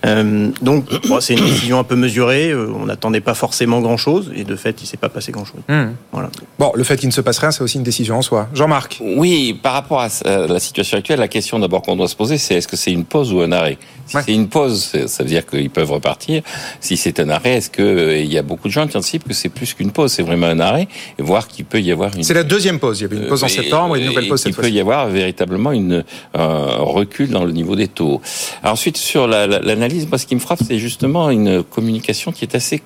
Euh, 0.06 0.50
donc 0.62 0.86
bon, 1.08 1.20
c'est 1.20 1.34
une 1.34 1.46
décision 1.46 1.78
un 1.80 1.84
peu 1.84 1.96
mesurée. 1.96 2.54
On 2.56 2.86
n'attendait 2.86 3.22
pas 3.22 3.34
forcément 3.34 3.82
grand-chose 3.82 4.32
et 4.36 4.44
de 4.44 4.56
fait, 4.56 4.82
il 4.84 4.88
s'est 4.88 4.98
pas 4.98 5.10
passé 5.10 5.32
grand-chose. 5.32 5.62
Mmh. 5.68 5.94
Voilà. 6.12 6.30
Bon, 6.60 6.72
le 6.76 6.84
fait 6.84 6.98
qu'il 6.98 7.10
ne 7.10 7.14
se 7.14 7.22
passe 7.22 7.40
rien, 7.40 7.52
c'est 7.52 7.64
aussi 7.64 7.78
une 7.78 7.84
décision 7.84 8.18
en 8.18 8.22
soi. 8.22 8.48
Jean-Marc. 8.54 9.00
Oui, 9.22 9.60
par 9.66 9.74
rapport 9.74 10.02
à 10.02 10.10
la 10.26 10.60
situation 10.60 10.98
actuelle, 11.00 11.20
la 11.20 11.28
question 11.38 11.60
d'abord 11.60 11.82
qu'on 11.84 11.96
doit 11.96 12.08
se 12.08 12.16
poser, 12.16 12.38
c'est 12.38 12.56
est-ce 12.56 12.68
que 12.68 12.78
c'est 12.78 12.92
une 12.92 13.06
pause 13.06 13.32
ou 13.34 13.42
un 13.42 13.52
arrêt? 13.52 13.78
Si 14.08 14.16
ouais. 14.16 14.24
c'est 14.26 14.34
une 14.34 14.48
pause, 14.48 14.92
ça 15.08 15.24
veut 15.24 15.30
dire 15.30 15.46
qu'ils 15.46 15.70
peuvent 15.70 15.92
repartir. 15.92 16.42
Si 16.80 16.98
c'est 16.98 17.20
un 17.20 17.30
arrêt, 17.32 17.56
est-ce 17.56 17.70
que 17.70 17.82
euh, 17.82 18.18
y 18.20 18.38
a 18.38 18.42
beaucoup 18.42 18.68
de 18.68 18.74
gens 18.74 18.88
qui 18.88 18.98
anticipent 18.98 19.28
que 19.28 19.34
c'est 19.34 19.50
plus 19.50 19.74
qu'une 19.74 19.92
pause, 19.92 20.12
c'est 20.12 20.24
vraiment 20.24 20.48
un 20.48 20.60
arrêt, 20.60 20.88
et 21.18 21.24
voir 21.24 21.48
qu'il 21.48 21.66
peut 21.66 21.82
y 21.82 21.92
avoir 21.92 22.16
une. 22.16 22.24
C'est 22.24 22.34
la 22.34 22.44
deuxième 22.44 22.80
pause. 22.80 23.00
Il 23.00 23.04
y 23.04 23.06
avait 23.06 23.18
une 23.18 23.28
pause 23.28 23.44
en 23.44 23.48
septembre 23.48 23.96
et 23.96 24.02
une 24.02 24.08
nouvelle 24.08 24.28
pause 24.28 24.42
cette 24.42 24.54
fois. 24.54 24.66
Il 24.66 24.72
peut 24.72 24.76
y 24.76 24.80
avoir 24.80 25.08
véritablement 25.08 25.72
une 25.72 26.04
un 26.34 26.78
recul 26.78 27.30
dans 27.30 27.44
le 27.44 27.52
niveau 27.52 27.76
des 27.76 27.88
taux. 27.88 28.22
Alors, 28.62 28.74
ensuite, 28.74 28.98
sur 28.98 29.28
l'analyse, 29.28 30.04
la, 30.04 30.10
moi, 30.10 30.18
ce 30.18 30.26
qui 30.26 30.36
me 30.36 30.40
frappe, 30.40 30.60
c'est 30.66 30.80
justement 30.80 31.30
une 31.30 31.64
communication 31.64 32.32
qui 32.32 32.46
est 32.46 32.56
assez 32.56 32.82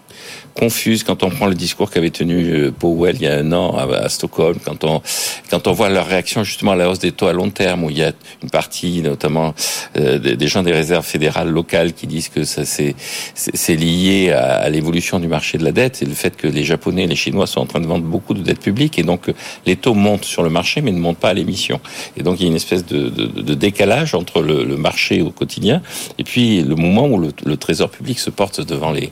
confuse 0.55 1.03
quand 1.03 1.23
on 1.23 1.29
prend 1.29 1.47
le 1.47 1.55
discours 1.55 1.91
qu'avait 1.91 2.09
tenu 2.09 2.49
euh, 2.49 2.71
Powell 2.71 3.15
il 3.15 3.23
y 3.23 3.27
a 3.27 3.35
un 3.37 3.51
an 3.51 3.75
à, 3.77 4.07
Stockholm, 4.09 4.57
quand 4.63 4.83
on 4.83 5.01
quand 5.49 5.67
on 5.67 5.73
voit 5.73 5.89
leur 5.89 6.07
réaction 6.07 6.43
justement 6.43 6.71
à 6.71 6.75
la 6.75 6.89
hausse 6.89 6.99
des 6.99 7.11
taux 7.11 7.27
à 7.27 7.33
long 7.33 7.49
terme, 7.49 7.83
où 7.83 7.89
il 7.89 7.97
y 7.97 8.03
a 8.03 8.13
une 8.41 8.49
partie, 8.49 9.01
notamment 9.01 9.53
euh, 9.97 10.17
des 10.17 10.47
gens 10.47 10.63
des 10.63 10.71
réserves 10.71 11.05
fédérales 11.05 11.49
locales, 11.49 11.93
qui 11.93 12.07
disent 12.07 12.29
que 12.29 12.43
ça 12.45 12.63
c'est 12.65 12.95
c'est 13.35 13.75
lié 13.75 14.24
lié 14.25 14.31
à, 14.31 14.55
à 14.55 14.69
l'évolution 14.69 15.19
du 15.19 15.27
marché 15.27 15.57
de 15.57 15.63
la 15.63 15.71
dette 15.71 16.01
et 16.01 16.05
le 16.05 16.13
fait 16.13 16.35
que 16.35 16.47
les 16.47 16.63
Japonais 16.63 17.03
et 17.03 17.07
les 17.07 17.15
Chinois 17.15 17.47
sont 17.47 17.61
en 17.61 17.65
train 17.65 17.79
de 17.79 17.87
vendre 17.87 18.05
beaucoup 18.05 18.33
de 18.33 18.41
dettes 18.41 18.59
publiques 18.59 18.99
et 18.99 19.03
donc 19.03 19.29
euh, 19.29 19.33
les 19.65 19.75
taux 19.75 19.93
montent 19.93 20.25
sur 20.25 20.43
le 20.43 20.49
marché 20.49 20.81
mais 20.81 20.91
ne 20.91 20.99
montent 20.99 21.17
pas 21.17 21.29
à 21.29 21.33
l'émission. 21.33 21.79
Et 22.17 22.23
donc 22.23 22.39
il 22.39 22.43
y 22.43 22.45
a 22.45 22.49
une 22.49 22.55
espèce 22.55 22.85
de, 22.85 23.09
de, 23.09 23.25
de 23.41 23.53
décalage 23.53 24.15
entre 24.15 24.41
le, 24.41 24.63
le, 24.63 24.77
marché 24.77 25.21
au 25.21 25.31
quotidien 25.31 25.81
et 26.17 26.23
puis 26.23 26.61
le 26.61 26.75
moment 26.75 27.07
où 27.07 27.17
le, 27.17 27.29
le 27.45 27.57
Trésor 27.57 27.89
public 27.89 28.19
se 28.19 28.29
porte 28.29 28.61
devant 28.61 28.91
les, 28.91 29.11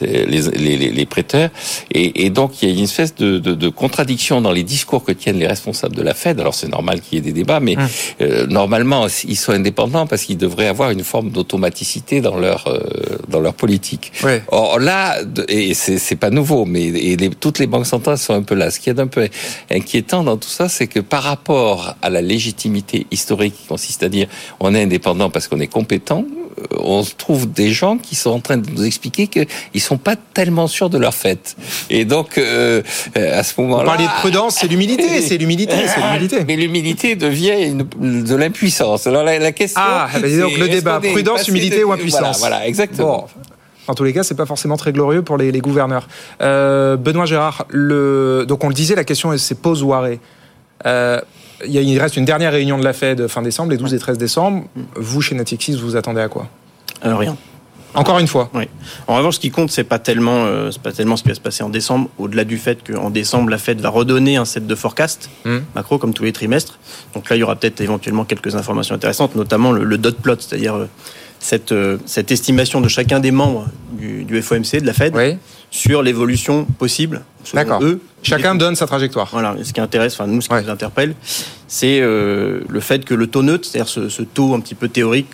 les, 0.00 0.26
les, 0.26 0.76
les 0.76 1.06
prêteurs. 1.06 1.50
Et, 1.92 2.24
et, 2.24 2.30
donc 2.30 2.62
il 2.62 2.68
y 2.68 2.72
a 2.72 2.74
une 2.74 2.84
espèce 2.84 3.14
de, 3.14 3.38
de, 3.38 3.68
contradiction 3.68 4.40
dans 4.40 4.52
les 4.52 4.62
discours 4.62 5.04
que 5.04 5.12
tiennent 5.12 5.38
les 5.38 5.46
responsables 5.46 5.96
de 5.96 6.02
la 6.02 6.14
Fed. 6.14 6.40
Alors 6.40 6.54
c'est 6.54 6.68
normal 6.68 7.00
qu'il 7.00 7.16
y 7.16 7.18
ait 7.18 7.24
des 7.24 7.32
débats, 7.32 7.60
mais 7.60 7.76
hum. 7.76 7.86
euh, 8.20 8.46
normalement 8.46 9.06
ils 9.24 9.36
sont 9.36 9.52
indépendants 9.52 10.06
parce 10.06 10.22
qu'ils 10.24 10.38
devraient 10.38 10.68
avoir 10.68 10.90
une 10.90 11.04
forme 11.04 11.30
d'automaticité 11.30 12.20
dans 12.20 12.38
leur 12.38 12.66
euh, 12.66 12.78
dans 13.28 13.40
leur 13.40 13.54
politique. 13.54 14.12
Ouais. 14.22 14.42
Or 14.50 14.78
là, 14.78 15.18
et 15.48 15.74
c'est 15.74 16.16
pas 16.16 16.30
nouveau, 16.30 16.64
mais 16.64 16.84
et 16.84 17.16
les, 17.16 17.30
toutes 17.30 17.58
les 17.58 17.66
banques 17.66 17.86
centrales 17.86 18.18
sont 18.18 18.34
un 18.34 18.42
peu 18.42 18.54
là. 18.54 18.70
Ce 18.70 18.80
qui 18.80 18.88
est 18.88 18.98
un 18.98 19.06
peu 19.06 19.28
inquiétant 19.70 20.24
dans 20.24 20.36
tout 20.36 20.48
ça, 20.48 20.68
c'est 20.68 20.86
que 20.86 21.00
par 21.00 21.22
rapport 21.22 21.94
à 22.00 22.08
la 22.08 22.22
légitimité 22.22 23.06
historique 23.10 23.54
qui 23.60 23.66
consiste 23.66 24.02
à 24.02 24.08
dire 24.08 24.28
on 24.60 24.74
est 24.74 24.82
indépendant 24.82 25.28
parce 25.28 25.48
qu'on 25.48 25.60
est 25.60 25.66
compétent, 25.66 26.24
euh, 26.58 26.76
on 26.78 27.04
trouve 27.04 27.50
des 27.52 27.70
gens 27.70 27.98
qui 27.98 28.14
sont 28.14 28.30
en 28.30 28.40
train 28.40 28.56
de 28.56 28.70
nous 28.70 28.84
expliquer 28.84 29.26
qu'ils 29.26 29.80
sont 29.80 29.98
pas 29.98 30.16
tellement 30.16 30.66
sûrs 30.66 30.90
de 30.90 30.98
leur 30.98 31.14
fait. 31.14 31.56
Et 31.90 32.04
donc, 32.04 32.38
euh, 32.38 32.82
à 33.14 33.42
ce 33.42 33.60
moment-là... 33.60 33.84
Parler 33.84 34.04
de 34.04 34.20
prudence, 34.20 34.56
c'est 34.60 34.68
l'humilité, 34.68 35.20
c'est 35.20 35.36
l'humilité, 35.36 35.74
c'est 35.86 36.00
l'humilité. 36.00 36.44
Mais 36.46 36.56
l'humilité 36.56 37.16
devient 37.16 37.64
une, 37.66 38.22
de 38.24 38.34
l'impuissance. 38.34 39.06
Alors 39.06 39.24
la, 39.24 39.38
la, 39.38 39.52
question... 39.52 39.82
Ah, 39.84 40.08
bah 40.12 40.20
donc 40.20 40.56
le 40.56 40.68
débat, 40.68 41.00
prudence, 41.00 41.48
humilité 41.48 41.84
ou 41.84 41.92
impuissance. 41.92 42.38
Voilà, 42.38 42.56
voilà 42.56 42.66
exactement. 42.66 43.28
Bon. 43.36 43.42
En 43.88 43.94
tous 43.94 44.04
les 44.04 44.12
cas, 44.12 44.22
c'est 44.22 44.34
pas 44.36 44.46
forcément 44.46 44.76
très 44.76 44.92
glorieux 44.92 45.22
pour 45.22 45.36
les, 45.36 45.50
les 45.50 45.60
gouverneurs. 45.60 46.06
Euh, 46.42 46.96
Benoît 46.96 47.26
Gérard, 47.26 47.64
le... 47.70 48.44
donc 48.46 48.62
on 48.64 48.68
le 48.68 48.74
disait, 48.74 48.94
la 48.94 49.04
question 49.04 49.36
c'est 49.36 49.60
pause 49.60 49.82
ou 49.82 49.92
arrêt. 49.94 50.20
Euh, 50.86 51.20
il 51.66 51.98
reste 51.98 52.16
une 52.16 52.24
dernière 52.24 52.52
réunion 52.52 52.78
de 52.78 52.84
la 52.84 52.92
Fed 52.92 53.26
fin 53.26 53.42
décembre, 53.42 53.72
les 53.72 53.76
12 53.78 53.94
et 53.94 53.98
13 53.98 54.16
décembre. 54.18 54.64
Vous, 54.94 55.20
chez 55.20 55.34
Natixis, 55.34 55.76
vous 55.76 55.96
attendez 55.96 56.20
à 56.20 56.28
quoi? 56.28 56.46
Euh, 57.04 57.16
Rien. 57.16 57.36
Encore 57.94 58.18
une 58.18 58.28
fois. 58.28 58.50
Oui. 58.54 58.64
En 59.06 59.16
revanche, 59.16 59.36
ce 59.36 59.40
qui 59.40 59.50
compte, 59.50 59.70
c'est 59.70 59.82
pas 59.82 59.98
tellement, 59.98 60.44
euh, 60.44 60.70
c'est 60.70 60.82
pas 60.82 60.92
tellement 60.92 61.16
ce 61.16 61.22
qui 61.22 61.30
va 61.30 61.34
se 61.34 61.40
passer 61.40 61.64
en 61.64 61.70
décembre. 61.70 62.10
Au-delà 62.18 62.44
du 62.44 62.58
fait 62.58 62.78
qu'en 62.86 63.10
décembre, 63.10 63.48
la 63.48 63.58
Fed 63.58 63.80
va 63.80 63.88
redonner 63.88 64.36
un 64.36 64.44
set 64.44 64.66
de 64.66 64.74
forecast 64.74 65.30
Hmm. 65.44 65.60
macro 65.74 65.98
comme 65.98 66.12
tous 66.12 66.22
les 66.22 66.32
trimestres. 66.32 66.78
Donc 67.14 67.28
là, 67.30 67.36
il 67.36 67.38
y 67.40 67.42
aura 67.42 67.56
peut-être 67.56 67.80
éventuellement 67.80 68.24
quelques 68.24 68.54
informations 68.54 68.94
intéressantes, 68.94 69.34
notamment 69.34 69.72
le, 69.72 69.84
le 69.84 69.98
dot 69.98 70.16
plot, 70.18 70.36
c'est-à-dire 70.38 70.76
euh, 70.76 70.86
cette, 71.40 71.72
euh, 71.72 71.98
cette 72.06 72.30
estimation 72.30 72.80
de 72.80 72.88
chacun 72.88 73.20
des 73.20 73.30
membres 73.30 73.68
du, 73.92 74.42
FOMC, 74.42 74.80
de 74.80 74.86
la 74.86 74.92
Fed. 74.92 75.14
Sur 75.70 76.02
l'évolution 76.02 76.64
possible. 76.64 77.22
D'accord. 77.54 77.82
Chacun 78.22 78.54
donne 78.54 78.74
sa 78.74 78.86
trajectoire. 78.86 79.28
Voilà, 79.32 79.54
ce 79.62 79.72
qui 79.72 79.80
intéresse, 79.80 80.14
enfin 80.14 80.26
nous, 80.26 80.40
ce 80.40 80.48
qui 80.48 80.54
Ouais. 80.54 80.62
nous 80.62 80.70
interpelle, 80.70 81.14
c'est 81.68 82.00
euh, 82.00 82.60
le 82.68 82.80
fait 82.80 83.04
que 83.04 83.14
le 83.14 83.26
taux 83.28 83.42
neutre, 83.42 83.66
c'est-à-dire 83.66 83.88
ce, 83.88 84.08
ce 84.08 84.22
taux 84.22 84.54
un 84.54 84.60
petit 84.60 84.74
peu 84.74 84.88
théorique 84.88 85.28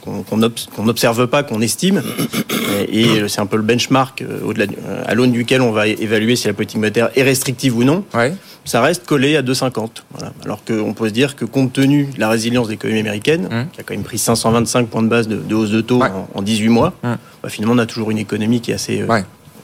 qu'on 0.00 0.22
qu'on 0.22 0.82
n'observe 0.84 1.26
pas, 1.26 1.42
qu'on 1.42 1.60
estime, 1.60 2.02
et, 2.88 3.00
et 3.02 3.28
c'est 3.28 3.40
un 3.40 3.46
peu 3.46 3.56
le 3.56 3.62
benchmark 3.62 4.22
euh, 4.22 4.40
au-delà, 4.44 4.66
euh, 4.86 5.02
à 5.06 5.14
l'aune 5.14 5.32
duquel 5.32 5.60
on 5.60 5.70
va 5.70 5.86
évaluer 5.86 6.34
si 6.34 6.46
la 6.46 6.54
politique 6.54 6.78
monétaire 6.78 7.10
est 7.14 7.22
restrictive 7.22 7.76
ou 7.76 7.84
non. 7.84 8.04
Ouais. 8.14 8.34
Ça 8.64 8.80
reste 8.82 9.06
collé 9.06 9.36
à 9.36 9.42
2,50. 9.42 9.88
Voilà. 10.12 10.32
Alors 10.44 10.64
qu'on 10.64 10.92
peut 10.94 11.08
se 11.08 11.12
dire 11.14 11.34
que 11.36 11.44
compte 11.44 11.72
tenu 11.72 12.06
de 12.14 12.20
la 12.20 12.28
résilience 12.28 12.66
de 12.66 12.72
l'économie 12.72 13.00
américaine, 13.00 13.48
Hum. 13.50 13.66
qui 13.72 13.80
a 13.80 13.82
quand 13.84 13.94
même 13.94 14.02
pris 14.04 14.18
525 14.18 14.88
points 14.88 15.02
de 15.02 15.08
base 15.08 15.28
de, 15.28 15.36
de 15.36 15.54
hausse 15.54 15.70
de 15.70 15.80
taux 15.82 15.98
Ouais. 16.00 16.08
en, 16.08 16.28
en 16.34 16.42
18 16.42 16.68
mois, 16.68 16.92
Hum. 17.02 17.16
bah, 17.42 17.48
finalement 17.48 17.74
on 17.74 17.78
a 17.78 17.86
toujours 17.86 18.10
une 18.10 18.18
économie 18.18 18.60
qui 18.60 18.70
est 18.70 18.74
assez. 18.74 19.00
euh, 19.02 19.06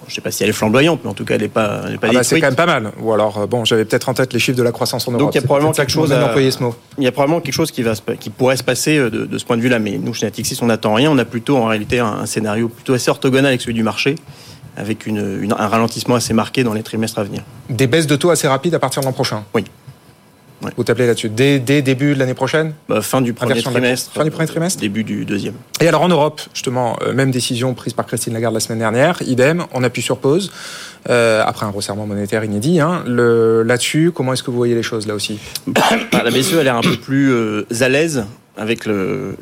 Je 0.09 0.15
sais 0.15 0.21
pas 0.21 0.31
si 0.31 0.43
elle 0.45 0.51
est 0.51 0.53
flamboyante, 0.53 1.01
mais 1.05 1.11
en 1.11 1.15
tout 1.15 1.25
cas 1.25 1.35
elle 1.35 1.41
n'est 1.43 1.49
pas, 1.49 1.83
elle 1.87 1.95
est 1.95 1.99
pas 1.99 2.07
Ah 2.11 2.13
bah, 2.15 2.23
c'est 2.23 2.41
quand 2.41 2.47
même 2.47 2.55
pas 2.55 2.67
mal. 2.67 2.93
Ou 3.01 3.13
alors, 3.13 3.39
euh, 3.39 3.47
bon, 3.47 3.65
j'avais 3.65 3.85
peut-être 3.85 4.09
en 4.09 4.15
tête 4.15 4.33
les 4.33 4.39
chiffres 4.39 4.57
de 4.57 4.63
la 4.63 4.73
croissance 4.73 5.07
en 5.09 5.13
Europe. 5.13 5.27
Donc, 5.27 5.35
il 5.35 5.39
y 5.39 5.39
a 5.39 5.43
probablement 5.43 5.73
quelque 5.73 5.91
chose 5.91 6.13
à- 6.13 6.33
ce 6.51 6.63
mot. 6.63 6.75
Il 6.99 7.05
y 7.05 7.07
a 7.09 7.13
probablement 7.13 7.41
quelque 7.41 7.55
chose 7.55 7.71
qui, 7.73 7.83
va 7.83 7.95
qui 8.19 8.31
pourrait 8.31 8.57
se 8.57 8.63
passer 8.63 8.99
euh, 8.99 9.11
de, 9.11 9.25
de 9.27 9.39
ce 9.39 9.45
point 9.45 9.57
de 9.57 9.63
vue-là, 9.63 9.79
mais 9.79 9.99
nous, 9.99 10.15
chez 10.15 10.27
Natixis, 10.27 10.59
on 10.63 10.67
n'attend 10.67 10.95
rien. 10.95 11.11
On 11.11 11.19
a 11.19 11.25
plutôt, 11.25 11.57
en 11.57 11.67
réalité, 11.67 11.99
un, 11.99 12.07
un 12.07 12.27
scénario 12.27 12.69
plutôt 12.69 12.95
assez 12.95 13.11
orthogonal 13.11 13.47
avec 13.47 13.61
celui 13.61 13.75
du 13.75 13.83
marché, 13.83 14.15
avec 14.77 15.07
une, 15.07 15.43
une- 15.43 15.53
un 15.53 15.69
ralentissement 15.69 16.15
assez 16.15 16.35
marqué 16.35 16.63
dans 16.63 16.73
les 16.75 16.83
trimestres 16.83 17.19
à 17.19 17.25
venir. 17.25 17.43
Des 17.69 17.87
baisses 17.87 18.07
de 18.07 18.15
taux 18.17 18.31
assez 18.31 18.47
rapides 18.47 18.75
à 18.75 18.79
partir 18.79 19.01
de 19.01 19.07
l'an 19.07 19.13
prochain? 19.13 19.43
Oui. 19.55 19.65
Ouais. 20.63 20.71
Vous 20.77 20.85
t'appelez 20.85 21.07
là-dessus. 21.07 21.29
Dès, 21.29 21.59
dès 21.59 21.83
début 21.83 22.15
de 22.15 22.19
l'année 22.19 22.33
prochaine? 22.35 22.73
Bah, 22.89 23.03
fin 23.03 23.21
du 23.21 23.35
premier 23.35 23.55
la 23.55 23.63
trimestre. 23.63 24.11
Fin 24.13 24.25
du 24.25 24.31
premier 24.31 24.47
trimestre? 24.49 24.81
Début 24.81 25.05
du 25.05 25.25
deuxième. 25.27 25.55
Et 25.81 25.89
alors 25.89 26.01
en 26.03 26.09
Europe, 26.09 26.41
justement, 26.55 26.97
euh, 27.03 27.13
même 27.13 27.31
décision 27.31 27.75
prise 27.75 27.93
par 27.93 28.07
Christine 28.07 28.33
Lagarde 28.33 28.55
la 28.55 28.61
semaine 28.61 28.79
dernière, 28.79 29.21
idem, 29.27 29.65
on 29.75 29.83
appuie 29.85 30.01
sur 30.03 30.17
pause, 30.19 30.51
euh, 31.11 31.43
après 31.45 31.67
un 31.67 31.71
resserrement 31.71 32.07
monétaire 32.07 32.43
inédit. 32.43 32.81
Hein, 32.81 33.05
le- 33.07 33.63
Là-dessus, 33.65 34.13
comment 34.15 34.33
est-ce 34.33 34.43
que 34.43 34.51
vous 34.51 34.57
voyez 34.57 34.75
les 34.75 34.83
choses 34.83 35.07
là 35.07 35.15
aussi? 35.15 35.39
Ah, 36.13 36.23
la 36.25 36.31
BCE 36.31 36.55
a 36.59 36.63
l'air 36.63 36.77
un 36.77 36.81
peu 36.81 36.97
plus 36.97 37.31
euh, 37.33 37.67
à 37.81 37.89
l'aise 37.91 38.25
avec 38.57 38.87
le- 38.87 39.37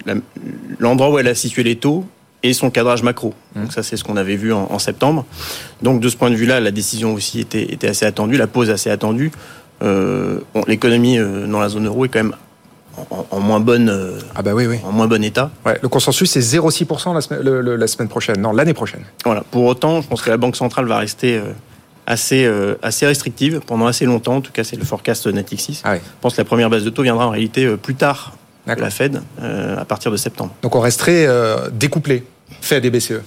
l'endroit 0.80 1.10
où 1.10 1.18
elle 1.18 1.28
a 1.28 1.34
situé 1.36 1.62
les 1.62 1.76
taux 1.76 2.04
et 2.42 2.52
son 2.52 2.70
cadrage 2.70 3.02
macro. 3.02 3.32
Donc 3.56 3.72
ça, 3.72 3.82
c'est 3.82 3.96
ce 3.96 4.04
qu'on 4.04 4.16
avait 4.16 4.36
vu 4.36 4.52
en, 4.52 4.66
en 4.70 4.78
septembre. 4.78 5.24
Donc 5.80 6.00
de 6.00 6.08
ce 6.08 6.16
point 6.16 6.30
de 6.30 6.34
vue-là, 6.34 6.60
la 6.60 6.72
décision 6.72 7.14
aussi 7.14 7.40
était, 7.40 7.62
était 7.72 7.88
assez 7.88 8.04
attendue, 8.04 8.36
la 8.36 8.46
pause 8.48 8.68
assez 8.70 8.90
attendue. 8.90 9.30
Euh, 9.82 10.38
bon, 10.54 10.62
L'économie 10.66 11.18
euh, 11.18 11.46
dans 11.46 11.60
la 11.60 11.68
zone 11.68 11.86
euro 11.86 12.04
est 12.04 12.08
quand 12.08 12.20
même 12.20 12.34
en, 13.10 13.26
en 13.30 13.40
moins 13.40 13.60
bonne, 13.60 13.88
euh, 13.88 14.18
Ah 14.36 14.42
bah 14.42 14.52
oui, 14.54 14.66
oui. 14.66 14.78
en 14.84 14.92
moins 14.92 15.08
bon 15.08 15.22
état. 15.24 15.50
Ouais, 15.66 15.78
le 15.82 15.88
consensus, 15.88 16.30
c'est 16.30 16.40
0,6% 16.40 17.12
la, 17.12 17.20
semaine- 17.20 17.40
le- 17.42 17.60
le- 17.60 17.76
la 17.76 17.86
semaine 17.88 18.08
prochaine. 18.08 18.40
Non, 18.40 18.52
l'année 18.52 18.74
prochaine. 18.74 19.02
Voilà. 19.24 19.42
Pour 19.50 19.64
autant, 19.64 20.00
je 20.00 20.06
pense 20.08 20.22
que 20.22 20.30
la 20.30 20.36
Banque 20.36 20.54
centrale 20.56 20.86
va 20.86 20.98
rester 20.98 21.40
assez, 22.06 22.48
assez 22.82 23.04
restrictive 23.06 23.60
pendant 23.66 23.86
assez 23.86 24.04
longtemps. 24.04 24.36
En 24.36 24.40
tout 24.40 24.52
cas, 24.52 24.62
c'est 24.62 24.76
le 24.76 24.84
forecast 24.84 25.26
Natixis. 25.26 25.80
Ah 25.84 25.94
oui. 25.94 25.98
Je 26.04 26.20
pense 26.20 26.34
que 26.34 26.40
la 26.40 26.44
première 26.44 26.70
base 26.70 26.84
de 26.84 26.90
taux 26.90 27.02
viendra 27.02 27.26
en 27.26 27.30
réalité 27.30 27.66
plus 27.76 27.94
tard 27.96 28.36
que 28.66 28.80
la 28.80 28.90
Fed, 28.90 29.20
à 29.42 29.84
partir 29.84 30.10
de 30.12 30.16
septembre. 30.16 30.54
Donc 30.62 30.76
on 30.76 30.80
resterait 30.80 31.26
découplé, 31.72 32.24
fait 32.60 32.80
des 32.80 32.90
BCE. 32.90 33.20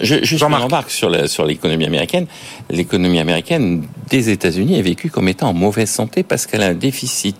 Je, 0.00 0.24
juste 0.24 0.42
une 0.42 0.54
remarque 0.54 0.90
sur 0.90 1.08
la- 1.08 1.28
sur 1.28 1.44
l'économie 1.44 1.86
américaine. 1.86 2.26
L'économie 2.70 3.20
américaine 3.20 3.84
des 4.10 4.30
États-Unis 4.30 4.78
est 4.78 4.82
vécue 4.82 5.10
comme 5.10 5.28
étant 5.28 5.48
en 5.50 5.54
mauvaise 5.54 5.90
santé 5.90 6.22
parce 6.22 6.46
qu'elle 6.46 6.62
a 6.62 6.66
un 6.68 6.74
déficit 6.74 7.36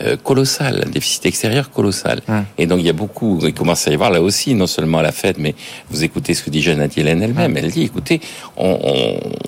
euh, 0.00 0.16
colossal, 0.16 0.82
un 0.86 0.90
déficit 0.90 1.26
extérieur 1.26 1.70
colossal. 1.70 2.22
Hum. 2.26 2.44
Et 2.56 2.66
donc 2.66 2.80
il 2.80 2.86
y 2.86 2.88
a 2.88 2.94
beaucoup, 2.94 3.38
il 3.42 3.52
commence 3.52 3.86
à 3.86 3.90
y 3.90 3.94
avoir 3.94 4.10
là 4.10 4.22
aussi, 4.22 4.54
non 4.54 4.66
seulement 4.66 4.98
à 4.98 5.02
la 5.02 5.12
Fed, 5.12 5.36
mais 5.38 5.54
vous 5.90 6.02
écoutez 6.02 6.32
ce 6.34 6.42
que 6.42 6.50
dit 6.50 6.62
Janet 6.62 6.96
Yellen 6.96 7.22
elle-même. 7.22 7.56
Elle 7.56 7.70
dit, 7.70 7.82
écoutez, 7.82 8.20
on, 8.56 8.78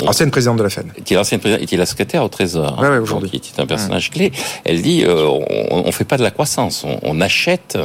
on, 0.02 0.06
Ancienne 0.06 0.30
présidente 0.30 0.58
de 0.58 0.62
la 0.62 0.70
Fed. 0.70 0.86
qui 1.04 1.14
est 1.14 1.16
l'ancienne 1.16 1.40
présidente, 1.40 1.66
qui 1.66 1.74
est 1.74 1.78
la 1.78 1.86
secrétaire 1.86 2.22
au 2.22 2.28
Trésor, 2.28 2.76
hein, 2.78 2.82
Ouais, 2.82 2.94
donc, 2.96 3.02
aujourd'hui. 3.04 3.30
qui 3.30 3.50
était 3.50 3.60
un 3.62 3.66
personnage 3.66 4.10
clé. 4.10 4.30
Elle 4.64 4.82
dit, 4.82 5.02
euh, 5.04 5.26
on, 5.70 5.82
on 5.86 5.92
fait 5.92 6.04
pas 6.04 6.18
de 6.18 6.22
la 6.22 6.30
croissance, 6.30 6.84
on, 6.84 7.00
on 7.02 7.20
achète. 7.22 7.78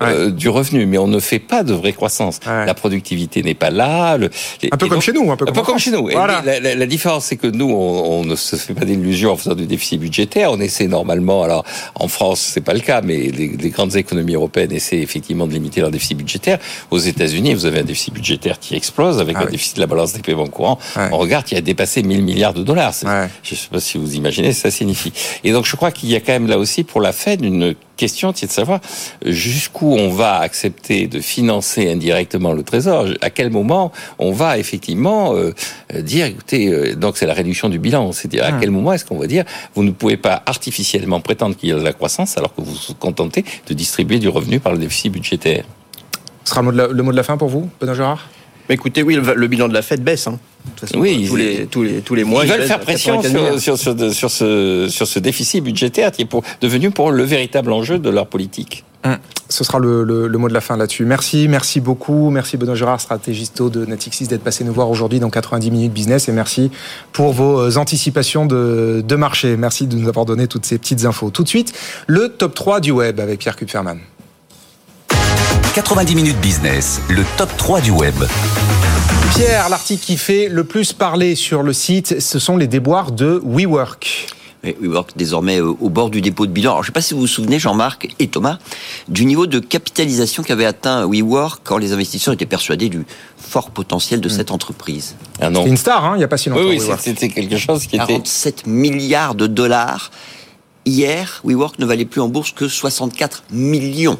Euh, 0.00 0.30
du 0.30 0.48
revenu, 0.48 0.86
mais 0.86 0.96
on 0.98 1.06
ne 1.06 1.20
fait 1.20 1.38
pas 1.38 1.62
de 1.62 1.74
vraie 1.74 1.92
croissance. 1.92 2.40
Ouais. 2.46 2.64
La 2.66 2.74
productivité 2.74 3.42
n'est 3.42 3.54
pas 3.54 3.70
là. 3.70 4.16
le- 4.16 4.30
les- 4.62 4.68
Un 4.72 4.76
peu 4.76 4.86
comme 4.86 4.96
donc- 4.96 5.02
chez 5.02 5.12
nous. 5.12 5.30
Un 5.30 5.36
peu 5.36 5.44
un 5.44 5.46
comme, 5.46 5.54
peu 5.54 5.60
en 5.60 5.64
comme 5.64 5.78
chez 5.78 5.90
nous. 5.90 6.08
Voilà. 6.10 6.42
La, 6.44 6.60
la- 6.60 6.74
la 6.74 6.86
différence, 6.86 7.26
c'est 7.26 7.36
que 7.36 7.46
nous, 7.46 7.68
on, 7.70 8.20
on 8.20 8.24
ne 8.24 8.34
se 8.36 8.56
fait 8.56 8.74
pas 8.74 8.84
d'illusions 8.84 9.32
en 9.32 9.36
faisant 9.36 9.54
du 9.54 9.66
déficit 9.66 10.00
budgétaire. 10.00 10.50
On 10.52 10.60
essaie 10.60 10.86
normalement, 10.86 11.42
alors 11.42 11.64
en 11.94 12.08
France, 12.08 12.40
c'est 12.40 12.60
pas 12.62 12.72
le 12.74 12.80
cas, 12.80 13.00
mais 13.02 13.16
les, 13.16 13.48
les 13.48 13.70
grandes 13.70 13.94
économies 13.96 14.34
européennes 14.34 14.72
essaient 14.72 14.98
effectivement 15.00 15.46
de 15.46 15.52
limiter 15.52 15.80
leur 15.82 15.90
déficit 15.90 16.16
budgétaire. 16.16 16.58
Aux 16.90 16.98
États-Unis, 16.98 17.54
vous 17.54 17.66
avez 17.66 17.80
un 17.80 17.84
déficit 17.84 18.14
budgétaire 18.14 18.58
qui 18.58 18.74
explose 18.74 19.20
avec 19.20 19.36
Ah 19.38 19.42
un 19.42 19.44
oui. 19.46 19.52
déficit 19.52 19.76
de 19.76 19.80
la 19.82 19.86
balance 19.86 20.12
des 20.14 20.20
paiements 20.22 20.46
courants. 20.46 20.78
Ouais. 20.96 21.08
On 21.12 21.18
regarde, 21.18 21.46
il 21.50 21.58
a 21.58 21.60
dépassé 21.60 22.02
1000 22.02 22.22
milliards 22.22 22.54
de 22.54 22.62
dollars. 22.62 22.94
Je 23.42 23.54
ne 23.54 23.58
sais 23.58 23.68
pas 23.70 23.80
si 23.80 23.98
vous 23.98 24.14
imaginez 24.14 24.52
ce 24.52 24.62
que 24.62 24.70
ça 24.70 24.76
signifie. 24.76 25.12
Et 25.44 25.52
donc, 25.52 25.66
je 25.66 25.76
crois 25.76 25.90
qu'il 25.90 26.08
y 26.10 26.16
a 26.16 26.20
quand 26.20 26.32
même 26.32 26.46
là 26.46 26.58
aussi 26.58 26.82
pour 26.84 27.00
la 27.00 27.12
Fed 27.12 27.44
une 27.44 27.74
question, 27.96 28.32
c'est 28.34 28.46
de 28.46 28.52
savoir 28.52 28.80
jusqu'où 29.24 29.94
on 29.94 30.08
va 30.10 30.38
accepter 30.38 31.06
de 31.06 31.20
financer 31.20 31.90
indirectement 31.90 32.52
le 32.52 32.62
Trésor. 32.62 33.06
À 33.20 33.30
quel 33.30 33.50
moment 33.50 33.92
on 34.18 34.32
va 34.32 34.58
effectivement 34.58 35.34
euh, 35.34 35.52
dire, 36.00 36.26
écoutez, 36.26 36.68
euh, 36.68 36.94
donc 36.94 37.16
c'est 37.16 37.26
la 37.26 37.34
réduction 37.34 37.68
du 37.68 37.78
bilan. 37.78 38.12
C'est-à-dire 38.12 38.44
à 38.44 38.48
Hum. 38.48 38.60
quel 38.60 38.70
moment 38.70 38.92
est-ce 38.92 39.04
qu'on 39.04 39.18
va 39.18 39.26
dire, 39.26 39.44
vous 39.74 39.82
ne 39.84 39.90
pouvez 39.90 40.16
pas 40.16 40.42
artificiellement 40.46 41.20
prétendre 41.20 41.56
qu'il 41.56 41.68
y 41.68 41.72
a 41.72 41.76
de 41.76 41.82
la 41.82 41.92
croissance 41.92 42.36
alors 42.38 42.54
que 42.54 42.60
vous 42.60 42.74
vous 42.88 42.94
contentez 42.94 43.44
de 43.66 43.74
distribuer 43.74 44.18
du 44.18 44.28
revenu 44.28 44.60
par 44.60 44.72
le 44.72 44.78
déficit 44.78 45.12
budgétaire? 45.12 45.64
Ce 46.44 46.50
sera 46.50 46.60
le 46.62 46.66
mot, 46.66 46.72
de 46.72 46.76
la, 46.76 47.02
mot 47.02 47.12
de 47.12 47.16
la 47.16 47.22
fin 47.22 47.36
pour 47.36 47.48
vous, 47.48 47.68
Benoît 47.80 47.94
Gérard? 47.94 48.28
Écoutez, 48.72 49.02
oui, 49.02 49.14
le, 49.16 49.34
le 49.34 49.46
bilan 49.48 49.68
de 49.68 49.74
la 49.74 49.82
Fed 49.82 50.02
baisse. 50.02 50.26
Hein. 50.26 50.38
Façon, 50.76 50.98
Oui, 51.00 51.26
tous, 51.28 51.36
ils- 51.36 51.38
les, 51.58 51.66
tous, 51.66 51.82
les, 51.82 52.00
tous 52.00 52.14
les 52.14 52.24
mois. 52.24 52.44
Ils 52.44 52.48
il 52.48 52.52
veulent 52.52 52.66
faire 52.66 52.80
pression 52.80 53.16
84 53.16 53.30
sur, 53.32 53.40
milliards. 53.42 53.60
sur, 53.60 53.78
sur, 53.78 53.94
de- 53.94 54.10
sur 54.10 54.30
ce, 54.30 54.86
sur 54.88 55.06
ce 55.06 55.18
déficit 55.18 55.62
budgétaire 55.64 56.12
qui 56.12 56.22
est 56.22 56.26
pour, 56.26 56.42
devenu 56.60 56.90
pour 56.90 57.10
le 57.10 57.22
véritable 57.24 57.72
enjeu 57.72 57.98
de 57.98 58.10
leur 58.10 58.26
politique. 58.26 58.84
Ce 59.48 59.64
sera 59.64 59.80
le, 59.80 60.04
le- 60.04 60.28
le 60.28 60.38
mot 60.38 60.48
de 60.48 60.54
la 60.54 60.60
fin 60.60 60.76
là-dessus. 60.76 61.04
Merci, 61.04 61.48
merci 61.48 61.80
beaucoup. 61.80 62.30
Merci 62.30 62.56
Benoît 62.56 62.76
Gérard, 62.76 63.00
stratégisto 63.00 63.68
de 63.68 63.84
Natixis, 63.84 64.28
d'être 64.28 64.44
passé 64.44 64.62
nous 64.62 64.72
voir 64.72 64.88
aujourd'hui 64.88 65.18
dans 65.18 65.28
90 65.28 65.72
minutes 65.72 65.92
business. 65.92 66.28
Et 66.28 66.32
merci 66.32 66.70
pour 67.12 67.32
vos 67.32 67.60
euh, 67.60 67.76
anticipations 67.76 68.46
de, 68.46 69.02
de 69.06 69.16
marché. 69.16 69.56
Merci 69.56 69.88
de 69.88 69.96
nous 69.96 70.08
avoir 70.08 70.24
donné 70.24 70.46
toutes 70.46 70.64
ces 70.64 70.78
petites 70.78 71.04
infos. 71.04 71.30
Tout 71.30 71.42
de 71.42 71.48
suite, 71.48 71.72
le 72.06 72.28
top 72.28 72.54
3 72.54 72.78
du 72.80 72.92
web 72.92 73.18
avec 73.18 73.40
Pierre 73.40 73.56
Kupferman. 73.56 73.98
90 75.74 76.14
minutes 76.14 76.40
business, 76.42 77.00
le 77.08 77.24
top 77.38 77.48
3 77.56 77.80
du 77.80 77.90
web. 77.92 78.14
Pierre, 79.34 79.70
l'article 79.70 80.04
qui 80.04 80.18
fait 80.18 80.48
le 80.48 80.64
plus 80.64 80.92
parler 80.92 81.34
sur 81.34 81.62
le 81.62 81.72
site, 81.72 82.20
ce 82.20 82.38
sont 82.38 82.58
les 82.58 82.66
déboires 82.66 83.10
de 83.10 83.40
WeWork. 83.42 84.26
Oui, 84.64 84.76
WeWork 84.82 85.12
désormais 85.16 85.62
euh, 85.62 85.74
au 85.80 85.88
bord 85.88 86.10
du 86.10 86.20
dépôt 86.20 86.44
de 86.44 86.52
bilan. 86.52 86.72
Alors, 86.72 86.82
je 86.82 86.88
ne 86.88 86.90
sais 86.90 86.92
pas 86.92 87.00
si 87.00 87.14
vous 87.14 87.20
vous 87.20 87.26
souvenez, 87.26 87.58
Jean-Marc 87.58 88.14
et 88.18 88.26
Thomas, 88.26 88.58
du 89.08 89.24
niveau 89.24 89.46
de 89.46 89.60
capitalisation 89.60 90.42
qu'avait 90.42 90.66
atteint 90.66 91.06
WeWork 91.06 91.62
quand 91.64 91.78
les 91.78 91.94
investisseurs 91.94 92.34
étaient 92.34 92.44
persuadés 92.44 92.90
du 92.90 93.06
fort 93.38 93.70
potentiel 93.70 94.20
de 94.20 94.28
cette 94.28 94.50
entreprise. 94.50 95.16
Ah. 95.40 95.48
C'est 95.54 95.68
une 95.68 95.78
star, 95.78 96.04
hein, 96.04 96.12
il 96.16 96.18
n'y 96.18 96.24
a 96.24 96.28
pas 96.28 96.36
si 96.36 96.50
longtemps. 96.50 96.68
Oui, 96.68 96.82
c'était 96.98 97.30
quelque 97.30 97.56
chose 97.56 97.86
qui 97.86 97.96
était. 97.96 98.06
47 98.08 98.66
milliards 98.66 99.34
de 99.34 99.46
dollars. 99.46 100.10
Hier, 100.84 101.40
WeWork 101.44 101.78
ne 101.78 101.86
valait 101.86 102.04
plus 102.04 102.20
en 102.20 102.28
bourse 102.28 102.52
que 102.52 102.68
64 102.68 103.44
millions 103.52 104.18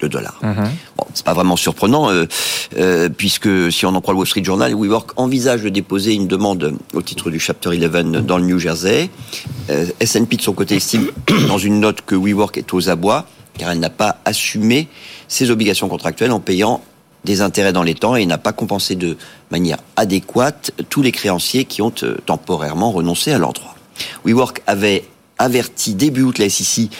de 0.00 0.08
dollars. 0.08 0.38
Mhm. 0.42 0.70
Bon, 0.96 1.06
c'est 1.14 1.24
pas 1.24 1.34
vraiment 1.34 1.56
surprenant, 1.56 2.10
euh, 2.10 2.26
euh, 2.76 3.08
puisque 3.08 3.72
si 3.72 3.86
on 3.86 3.94
en 3.94 4.00
croit 4.00 4.14
le 4.14 4.18
Wall 4.18 4.26
Street 4.26 4.44
Journal, 4.44 4.74
WeWork 4.74 5.12
envisage 5.16 5.62
de 5.62 5.68
déposer 5.68 6.14
une 6.14 6.26
demande 6.26 6.76
au 6.92 7.02
titre 7.02 7.30
du 7.30 7.38
Chapter 7.38 7.70
11 7.70 8.24
dans 8.24 8.38
le 8.38 8.44
New 8.44 8.58
Jersey. 8.58 9.10
Euh, 9.70 9.86
S&P 10.00 10.36
de 10.36 10.42
son 10.42 10.52
côté 10.52 10.76
estime 10.76 11.10
dans 11.48 11.58
une 11.58 11.80
note 11.80 12.02
que 12.04 12.14
WeWork 12.14 12.58
est 12.58 12.74
aux 12.74 12.88
abois, 12.90 13.26
car 13.56 13.70
elle 13.70 13.78
n'a 13.78 13.90
pas 13.90 14.18
assumé 14.24 14.88
ses 15.28 15.50
obligations 15.50 15.88
contractuelles 15.88 16.32
en 16.32 16.40
payant 16.40 16.82
des 17.24 17.40
intérêts 17.40 17.72
dans 17.72 17.82
les 17.82 17.94
temps 17.94 18.16
et 18.16 18.26
n'a 18.26 18.36
pas 18.36 18.52
compensé 18.52 18.96
de 18.96 19.16
manière 19.50 19.78
adéquate 19.96 20.72
tous 20.90 21.00
les 21.00 21.12
créanciers 21.12 21.64
qui 21.64 21.80
ont 21.80 21.94
euh, 22.02 22.16
temporairement 22.26 22.90
renoncé 22.90 23.32
à 23.32 23.38
leurs 23.38 23.52
droits. 23.52 23.76
WeWork 24.24 24.60
avait 24.66 25.04
averti 25.38 25.94
début 25.94 26.22
août 26.22 26.38
la 26.38 26.48
SEC 26.48 26.90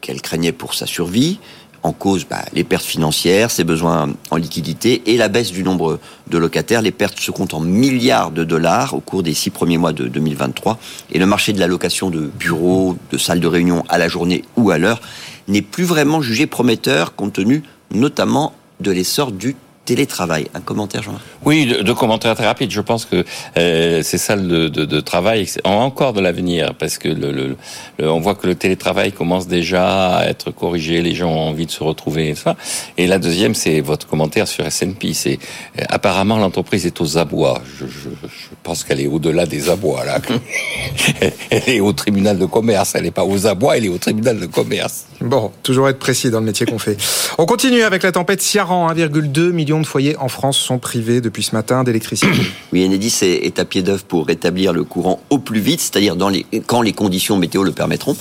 qu'elle 0.00 0.22
craignait 0.22 0.50
pour 0.50 0.74
sa 0.74 0.86
survie, 0.86 1.38
en 1.82 1.92
cause 1.92 2.26
bah, 2.28 2.44
les 2.52 2.64
pertes 2.64 2.84
financières, 2.84 3.50
ses 3.50 3.64
besoins 3.64 4.10
en 4.30 4.36
liquidité 4.36 5.02
et 5.06 5.16
la 5.16 5.28
baisse 5.28 5.52
du 5.52 5.62
nombre 5.62 5.98
de 6.28 6.38
locataires. 6.38 6.82
Les 6.82 6.90
pertes 6.90 7.18
se 7.18 7.30
comptent 7.30 7.54
en 7.54 7.60
milliards 7.60 8.30
de 8.30 8.44
dollars 8.44 8.94
au 8.94 9.00
cours 9.00 9.22
des 9.22 9.34
six 9.34 9.50
premiers 9.50 9.78
mois 9.78 9.92
de 9.92 10.06
2023 10.06 10.78
et 11.12 11.18
le 11.18 11.26
marché 11.26 11.52
de 11.52 11.60
la 11.60 11.66
location 11.66 12.10
de 12.10 12.20
bureaux, 12.20 12.96
de 13.10 13.18
salles 13.18 13.40
de 13.40 13.46
réunion 13.46 13.84
à 13.88 13.98
la 13.98 14.08
journée 14.08 14.44
ou 14.56 14.70
à 14.70 14.78
l'heure 14.78 15.00
n'est 15.48 15.62
plus 15.62 15.84
vraiment 15.84 16.20
jugé 16.22 16.46
prometteur 16.46 17.14
compte 17.14 17.32
tenu 17.32 17.62
notamment 17.92 18.52
de 18.80 18.90
l'essor 18.90 19.32
du 19.32 19.56
télétravail. 19.94 20.46
Un 20.54 20.60
commentaire, 20.60 21.02
Jean-Marc? 21.02 21.22
Oui, 21.44 21.74
deux 21.84 21.94
commentaires 21.94 22.36
très 22.36 22.46
rapides. 22.46 22.70
Je 22.70 22.80
pense 22.80 23.04
que 23.06 23.24
euh, 23.56 24.02
ces 24.04 24.18
salles 24.18 24.46
de, 24.46 24.68
de, 24.68 24.84
de 24.84 25.00
travail 25.00 25.48
ont 25.64 25.70
encore 25.90 26.12
de 26.12 26.20
l'avenir 26.20 26.74
parce 26.78 26.96
que 26.96 27.08
le, 27.08 27.32
le, 27.32 27.56
le- 27.98 28.10
on 28.10 28.20
voit 28.20 28.36
que 28.36 28.46
le 28.46 28.54
télétravail 28.54 29.10
commence 29.12 29.48
déjà 29.48 30.16
à 30.18 30.26
être 30.26 30.52
corrigé. 30.52 31.02
Les 31.02 31.14
gens 31.16 31.30
ont 31.30 31.48
envie 31.48 31.66
de 31.66 31.72
se 31.72 31.82
retrouver 31.82 32.28
et 32.28 32.34
ça. 32.36 32.54
Et 32.98 33.08
la 33.08 33.18
deuxième, 33.18 33.54
c'est 33.56 33.80
votre 33.80 34.06
commentaire 34.06 34.46
sur 34.46 34.64
S&P. 34.64 35.12
C'est 35.12 35.38
euh, 35.78 35.82
apparemment 35.88 36.36
l'entreprise 36.38 36.86
est 36.86 37.00
aux 37.00 37.18
abois. 37.18 37.60
Je, 37.78 37.86
je, 37.86 38.10
je 38.28 38.48
pense 38.62 38.84
qu'elle 38.84 39.00
est 39.00 39.08
au-delà 39.08 39.44
des 39.46 39.70
abois 39.70 40.04
là. 40.04 40.18
elle 41.50 41.62
est 41.68 41.80
au 41.80 41.92
tribunal 41.92 42.38
de 42.38 42.46
commerce. 42.46 42.94
Elle 42.94 43.02
n'est 43.04 43.10
pas 43.10 43.24
aux 43.24 43.46
abois. 43.48 43.76
Elle 43.76 43.86
est 43.86 43.88
au 43.88 43.98
tribunal 43.98 44.38
de 44.38 44.46
commerce. 44.46 45.06
Bon, 45.20 45.50
toujours 45.62 45.88
être 45.88 45.98
précis 45.98 46.30
dans 46.30 46.40
le 46.40 46.46
métier 46.46 46.64
qu'on 46.64 46.78
fait. 46.78 46.96
On 47.38 47.46
continue 47.46 47.82
avec 47.82 48.02
la 48.04 48.12
tempête 48.12 48.40
Ciaran. 48.40 48.92
1,2 48.92 49.50
million 49.50 49.79
de 49.80 49.86
foyers 49.86 50.16
en 50.16 50.28
France 50.28 50.58
sont 50.58 50.78
privés 50.78 51.20
depuis 51.20 51.42
ce 51.42 51.54
matin 51.54 51.84
d'électricité. 51.84 52.28
Oui, 52.72 52.86
Enedis 52.86 53.18
est, 53.22 53.58
à 53.58 53.64
pied 53.64 53.82
d'œuvre 53.82 54.04
pour 54.04 54.26
rétablir 54.26 54.72
le 54.72 54.84
courant 54.84 55.20
au 55.28 55.38
plus 55.38 55.58
vite, 55.58 55.80
c'est-à-dire 55.80 56.14
les, 56.28 56.46
quand 56.66 56.82
les 56.82 56.92
conditions 56.92 57.36
météo 57.36 57.64
le 57.64 57.72
permettront. 57.72 58.16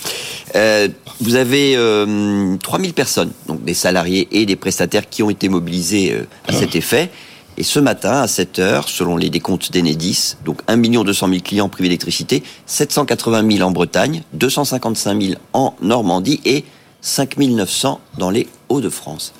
Euh, 0.55 0.87
vous 1.21 1.35
avez 1.35 1.75
euh, 1.75 2.57
3000 2.57 2.93
personnes, 2.93 3.31
donc 3.47 3.63
des 3.63 3.75
salariés 3.75 4.27
et 4.31 4.47
des 4.47 4.55
prestataires 4.55 5.07
qui 5.07 5.21
ont 5.21 5.29
été 5.29 5.49
mobilisés 5.49 6.13
euh, 6.13 6.25
à 6.47 6.53
cet 6.53 6.75
effet. 6.75 7.11
Et 7.57 7.63
ce 7.63 7.79
matin, 7.79 8.21
à 8.21 8.27
7 8.27 8.59
heures, 8.59 8.87
selon 8.87 9.17
les 9.17 9.29
décomptes 9.29 9.71
d'Enedis, 9.71 10.37
donc 10.45 10.61
1 10.67 10.77
200 10.77 11.27
000 11.27 11.41
clients 11.41 11.69
privés 11.69 11.89
d'électricité, 11.89 12.41
780 12.65 13.57
000 13.57 13.67
en 13.67 13.71
Bretagne, 13.71 14.23
255 14.33 15.21
000 15.21 15.33
en 15.53 15.75
Normandie 15.81 16.39
et 16.45 16.63
5 17.01 17.37
900 17.37 17.99
dans 18.17 18.29
les 18.29 18.47
Hauts-de-France. 18.69 19.33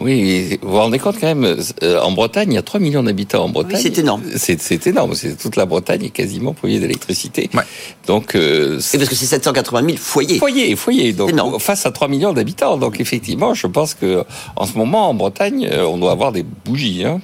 Oui, 0.00 0.58
vous 0.62 0.70
vous 0.70 0.76
rendez 0.76 0.98
compte 0.98 1.18
quand 1.20 1.26
même, 1.26 1.56
euh, 1.82 2.00
en 2.00 2.12
Bretagne, 2.12 2.52
il 2.52 2.54
y 2.54 2.58
a 2.58 2.62
3 2.62 2.80
millions 2.80 3.02
d'habitants 3.02 3.44
en 3.44 3.48
Bretagne. 3.48 3.80
c'est 3.80 3.98
énorme. 3.98 4.22
C'est 4.36 4.60
c'est 4.60 4.86
énorme, 4.86 5.14
c'est 5.14 5.36
toute 5.36 5.56
la 5.56 5.66
Bretagne 5.66 6.04
est 6.04 6.10
quasiment 6.10 6.52
privée 6.52 6.80
d'électricité. 6.80 7.50
Donc, 8.06 8.34
euh, 8.34 8.80
Et 8.92 8.98
parce 8.98 9.08
que 9.08 9.14
c'est 9.14 9.26
780 9.26 9.84
000 9.84 9.96
foyers. 9.98 10.38
Foyers, 10.38 10.76
foyers. 10.76 11.12
Donc, 11.12 11.30
énorme. 11.30 11.58
face 11.58 11.86
à 11.86 11.90
3 11.90 12.08
millions 12.08 12.32
d'habitants. 12.32 12.76
Donc, 12.76 13.00
effectivement, 13.00 13.54
je 13.54 13.66
pense 13.66 13.94
que 13.94 14.24
en 14.56 14.66
ce 14.66 14.76
moment, 14.76 15.08
en 15.10 15.14
Bretagne, 15.14 15.68
euh, 15.70 15.84
on 15.84 15.98
doit 15.98 16.12
avoir 16.12 16.32
des 16.32 16.44
bougies. 16.64 17.04
Hein. 17.04 17.20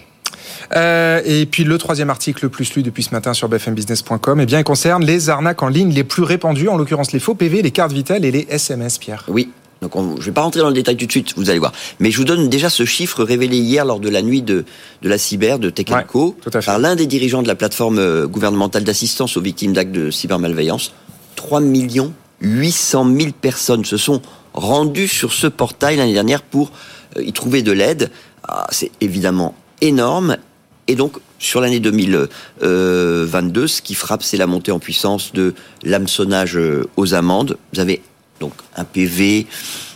Euh, 0.76 1.20
et 1.24 1.46
puis 1.46 1.64
le 1.64 1.78
troisième 1.78 2.10
article 2.10 2.44
le 2.44 2.48
plus 2.48 2.74
lu 2.74 2.82
depuis 2.82 3.02
ce 3.02 3.10
matin 3.10 3.34
sur 3.34 3.48
bfmbusiness.com, 3.48 4.40
eh 4.40 4.46
bien, 4.46 4.60
il 4.60 4.64
concerne 4.64 5.04
les 5.04 5.28
arnaques 5.28 5.62
en 5.62 5.68
ligne 5.68 5.92
les 5.92 6.04
plus 6.04 6.22
répandues, 6.22 6.68
en 6.68 6.76
l'occurrence 6.76 7.12
les 7.12 7.20
faux 7.20 7.34
PV, 7.34 7.62
les 7.62 7.70
cartes 7.70 7.92
vitales 7.92 8.24
et 8.24 8.30
les 8.30 8.46
SMS, 8.50 8.98
Pierre. 8.98 9.24
Oui. 9.28 9.50
Donc 9.84 9.96
on- 9.96 10.14
je 10.16 10.20
ne 10.20 10.24
vais 10.24 10.32
pas 10.32 10.40
rentrer 10.40 10.60
dans 10.60 10.68
le 10.68 10.72
détail 10.74 10.96
tout 10.96 11.04
de 11.04 11.10
suite, 11.10 11.34
vous 11.36 11.50
allez 11.50 11.58
voir. 11.58 11.72
Mais 12.00 12.10
je 12.10 12.16
vous 12.16 12.24
donne 12.24 12.48
déjà 12.48 12.70
ce 12.70 12.86
chiffre 12.86 13.22
révélé 13.22 13.58
hier 13.58 13.84
lors 13.84 14.00
de 14.00 14.08
la 14.08 14.22
nuit 14.22 14.40
de, 14.40 14.64
de 15.02 15.08
la 15.10 15.18
cyber 15.18 15.58
de 15.58 15.68
Tech 15.68 15.90
Co 16.06 16.34
par 16.64 16.78
l'un 16.78 16.96
des 16.96 17.06
dirigeants 17.06 17.42
de 17.42 17.48
la 17.48 17.54
plateforme 17.54 17.98
euh, 17.98 18.26
gouvernementale 18.26 18.82
d'assistance 18.82 19.36
aux 19.36 19.42
victimes 19.42 19.74
d'actes 19.74 19.92
de 19.92 20.10
cybermalveillance. 20.10 20.92
3 21.36 21.60
800 22.40 23.06
000 23.18 23.32
personnes 23.38 23.84
se 23.84 23.98
sont 23.98 24.22
rendues 24.54 25.06
sur 25.08 25.34
ce 25.34 25.46
portail 25.48 25.96
l'année 25.98 26.14
dernière 26.14 26.40
pour 26.40 26.72
euh, 27.18 27.22
y 27.22 27.32
trouver 27.34 27.60
de 27.62 27.72
l'aide. 27.72 28.10
Ah, 28.48 28.66
C'est 28.70 28.90
évidemment 29.02 29.54
énorme. 29.82 30.38
Et 30.88 30.94
donc, 30.96 31.16
sur 31.38 31.60
l'année 31.60 31.80
2022, 31.80 33.66
ce 33.66 33.82
qui 33.82 33.94
frappe, 33.94 34.22
c'est 34.22 34.36
la 34.36 34.46
montée 34.46 34.72
en 34.72 34.78
puissance 34.78 35.32
de 35.32 35.54
l'hameçonnage 35.82 36.56
euh, 36.56 36.86
aux 36.96 37.14
amendes. 37.14 37.56
Vous 37.72 37.80
avez 37.80 38.02
donc 38.44 38.52
un 38.76 38.84
PV 38.84 39.46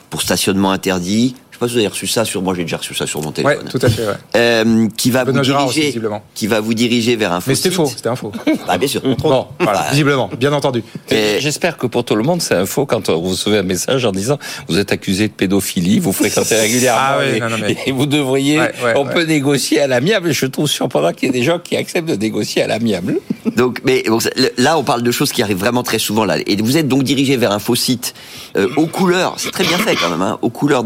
pour 0.09 0.23
stationnement 0.23 0.71
interdit. 0.71 1.35
Je 1.61 1.67
sais 1.67 1.67
pas 1.67 1.69
si 1.69 1.73
vous 1.75 1.79
avez 1.81 1.89
reçu 1.89 2.07
ça 2.07 2.25
sur 2.25 2.41
moi, 2.41 2.55
j'ai 2.55 2.63
déjà 2.63 2.77
reçu 2.77 2.95
ça 2.95 3.05
sur 3.07 3.21
mon 3.21 3.29
Ouais, 3.29 3.33
téléphone. 3.35 3.69
tout 3.69 3.79
à 3.83 3.89
fait. 3.89 4.07
Ouais. 4.07 4.13
Euh, 4.37 4.87
qui 4.97 5.11
va 5.11 5.25
Benoît 5.25 5.41
vous 5.41 5.45
Gérard 5.45 5.69
diriger, 5.69 6.01
qui 6.35 6.47
va 6.47 6.61
vous 6.61 6.73
diriger 6.75 7.17
vers 7.17 7.33
un 7.33 7.41
faux 7.41 7.51
Mais 7.51 7.55
c'était 7.57 7.71
faux, 7.75 7.87
c'était 7.87 8.09
un 8.09 8.15
faux. 8.15 8.31
Ah, 8.69 8.79
bien 8.79 8.87
sûr. 8.87 9.03
Bon, 9.19 9.47
voilà, 9.59 9.87
visiblement, 9.91 10.31
bien 10.39 10.53
entendu. 10.53 10.85
J'espère 11.11 11.77
que 11.77 11.87
pour 11.89 12.05
tout 12.05 12.15
le 12.15 12.23
monde, 12.23 12.41
c'est 12.43 12.55
un 12.55 12.67
faux 12.67 12.87
quand 12.87 13.11
vous 13.11 13.31
recevez 13.31 13.59
un 13.59 13.63
message 13.65 14.05
en 14.05 14.13
disant 14.13 14.39
vous 14.69 14.79
êtes 14.79 14.93
accusé 14.93 15.27
de 15.29 15.33
pédophilie, 15.33 15.99
vous 15.99 16.13
fréquentez 16.13 16.55
régulièrement 16.61 17.01
Ah 17.03 17.19
oui, 17.21 17.37
et, 17.37 17.41
non, 17.41 17.49
non, 17.51 17.57
mais- 17.61 17.77
et 17.87 17.93
vous 17.93 18.07
devriez, 18.07 18.59
Ouais, 18.61 18.73
ouais, 18.85 18.93
on 18.97 19.05
ouais. 19.07 19.13
peut 19.15 19.23
négocier 19.25 19.81
à 19.81 19.87
l'amiable. 19.89 20.33
Je 20.33 20.47
trouve 20.47 20.69
surprenant 20.69 21.13
qu'il 21.13 21.27
y 21.27 21.31
ait 21.31 21.33
des 21.39 21.43
gens 21.45 21.59
qui 21.59 21.77
acceptent 21.77 22.09
de 22.09 22.15
négocier 22.15 22.63
à 22.63 22.67
l'amiable. 22.69 23.19
Donc, 23.57 23.81
mais 23.85 24.05
bon, 24.07 24.19
là, 24.59 24.79
on 24.79 24.85
parle 24.85 25.03
de 25.03 25.11
choses 25.11 25.33
qui 25.33 25.43
arrivent 25.43 25.59
vraiment 25.59 25.83
très 25.83 25.99
souvent 25.99 26.25
là. 26.25 26.37
Et 26.47 26.57
vous 26.57 26.77
êtes 26.77 26.87
donc 26.87 27.03
dirigé 27.03 27.37
vers 27.37 27.51
un 27.51 27.59
faux 27.59 27.75
site 27.75 28.15
euh, 28.57 28.69
aux 28.77 28.87
couleurs. 28.87 29.35
C'est 29.39 29.51
très 29.51 29.65
bien 29.65 29.79
fait 29.79 29.97
quand 29.97 30.11
même. 30.11 30.23
Hein, 30.23 30.39
aux 30.43 30.51
couleurs 30.51 30.85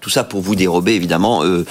Tout 0.00 0.10
ça 0.10 0.24
pour 0.24 0.40
vous 0.40 0.54
dérober 0.54 0.94
évidemment 0.94 1.42
euh, 1.44 1.64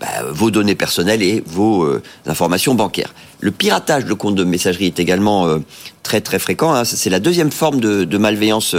bah, 0.00 0.06
vos 0.30 0.50
données 0.50 0.74
personnelles 0.74 1.22
et 1.22 1.42
vos 1.46 1.84
euh, 1.84 2.02
informations 2.26 2.74
bancaires. 2.74 3.14
Le 3.40 3.50
piratage 3.50 4.04
de 4.04 4.14
comptes 4.14 4.36
de 4.36 4.44
messagerie 4.44 4.86
est 4.86 5.00
également 5.00 5.46
euh, 5.46 5.58
très 6.02 6.20
très 6.20 6.38
fréquent. 6.38 6.72
hein. 6.72 6.84
C'est 6.84 7.10
la 7.10 7.20
deuxième 7.20 7.50
forme 7.50 7.80
de, 7.80 8.18
malveillance 8.18 8.74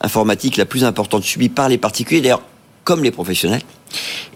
informatique 0.00 0.56
la 0.56 0.64
plus 0.64 0.84
importante 0.84 1.22
subie 1.22 1.48
par 1.48 1.68
les 1.68 1.78
particuliers, 1.78 2.20
d'ailleurs 2.20 2.42
comme 2.82 3.04
les 3.04 3.12
professionnels. 3.12 3.62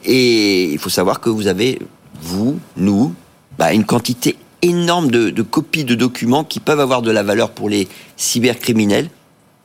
Et 0.05 0.71
il 0.73 0.79
faut 0.79 0.91
savoir 0.91 1.21
que 1.21 1.31
vous 1.31 1.49
avez, 1.49 1.81
vous, 2.21 2.61
nous, 2.77 3.15
bah, 3.59 3.73
une 3.73 3.85
quantité 3.85 4.37
énorme 4.63 5.11
de 5.11 5.43
copies 5.43 5.85
de 5.85 5.97
documents 5.97 6.45
qui 6.45 6.61
peuvent 6.61 6.81
avoir 6.81 7.03
de 7.03 7.11
la 7.11 7.25
valeur 7.25 7.51
pour 7.51 7.69
les 7.69 7.89
cybercriminels. 8.17 9.09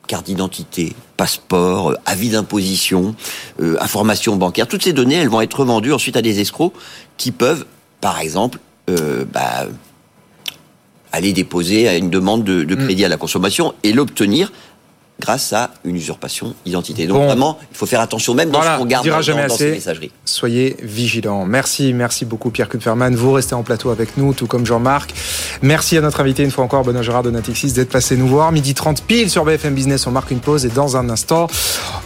Carte 0.09 0.25
d'identité, 0.25 0.95
passeport, 1.17 1.91
euh, 1.91 1.95
avis 2.07 2.29
d'imposition, 2.29 3.13
euh, 3.61 3.77
informations 3.79 4.37
bancaires. 4.37 4.67
Toutes 4.67 4.81
ces 4.81 4.91
données, 4.91 5.13
elles 5.13 5.29
vont 5.29 5.41
être 5.41 5.63
vendues 5.63 5.93
ensuite 5.93 6.17
à 6.17 6.23
des 6.23 6.39
escrocs 6.39 6.73
qui 7.17 7.29
peuvent, 7.29 7.67
par 8.01 8.19
exemple, 8.19 8.57
euh, 8.89 9.23
bah, 9.31 9.67
aller 11.11 11.31
déposer 11.31 11.87
à 11.87 11.95
une 11.95 12.09
demande 12.09 12.43
de, 12.43 12.63
de 12.63 12.73
crédit 12.73 13.05
à 13.05 13.07
la 13.07 13.17
consommation 13.17 13.75
et 13.83 13.93
l'obtenir 13.93 14.51
grâce 15.19 15.53
à 15.53 15.71
une 15.83 15.95
usurpation 15.95 16.53
d'identité. 16.65 17.05
Donc 17.07 17.17
Bon. 17.17 17.25
vraiment, 17.27 17.57
il 17.71 17.77
faut 17.77 17.85
faire 17.85 17.99
attention 18.01 18.33
même 18.33 18.49
dans 18.51 18.59
Voilà, 18.59 18.73
ce 18.75 18.77
qu'on 18.79 18.85
on 18.85 18.87
garde 18.87 19.03
dira 19.03 19.17
dans, 19.17 19.21
jamais 19.21 19.47
dans 19.47 19.55
ces 19.55 19.65
assez. 19.65 19.71
messageries. 19.71 20.11
Soyez 20.25 20.77
vigilants. 20.81 21.45
Merci, 21.45 21.93
merci 21.93 22.25
beaucoup 22.25 22.49
Pierre 22.51 22.69
Kupferman. 22.69 23.15
Vous 23.15 23.31
restez 23.33 23.53
en 23.55 23.63
plateau 23.63 23.89
avec 23.89 24.17
nous, 24.17 24.33
tout 24.33 24.47
comme 24.47 24.65
Jean-Marc. 24.65 25.13
Merci 25.61 25.97
à 25.97 26.01
notre 26.01 26.21
invité 26.21 26.43
une 26.43 26.51
fois 26.51 26.63
encore, 26.63 26.83
Benoît 26.83 27.01
Gérard 27.01 27.23
de 27.23 27.31
Natixis, 27.31 27.73
d'être 27.73 27.89
passé 27.91 28.15
nous 28.15 28.27
voir. 28.27 28.51
Midi 28.51 28.73
30 28.73 29.03
pile 29.03 29.29
sur 29.29 29.43
BFM 29.45 29.73
Business, 29.73 30.07
on 30.07 30.11
marque 30.11 30.31
une 30.31 30.39
pause 30.39 30.65
et 30.65 30.69
dans 30.69 30.95
un 30.97 31.09
instant, 31.09 31.47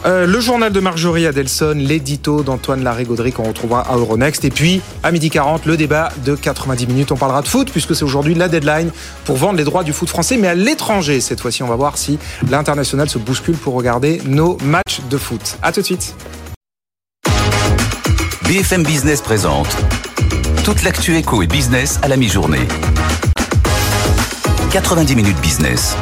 euh, 0.06 0.26
le 0.26 0.40
journal 0.40 0.72
de 0.72 0.80
Marjorie 0.80 1.26
Adelson, 1.26 1.74
l'édito 1.76 2.42
d'Antoine 2.42 2.82
Larré-Gaudry 2.82 3.32
qu'on 3.32 3.44
retrouvera 3.44 3.82
à 3.82 3.96
Euronext. 3.96 4.44
Et 4.44 4.50
puis, 4.50 4.80
à 5.02 5.12
midi 5.12 5.30
40, 5.30 5.66
le 5.66 5.76
débat 5.76 6.08
de 6.24 6.34
90 6.34 6.86
minutes. 6.86 7.12
On 7.12 7.16
parlera 7.16 7.42
de 7.42 7.48
foot 7.48 7.70
puisque 7.70 7.94
c'est 7.94 8.04
aujourd'hui 8.04 8.34
la 8.34 8.48
deadline 8.48 8.90
pour 9.24 9.36
vendre 9.36 9.58
les 9.58 9.64
droits 9.64 9.84
du 9.84 9.92
foot 9.92 10.08
français, 10.08 10.36
mais 10.36 10.48
à 10.48 10.54
l'étranger. 10.54 11.20
Cette 11.20 11.40
fois-ci, 11.40 11.62
on 11.62 11.68
va 11.68 11.76
voir 11.76 11.96
si 11.98 12.18
l'international 12.50 13.03
se 13.08 13.18
bouscule 13.18 13.56
pour 13.56 13.74
regarder 13.74 14.20
nos 14.26 14.56
matchs 14.58 15.00
de 15.08 15.18
foot. 15.18 15.58
À 15.62 15.72
tout 15.72 15.80
de 15.80 15.86
suite. 15.86 16.14
BFM 18.46 18.82
Business 18.82 19.20
présente 19.20 19.68
toute 20.64 20.82
l'actu 20.82 21.16
éco 21.16 21.42
et 21.42 21.46
business 21.46 21.98
à 22.02 22.08
la 22.08 22.16
mi-journée. 22.16 22.66
90 24.70 25.14
minutes 25.14 25.40
business. 25.40 25.96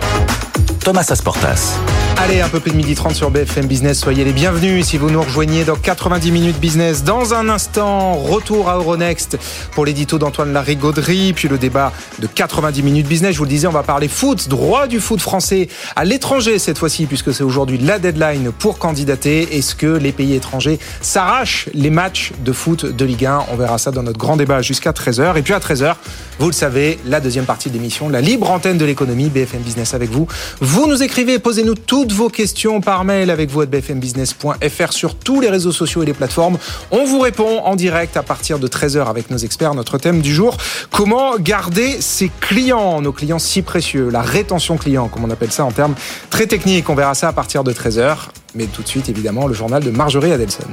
Thomas 0.85 1.07
Asportas. 1.11 1.79
Allez, 2.19 2.41
un 2.41 2.49
peu 2.49 2.61
plus 2.61 2.71
de 2.71 2.77
midi 2.77 2.95
30 2.95 3.15
sur 3.15 3.31
BFM 3.31 3.67
Business. 3.67 3.99
Soyez 3.99 4.25
les 4.25 4.33
bienvenus 4.33 4.87
si 4.87 4.97
vous 4.97 5.11
nous 5.11 5.23
rejoignez 5.23 5.65
dans 5.65 5.75
90 5.75 6.31
minutes 6.31 6.61
business. 6.61 7.03
Dans 7.03 7.35
un 7.35 7.49
instant, 7.49 8.15
retour 8.15 8.69
à 8.69 8.77
Euronext 8.77 9.39
pour 9.73 9.85
l'édito 9.85 10.19
d'Antoine 10.19 10.53
Larigauderie, 10.53 11.33
puis 11.33 11.49
le 11.49 11.59
débat 11.59 11.93
de 12.21 12.29
90 12.29 12.83
minutes 12.83 13.09
business. 13.09 13.33
Je 13.33 13.39
vous 13.39 13.45
le 13.45 13.51
disais, 13.51 13.67
on 13.67 13.73
va 13.73 13.83
parler 13.83 14.07
foot, 14.09 14.49
droit 14.49 14.87
du 14.87 15.01
foot 15.01 15.21
français 15.21 15.69
à 15.97 16.05
l'étranger 16.05 16.59
cette 16.59 16.79
fois-ci, 16.79 17.07
puisque 17.07 17.35
c'est 17.35 17.43
aujourd'hui 17.43 17.79
la 17.79 17.99
deadline 17.99 18.53
pour 18.53 18.79
candidater. 18.79 19.57
Est-ce 19.57 19.75
que 19.75 19.87
les 19.87 20.13
pays 20.13 20.35
étrangers 20.35 20.79
s'arrachent 21.01 21.69
les 21.75 21.91
matchs 21.91 22.33
de 22.45 22.53
foot 22.53 22.87
de 22.87 23.05
Ligue 23.05 23.27
1 23.27 23.47
On 23.53 23.57
verra 23.57 23.79
ça 23.79 23.91
dans 23.91 24.03
notre 24.03 24.19
grand 24.19 24.37
débat 24.37 24.63
jusqu'à 24.63 24.93
13h. 24.93 25.37
Et 25.37 25.43
puis 25.43 25.55
à 25.55 25.59
13h, 25.59 25.97
vous 26.39 26.47
le 26.47 26.53
savez, 26.53 26.99
la 27.07 27.21
deuxième 27.21 27.45
partie 27.45 27.69
de 27.69 27.75
l'émission, 27.75 28.09
la 28.09 28.21
libre 28.21 28.51
antenne 28.51 28.79
de 28.79 28.85
l'économie, 28.85 29.29
BFM 29.29 29.61
Business 29.63 29.95
avec 29.95 30.11
vous. 30.11 30.27
Vous 30.61 30.87
nous 30.87 31.03
écrivez, 31.03 31.39
posez-nous 31.39 31.75
toutes 32.03 32.15
vos 32.15 32.31
questions 32.31 32.81
par 32.81 33.05
mail 33.05 33.31
avec 33.31 33.49
vous 33.49 33.61
à 33.61 33.67
bfmbusiness.fr 33.67 34.93
sur 34.93 35.15
tous 35.15 35.41
les 35.41 35.49
réseaux 35.49 35.71
sociaux 35.71 36.03
et 36.03 36.07
les 36.07 36.15
plateformes. 36.15 36.59
On 36.91 37.05
vous 37.05 37.21
répond 37.21 37.61
en 37.61 37.77
direct 37.77 38.17
à 38.17 38.25
partir 38.25 38.59
de 38.59 38.67
13h 38.67 39.07
avec 39.07 39.31
nos 39.31 39.37
experts. 39.37 39.73
Notre 39.75 39.99
thème 39.99 40.21
du 40.21 40.35
jour, 40.35 40.57
comment 40.91 41.37
garder 41.39 42.01
ses 42.01 42.29
clients, 42.41 43.01
nos 43.01 43.13
clients 43.13 43.39
si 43.39 43.63
précieux, 43.63 44.09
la 44.11 44.21
rétention 44.21 44.77
client, 44.79 45.07
comme 45.07 45.23
on 45.23 45.31
appelle 45.31 45.53
ça 45.53 45.65
en 45.65 45.71
termes 45.71 45.95
très 46.29 46.49
techniques. 46.49 46.91
On 46.91 46.97
verra 46.97 47.15
ça 47.15 47.29
à 47.29 47.33
partir 47.33 47.63
de 47.63 47.73
13h. 47.73 48.17
Mais 48.57 48.65
tout 48.65 48.83
de 48.83 48.89
suite, 48.89 49.09
évidemment, 49.09 49.47
le 49.47 49.55
journal 49.55 49.85
de 49.85 49.91
Marjorie 49.91 50.33
Adelson. 50.33 50.65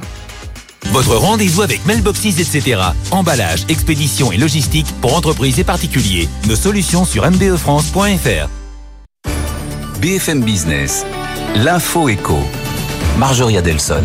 Votre 0.86 1.14
rendez-vous 1.14 1.62
avec 1.62 1.86
Mailboxes, 1.86 2.40
etc. 2.40 2.80
Emballage, 3.12 3.66
expédition 3.68 4.32
et 4.32 4.36
logistique 4.36 4.86
pour 5.00 5.16
entreprises 5.16 5.60
et 5.60 5.64
particuliers. 5.64 6.28
Nos 6.48 6.56
solutions 6.56 7.04
sur 7.04 7.30
mbefrance.fr. 7.30 8.48
BFM 10.00 10.42
Business. 10.42 11.04
L'info 11.56 12.08
éco. 12.08 12.38
Marjorie 13.18 13.58
Adelson. 13.58 14.04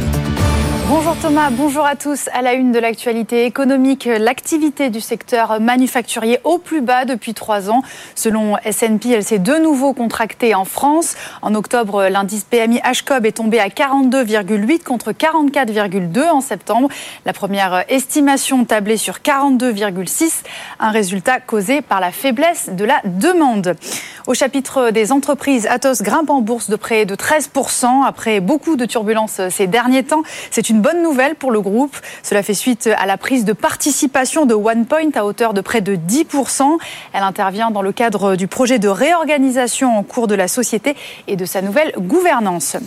Bonjour 0.88 1.16
Thomas, 1.18 1.50
bonjour 1.52 1.86
à 1.86 1.96
tous. 1.96 2.28
À 2.34 2.42
la 2.42 2.54
une 2.54 2.72
de 2.72 2.80
l'actualité 2.80 3.46
économique, 3.46 4.06
l'activité 4.06 4.90
du 4.90 5.02
secteur 5.02 5.60
manufacturier 5.60 6.40
au 6.44 6.58
plus 6.58 6.82
bas 6.82 7.06
depuis 7.06 7.34
trois 7.34 7.72
ans. 7.72 7.82
Selon 8.14 8.58
S&P, 8.58 9.10
elle 9.10 9.24
s'est 9.24 9.40
de 9.40 9.56
nouveau 9.56 9.94
contractée 9.94 10.54
en 10.54 10.66
France. 10.66 11.16
En 11.42 11.56
octobre, 11.56 12.08
l'indice 12.08 12.44
PMI 12.44 12.82
HCOB 12.82 13.26
est 13.26 13.38
tombé 13.38 13.60
à 13.60 13.70
42,8 13.70 14.84
contre 14.84 15.12
44,2 15.12 16.30
en 16.30 16.42
septembre. 16.42 16.90
La 17.26 17.34
première 17.34 17.84
estimation 17.90 18.64
tablée 18.66 18.98
sur 18.98 19.18
42,6, 19.18 20.44
un 20.80 20.92
résultat 20.92 21.40
causé 21.40 21.82
par 21.82 22.00
la 22.00 22.12
faiblesse 22.12 22.70
de 22.72 22.86
la 22.86 23.02
demande. 23.06 23.76
Au 24.28 24.34
chapitre 24.34 24.90
des 24.90 25.12
entreprises, 25.12 25.68
Atos 25.68 26.02
grimpe 26.02 26.32
en 26.32 26.42
bourse 26.42 26.72
de 26.72 26.76
près 26.76 27.06
de 27.06 27.14
13% 27.14 28.04
après 28.08 28.40
beaucoup 28.40 28.76
de 28.76 28.86
turbulences 28.86 29.40
ces 29.52 29.68
derniers 29.68 30.02
temps. 30.02 30.24
C'est 30.50 30.70
une 30.70 30.82
bonne 30.82 31.04
nouvelle 31.04 31.36
pour 31.36 31.52
le 31.52 31.62
groupe. 31.62 31.96
Cela 32.24 32.42
fait 32.42 32.56
suite 32.56 32.90
à 32.98 33.06
la 33.06 33.18
prise 33.18 33.46
de 33.46 33.54
participation 33.54 34.48
de 34.48 34.56
OnePoint 34.56 35.12
à 35.14 35.26
hauteur 35.26 35.54
de 35.54 35.62
près 35.62 35.82
de 35.82 35.96
10%. 35.96 36.64
Elle 37.14 37.22
intervient 37.22 37.70
dans 37.70 37.84
le 37.84 37.92
cadre 37.92 38.36
du 38.36 38.48
projet 38.48 38.80
de 38.80 38.88
réorganisation 38.88 39.96
en 39.96 40.02
cours 40.02 40.26
de 40.26 40.34
la 40.34 40.48
société 40.48 40.96
et 41.28 41.36
de 41.36 41.46
sa 41.46 41.62
nouvelle 41.62 41.94
gouvernance. 41.96 42.78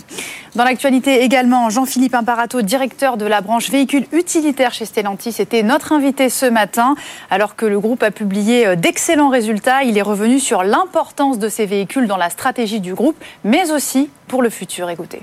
Dans 0.55 0.65
l'actualité 0.65 1.23
également, 1.23 1.69
Jean-Philippe 1.69 2.15
Imparato, 2.15 2.61
directeur 2.63 3.15
de 3.15 3.25
la 3.25 3.39
branche 3.39 3.69
véhicules 3.69 4.07
utilitaires 4.11 4.73
chez 4.73 4.83
Stellantis, 4.83 5.35
était 5.39 5.63
notre 5.63 5.93
invité 5.93 6.27
ce 6.27 6.47
matin. 6.47 6.95
Alors 7.29 7.55
que 7.55 7.65
le 7.65 7.79
groupe 7.79 8.03
a 8.03 8.11
publié 8.11 8.75
d'excellents 8.75 9.29
résultats, 9.29 9.83
il 9.83 9.97
est 9.97 10.01
revenu 10.01 10.39
sur 10.39 10.63
l'importance 10.63 11.28
de 11.37 11.49
ces 11.49 11.65
véhicules 11.65 12.07
dans 12.07 12.17
la 12.17 12.29
stratégie 12.29 12.79
du 12.79 12.95
groupe, 12.95 13.15
mais 13.43 13.69
aussi 13.71 14.09
pour 14.27 14.41
le 14.41 14.49
futur. 14.49 14.89
Écoutez. 14.89 15.21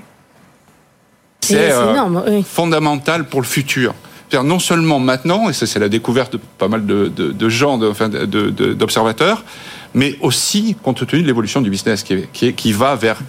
C'est 1.41 1.71
euh, 1.71 2.41
fondamental 2.43 3.25
pour 3.25 3.41
le 3.41 3.45
futur. 3.45 3.93
Non 4.33 4.59
seulement 4.59 4.99
maintenant, 4.99 5.49
et 5.49 5.53
ça 5.53 5.65
c'est 5.65 5.79
la 5.79 5.87
découverte 5.87 6.33
de 6.33 6.39
pas 6.57 6.67
mal 6.67 6.85
de, 6.85 7.07
de, 7.07 7.31
de 7.31 7.49
gens, 7.49 7.77
d'observateurs, 7.77 9.45
mais 9.93 10.17
aussi 10.21 10.75
compte 10.83 11.07
tenu 11.07 11.21
de 11.21 11.27
l'évolution 11.27 11.61
du 11.61 11.69
business 11.69 12.03
qui, 12.03 12.23
qui, 12.33 12.53
qui 12.53 12.73
va 12.73 12.95
vers 12.95 13.19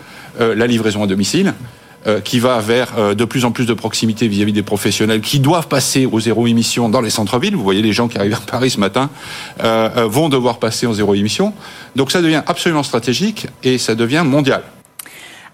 euh, 0.40 0.56
la 0.56 0.66
livraison 0.66 1.04
à 1.04 1.06
domicile, 1.06 1.48
euh, 1.48 1.77
qui 2.24 2.38
va 2.38 2.60
vers 2.60 2.92
euh, 2.96 3.14
de 3.14 3.24
plus 3.24 3.44
en 3.44 3.50
plus 3.50 3.66
de 3.66 3.74
proximité 3.74 4.28
vis-à-vis 4.28 4.52
des 4.52 4.62
professionnels 4.62 5.20
qui 5.20 5.40
doivent 5.40 5.68
passer 5.68 6.06
au 6.06 6.20
zéro 6.20 6.46
émission 6.46 6.88
dans 6.88 7.00
les 7.00 7.10
centres-villes. 7.10 7.56
Vous 7.56 7.64
voyez 7.64 7.82
les 7.82 7.92
gens 7.92 8.08
qui 8.08 8.18
arrivent 8.18 8.34
à 8.34 8.50
Paris 8.50 8.70
ce 8.70 8.80
matin 8.80 9.10
euh, 9.62 10.06
vont 10.08 10.28
devoir 10.28 10.58
passer 10.58 10.86
au 10.86 10.94
zéro 10.94 11.14
émission. 11.14 11.52
Donc 11.96 12.12
ça 12.12 12.22
devient 12.22 12.42
absolument 12.46 12.82
stratégique 12.82 13.48
et 13.64 13.78
ça 13.78 13.94
devient 13.94 14.22
mondial. 14.24 14.62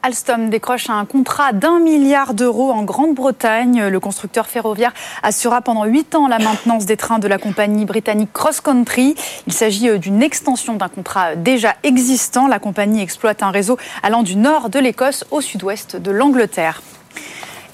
Alstom 0.04 0.50
décroche 0.50 0.90
un 0.90 1.06
contrat 1.06 1.54
d'un 1.54 1.78
milliard 1.78 2.34
d'euros 2.34 2.70
en 2.70 2.82
Grande-Bretagne. 2.82 3.86
Le 3.86 4.00
constructeur 4.00 4.46
ferroviaire 4.46 4.92
assurera 5.22 5.62
pendant 5.62 5.86
huit 5.86 6.14
ans 6.14 6.28
la 6.28 6.38
maintenance 6.38 6.84
des 6.84 6.98
trains 6.98 7.18
de 7.18 7.26
la 7.26 7.38
compagnie 7.38 7.86
britannique 7.86 8.30
Cross 8.34 8.60
Country. 8.60 9.14
Il 9.46 9.54
s'agit 9.54 9.98
d'une 9.98 10.22
extension 10.22 10.74
d'un 10.74 10.90
contrat 10.90 11.36
déjà 11.36 11.74
existant. 11.84 12.48
La 12.48 12.58
compagnie 12.58 13.00
exploite 13.00 13.42
un 13.42 13.50
réseau 13.50 13.78
allant 14.02 14.22
du 14.22 14.36
nord 14.36 14.68
de 14.68 14.78
l'Écosse 14.78 15.24
au 15.30 15.40
sud-ouest 15.40 15.96
de 15.96 16.10
l'Angleterre. 16.10 16.82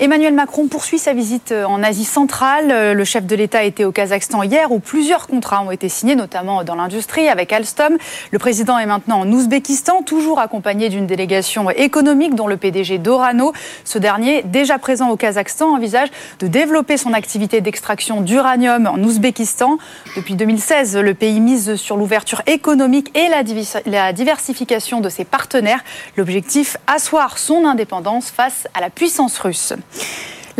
Emmanuel 0.03 0.33
Macron 0.33 0.67
poursuit 0.67 0.99
sa 0.99 1.13
visite 1.13 1.53
en 1.53 1.83
Asie 1.83 2.07
centrale. 2.07 2.95
Le 2.95 3.05
chef 3.05 3.27
de 3.27 3.37
l'État 3.37 3.65
était 3.65 3.85
au 3.85 3.93
Kazakhstan 3.93 4.43
hier 4.43 4.73
où 4.73 4.79
plusieurs 4.79 5.27
contrats 5.27 5.61
ont 5.63 5.71
été 5.71 5.91
signés, 5.91 6.15
notamment 6.15 6.65
dans 6.65 6.75
l'industrie 6.75 7.29
avec 7.29 7.53
Alstom. 7.53 7.99
Le 8.31 8.39
président 8.39 8.79
est 8.79 8.87
maintenant 8.87 9.21
en 9.21 9.31
Ouzbékistan, 9.31 10.01
toujours 10.01 10.39
accompagné 10.39 10.89
d'une 10.89 11.07
délégation 11.07 11.69
économique 11.69 12.35
dont 12.35 12.47
le 12.47 12.57
PDG 12.57 12.97
Dorano. 12.97 13.53
Ce 13.85 13.99
dernier, 13.99 14.43
déjà 14.43 14.79
présent 14.79 15.11
au 15.11 15.19
Kazakhstan, 15.19 15.75
envisage 15.75 16.09
de 16.39 16.47
développer 16.47 16.97
son 16.97 17.13
activité 17.13 17.61
d'extraction 17.61 18.23
d'uranium 18.23 18.87
en 18.87 18.97
Ouzbékistan. 18.97 19.77
Depuis 20.17 20.35
2016, 20.35 20.97
le 20.97 21.13
pays 21.13 21.41
mise 21.41 21.75
sur 21.75 21.99
l'ouverture 21.99 22.41
économique 22.47 23.15
et 23.15 23.29
la 23.85 24.15
diversification 24.15 25.03
de 25.03 25.11
ses 25.11 25.27
partenaires. 25.27 25.85
L'objectif, 26.17 26.79
asseoir 26.87 27.37
son 27.37 27.67
indépendance 27.67 28.31
face 28.31 28.67
à 28.73 28.81
la 28.81 28.89
puissance 28.89 29.39
russe. 29.39 29.75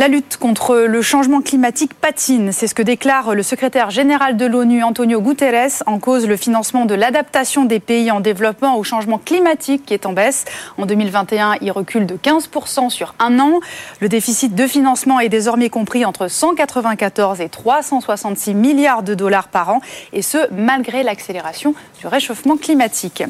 La 0.01 0.07
lutte 0.07 0.37
contre 0.37 0.77
le 0.77 1.01
changement 1.03 1.41
climatique 1.41 1.93
patine, 1.93 2.51
c'est 2.51 2.65
ce 2.65 2.73
que 2.73 2.81
déclare 2.81 3.35
le 3.35 3.43
secrétaire 3.43 3.91
général 3.91 4.35
de 4.35 4.47
l'ONU, 4.47 4.81
Antonio 4.83 5.21
Guterres, 5.21 5.83
en 5.85 5.99
cause 5.99 6.25
le 6.27 6.37
financement 6.37 6.85
de 6.85 6.95
l'adaptation 6.95 7.65
des 7.65 7.79
pays 7.79 8.09
en 8.09 8.19
développement 8.19 8.77
au 8.77 8.83
changement 8.83 9.19
climatique 9.19 9.85
qui 9.85 9.93
est 9.93 10.07
en 10.07 10.13
baisse. 10.13 10.45
En 10.79 10.87
2021, 10.87 11.57
il 11.61 11.71
recule 11.71 12.07
de 12.07 12.15
15% 12.15 12.89
sur 12.89 13.13
un 13.19 13.37
an. 13.39 13.59
Le 13.99 14.09
déficit 14.09 14.55
de 14.55 14.65
financement 14.65 15.19
est 15.19 15.29
désormais 15.29 15.69
compris 15.69 16.03
entre 16.03 16.29
194 16.29 17.39
et 17.39 17.49
366 17.49 18.55
milliards 18.55 19.03
de 19.03 19.13
dollars 19.13 19.49
par 19.49 19.69
an, 19.69 19.81
et 20.13 20.23
ce, 20.23 20.51
malgré 20.51 21.03
l'accélération 21.03 21.75
du 21.99 22.07
réchauffement 22.07 22.57
climatique. 22.57 23.23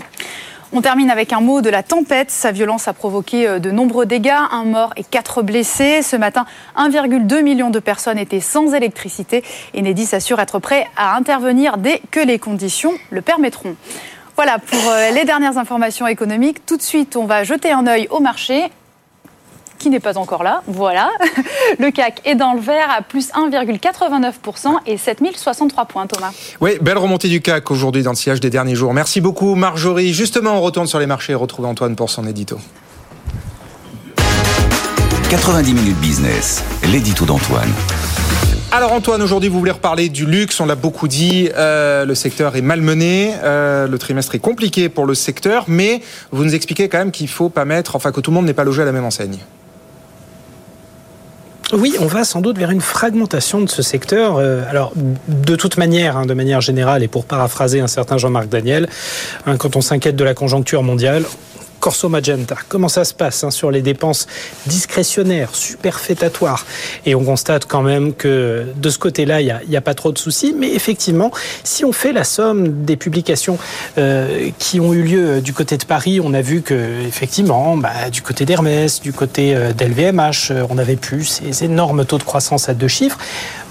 On 0.73 0.81
termine 0.81 1.10
avec 1.10 1.34
un 1.34 1.41
mot 1.41 1.62
de 1.62 1.69
la 1.69 1.84
tempête. 1.84 2.31
Sa 2.31 2.53
violence 2.53 2.88
a 2.88 2.93
provoqué 2.93 3.60
de 3.60 3.71
nombreux 3.71 4.05
dégâts, 4.05 4.31
un 4.51 4.63
mort 4.63 4.93
et 4.95 5.03
quatre 5.03 5.41
blessés. 5.41 6.01
Ce 6.01 6.15
matin, 6.15 6.45
1,2 6.77 7.41
million 7.41 7.69
de 7.69 7.79
personnes 7.79 8.17
étaient 8.17 8.39
sans 8.39 8.73
électricité. 8.73 9.43
Enedis 9.77 10.15
assure 10.15 10.39
être 10.39 10.60
prêt 10.60 10.88
à 10.95 11.17
intervenir 11.17 11.77
dès 11.77 12.01
que 12.10 12.21
les 12.21 12.39
conditions 12.39 12.93
le 13.10 13.21
permettront. 13.21 13.75
Voilà 14.38 14.60
pour 14.60 14.93
les 15.13 15.25
dernières 15.25 15.57
informations 15.57 16.07
économiques. 16.07 16.65
Tout 16.65 16.77
de 16.77 16.81
suite, 16.81 17.17
on 17.17 17.25
va 17.25 17.43
jeter 17.43 17.71
un 17.71 17.86
œil 17.86 18.07
au 18.10 18.21
marché 18.21 18.71
qui 19.82 19.89
n'est 19.89 20.00
pas 20.00 20.17
encore 20.17 20.44
là. 20.44 20.62
Voilà. 20.67 21.10
Le 21.80 21.91
CAC 21.91 22.22
est 22.26 22.36
dans 22.36 22.54
le 22.54 22.62
vert 22.62 22.88
à 22.96 23.02
plus 23.02 23.32
1,89% 23.32 24.78
et 24.86 24.98
7063 24.98 25.86
points, 25.86 26.08
Thomas. 26.08 26.32
Oui, 26.62 26.78
belle 26.82 26.98
remontée 26.98 27.28
du 27.28 27.41
CAC 27.41 27.72
aujourd'hui 27.72 28.04
dans 28.04 28.12
le 28.12 28.15
sillage 28.15 28.39
des 28.39 28.50
derniers 28.50 28.76
jours. 28.76 28.94
Merci 28.94 29.22
beaucoup, 29.22 29.56
Marjorie. 29.56 30.13
Justement, 30.13 30.58
on 30.58 30.62
retourne 30.62 30.88
sur 30.88 31.00
les 31.00 31.08
marchés 31.08 31.34
et 31.34 31.36
retrouve 31.36 31.65
Antoine 31.65 31.96
pour 31.96 32.10
son 32.10 32.28
édito. 32.28 32.58
90 35.30 35.74
minutes 35.74 35.98
business, 36.00 36.63
l'édito 36.91 37.26
d'Antoine. 37.26 37.70
Alors 38.74 38.94
Antoine, 38.94 39.22
aujourd'hui 39.22 39.50
vous 39.50 39.60
voulez 39.60 39.72
reparler 39.72 40.08
du 40.08 40.26
luxe, 40.26 40.60
on 40.62 40.65
l'a 40.65 40.76
beaucoup 40.76 41.08
dit, 41.08 41.50
euh, 41.58 42.06
le 42.06 42.15
secteur 42.15 42.56
est 42.56 42.62
malmené, 42.62 43.34
euh, 43.44 43.86
le 43.88 43.98
trimestre 43.98 44.36
est 44.36 44.39
compliqué 44.39 44.88
pour 44.88 45.06
le 45.06 45.13
secteur, 45.13 45.65
mais 45.67 46.02
vous 46.32 46.46
nous 46.46 46.56
expliquez 46.56 46.88
quand 46.88 46.98
même 46.98 47.12
qu'il 47.12 47.28
faut 47.28 47.50
pas 47.50 47.65
mettre, 47.65 47.96
enfin 47.96 48.12
que 48.12 48.22
tout 48.22 48.32
le 48.32 48.36
monde 48.36 48.46
n'est 48.46 48.54
pas 48.54 48.63
logé 48.63 48.82
à 48.82 48.86
la 48.86 48.91
même 48.91 49.04
enseigne. 49.04 49.39
Oui, 51.74 51.95
on 52.00 52.06
va 52.06 52.26
sans 52.26 52.41
doute 52.41 52.58
vers 52.58 52.71
une 52.71 52.82
fragmentation 52.82 53.62
de 53.62 53.69
ce 53.69 53.82
secteur. 53.82 54.38
Euh, 54.38 54.63
alors, 54.69 54.91
de 55.28 55.56
toute 55.56 55.78
manière, 55.78 56.17
hein, 56.17 56.26
de 56.26 56.34
manière 56.34 56.60
générale, 56.60 57.02
et 57.02 57.08
pour 57.08 57.24
paraphraser 57.26 57.80
un 57.80 57.88
certain 57.88 58.17
Jean-Marc 58.17 58.50
Daniel, 58.50 58.89
hein, 59.45 59.56
quand 59.58 59.78
on 59.78 59.82
s'inquiète 59.82 60.17
de 60.17 60.24
la 60.24 60.34
conjoncture 60.34 60.84
mondiale, 60.84 61.24
Corso 61.82 62.10
Magenta. 62.10 62.56
Comment 62.70 62.88
ça 62.88 63.04
se 63.04 63.13
passe 63.13 63.44
hein, 63.44 63.50
sur 63.50 63.72
les 63.72 63.82
dépenses 63.82 64.28
discrétionnaires, 64.67 65.56
superfétatoires? 65.56 66.65
Et 67.08 67.15
on 67.15 67.24
constate 67.24 67.65
quand 67.65 67.82
même 67.82 68.13
que 68.13 68.67
de 68.76 68.89
ce 68.89 69.00
côté-là, 69.00 69.41
il 69.41 69.60
n'y 69.67 69.76
a, 69.76 69.82
pas 69.82 69.96
trop 69.96 70.12
de 70.12 70.17
soucis. 70.20 70.56
Mais 70.58 70.72
effectivement, 70.74 71.32
si 71.63 71.84
on 71.84 71.91
fait 71.91 72.13
la 72.13 72.24
somme 72.24 72.86
des 72.86 72.98
publications 72.98 73.58
euh, 73.98 74.52
qui 74.60 74.80
ont 74.80 74.94
eu 74.94 75.02
lieu 75.02 75.41
du 75.41 75.54
côté 75.54 75.76
de 75.78 75.84
Paris, 75.84 76.22
on 76.24 76.36
a 76.36 76.41
vu 76.41 76.62
que 76.62 77.02
effectivement, 77.08 77.76
bah, 77.76 78.12
du 78.12 78.22
côté 78.22 78.46
d'Hermès, 78.46 79.02
du 79.02 79.12
côté 79.12 79.56
euh, 79.56 79.73
d'LVMH, 79.73 80.52
euh, 80.52 80.67
on 80.69 80.77
avait 80.77 80.98
plus 80.98 81.42
ces 81.42 81.65
énormes 81.65 82.06
taux 82.06 82.19
de 82.19 82.23
croissance 82.23 82.69
à 82.69 82.75
deux 82.75 82.88
chiffres. 82.88 83.17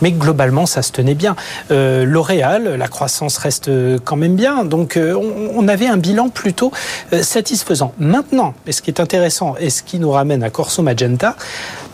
Mais 0.03 0.11
globalement, 0.11 0.67
ça 0.67 0.83
se 0.83 0.93
tenait 0.93 1.15
bien. 1.15 1.37
L'Oréal, 1.69 2.77
la 2.79 2.89
croissance 2.89 3.37
reste 3.37 3.71
quand 4.03 4.17
même 4.17 4.35
bien. 4.35 4.65
Donc, 4.65 4.99
on 4.99 5.69
avait 5.69 5.89
un 5.89 5.99
bilan 5.99 6.31
plutôt 6.31 6.73
satisfaisant. 7.21 7.93
Maintenant, 8.01 8.55
et 8.67 8.73
ce 8.73 8.81
qui 8.81 8.91
est 8.91 8.99
intéressant 8.99 9.57
et 9.61 9.69
ce 9.69 9.83
qui 9.83 9.99
nous 9.99 10.11
ramène 10.11 10.43
à 10.43 10.49
Corso 10.49 10.83
Magenta, 10.83 11.37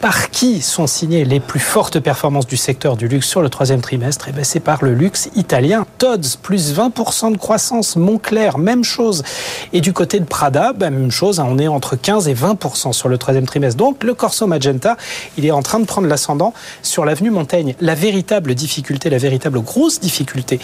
par 0.01 0.30
qui 0.30 0.61
sont 0.61 0.86
signées 0.86 1.24
les 1.24 1.40
plus 1.40 1.61
fortes 1.61 1.99
performances 2.01 2.47
du 2.47 2.57
secteur 2.57 2.97
du 2.97 3.09
luxe 3.09 3.26
sur 3.26 3.42
le 3.42 3.49
troisième 3.49 3.80
trimestre? 3.80 4.26
Eh 4.28 4.32
ben, 4.32 4.44
C'est 4.44 4.61
par 4.61 4.84
le 4.84 4.94
luxe 4.94 5.30
italien. 5.34 5.86
Tod's, 5.99 6.36
plus 6.36 6.74
20% 6.74 7.32
de 7.32 7.38
croissance. 7.38 7.97
Montclair, 7.97 8.59
même 8.59 8.84
chose. 8.84 9.22
Et 9.72 9.80
du 9.80 9.92
côté 9.92 10.20
de 10.20 10.24
Prada, 10.24 10.72
ben, 10.72 10.90
même 10.90 11.11
chose. 11.11 11.40
Hein, 11.40 11.47
on 11.49 11.59
est 11.59 11.68
entre 11.68 11.97
15 11.97 12.28
et 12.28 12.34
20% 12.34 12.92
sur 12.92 13.09
le 13.09 13.18
troisième 13.18 13.47
trimestre. 13.47 13.78
Donc 13.78 14.05
le 14.05 14.14
Corso 14.14 14.47
Magenta, 14.47 14.97
il 15.38 15.47
est 15.47 15.51
en 15.51 15.62
train 15.62 15.80
de 15.80 15.86
prendre 15.86 16.09
l'ascendant 16.09 16.53
sur 16.82 17.05
l'avenue 17.05 17.30
Montaigne. 17.30 17.74
La 17.80 17.94
véritable 17.94 18.55
difficulté, 18.55 19.11
la 19.11 19.18
véritable 19.18 19.61
grosse 19.61 20.01
difficulté 20.01 20.61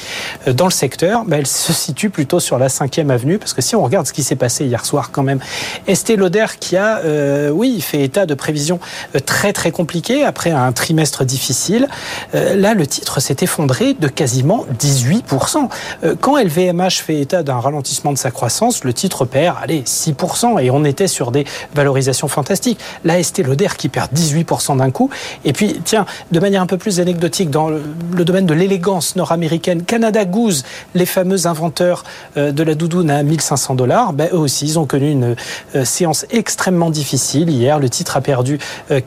euh, 0.47 0.53
dans 0.53 0.67
le 0.67 0.71
secteur, 0.71 1.25
ben, 1.25 1.39
elle 1.39 1.47
se 1.47 1.73
situe 1.73 2.11
plutôt 2.11 2.41
sur 2.41 2.59
la 2.59 2.69
cinquième 2.69 3.11
avenue. 3.11 3.39
Parce 3.39 3.55
que 3.55 3.63
si 3.63 3.77
on 3.77 3.83
regarde 3.83 4.07
ce 4.07 4.13
qui 4.13 4.23
s'est 4.23 4.37
passé 4.37 4.67
hier 4.67 4.85
soir 4.85 5.11
quand 5.11 5.23
même, 5.23 5.41
Estée 5.87 6.17
Lauder 6.17 6.47
qui 6.61 6.77
a, 6.77 6.99
euh, 6.99 7.51
oui, 7.51 7.81
fait 7.81 8.03
état 8.03 8.27
de 8.27 8.35
prévisions 8.35 8.79
euh, 9.15 9.21
très 9.23 9.53
très 9.53 9.71
compliqué 9.71 10.25
après 10.25 10.51
un 10.51 10.73
trimestre 10.73 11.25
difficile. 11.25 11.89
Euh, 12.35 12.55
là, 12.55 12.75
le 12.75 12.87
titre 12.87 13.21
s'est 13.21 13.37
effondré 13.41 13.95
de 13.95 14.09
quasiment 14.09 14.67
18%. 14.79 15.69
Euh, 16.05 16.15
quand 16.21 16.37
LVMH 16.37 17.03
fait 17.05 17.21
état 17.21 17.43
d'un 17.43 17.59
ralentissement 17.59 18.13
de 18.13 18.19
sa 18.19 18.31
croissance, 18.31 18.85
le 18.85 18.93
titre 18.93 19.25
perd, 19.25 19.57
allez, 19.63 19.83
6%, 19.83 20.63
et 20.63 20.71
on 20.71 20.85
était 20.85 21.07
sur 21.07 21.31
des 21.31 21.45
valorisations 21.75 22.29
fantastiques. 22.29 22.79
Là, 23.05 23.19
Estée 23.19 23.43
Lauder 23.43 23.69
qui 23.77 23.89
perd 23.89 24.13
18% 24.13 24.77
d'un 24.77 24.91
coup. 24.91 25.11
Et 25.45 25.53
puis, 25.53 25.81
tiens, 25.85 26.07
de 26.31 26.41
manière 26.41 26.63
un 26.63 26.67
peu 26.67 26.79
plus 26.79 27.01
anecdotique, 27.01 27.51
dans 27.51 27.69
le 27.69 28.25
domaine 28.25 28.47
de 28.47 28.55
l'élégance 28.55 29.17
nord-américaine, 29.17 29.85
Canada 29.85 30.25
Goose, 30.25 30.65
les 30.95 31.07
fameux 31.07 31.47
inventeurs 31.47 32.05
euh, 32.37 32.53
de 32.53 32.63
la 32.63 32.75
doudoune 32.75 33.11
à 33.11 33.23
1500 33.23 33.75
dollars, 33.75 34.13
ben, 34.13 34.29
eux 34.33 34.39
aussi, 34.39 34.67
ils 34.67 34.79
ont 34.79 34.87
connu 34.87 35.11
une 35.11 35.37
séance 35.85 36.27
extrêmement 36.31 36.91
difficile. 36.91 37.51
Hier, 37.51 37.79
le 37.79 37.89
titre 37.89 38.17
a 38.17 38.21
perdu 38.21 38.59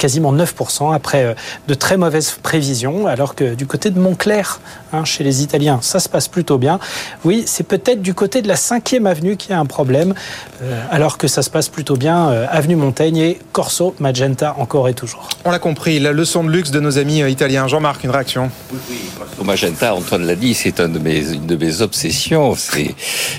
quasiment 0.05 0.31
9% 0.31 0.93
après 0.93 1.23
euh, 1.23 1.33
de 1.67 1.73
très 1.73 1.97
mauvaises 1.97 2.37
prévisions, 2.43 3.07
alors 3.07 3.33
que 3.33 3.55
du 3.55 3.65
côté 3.65 3.89
de 3.89 3.99
Montclair, 3.99 4.59
hein, 4.93 5.03
chez 5.03 5.23
les 5.23 5.41
Italiens, 5.41 5.79
ça 5.81 5.99
se 5.99 6.07
passe 6.07 6.27
plutôt 6.27 6.59
bien. 6.59 6.79
Oui, 7.23 7.41
c'est 7.47 7.63
peut-être 7.63 8.03
du 8.03 8.13
côté 8.13 8.43
de 8.43 8.47
la 8.47 8.53
5e 8.53 9.07
avenue 9.07 9.35
qui 9.35 9.51
a 9.51 9.59
un 9.59 9.65
problème, 9.65 10.13
euh, 10.61 10.79
alors 10.91 11.17
que 11.17 11.27
ça 11.27 11.41
se 11.41 11.49
passe 11.49 11.69
plutôt 11.69 11.95
bien, 11.95 12.29
euh, 12.29 12.45
avenue 12.51 12.75
Montaigne 12.75 13.17
et 13.17 13.39
Corso 13.51 13.95
Magenta 13.97 14.53
encore 14.59 14.87
et 14.89 14.93
toujours. 14.93 15.27
On 15.43 15.49
l'a 15.49 15.57
compris, 15.57 15.99
la 15.99 16.11
leçon 16.11 16.43
de 16.43 16.51
luxe 16.51 16.69
de 16.69 16.79
nos 16.79 16.99
amis 16.99 17.21
italiens. 17.27 17.67
Jean-Marc, 17.67 18.03
une 18.03 18.11
réaction? 18.11 18.51
Oui, 18.71 18.79
oui 18.91 18.97
Corso 19.17 19.43
Magenta, 19.43 19.95
Antoine 19.95 20.27
l'a 20.27 20.35
dit, 20.35 20.53
c'est 20.53 20.79
une 20.79 20.93
de 20.93 20.99
mes, 20.99 21.33
une 21.33 21.47
de 21.47 21.55
mes 21.55 21.81
obsessions, 21.81 22.53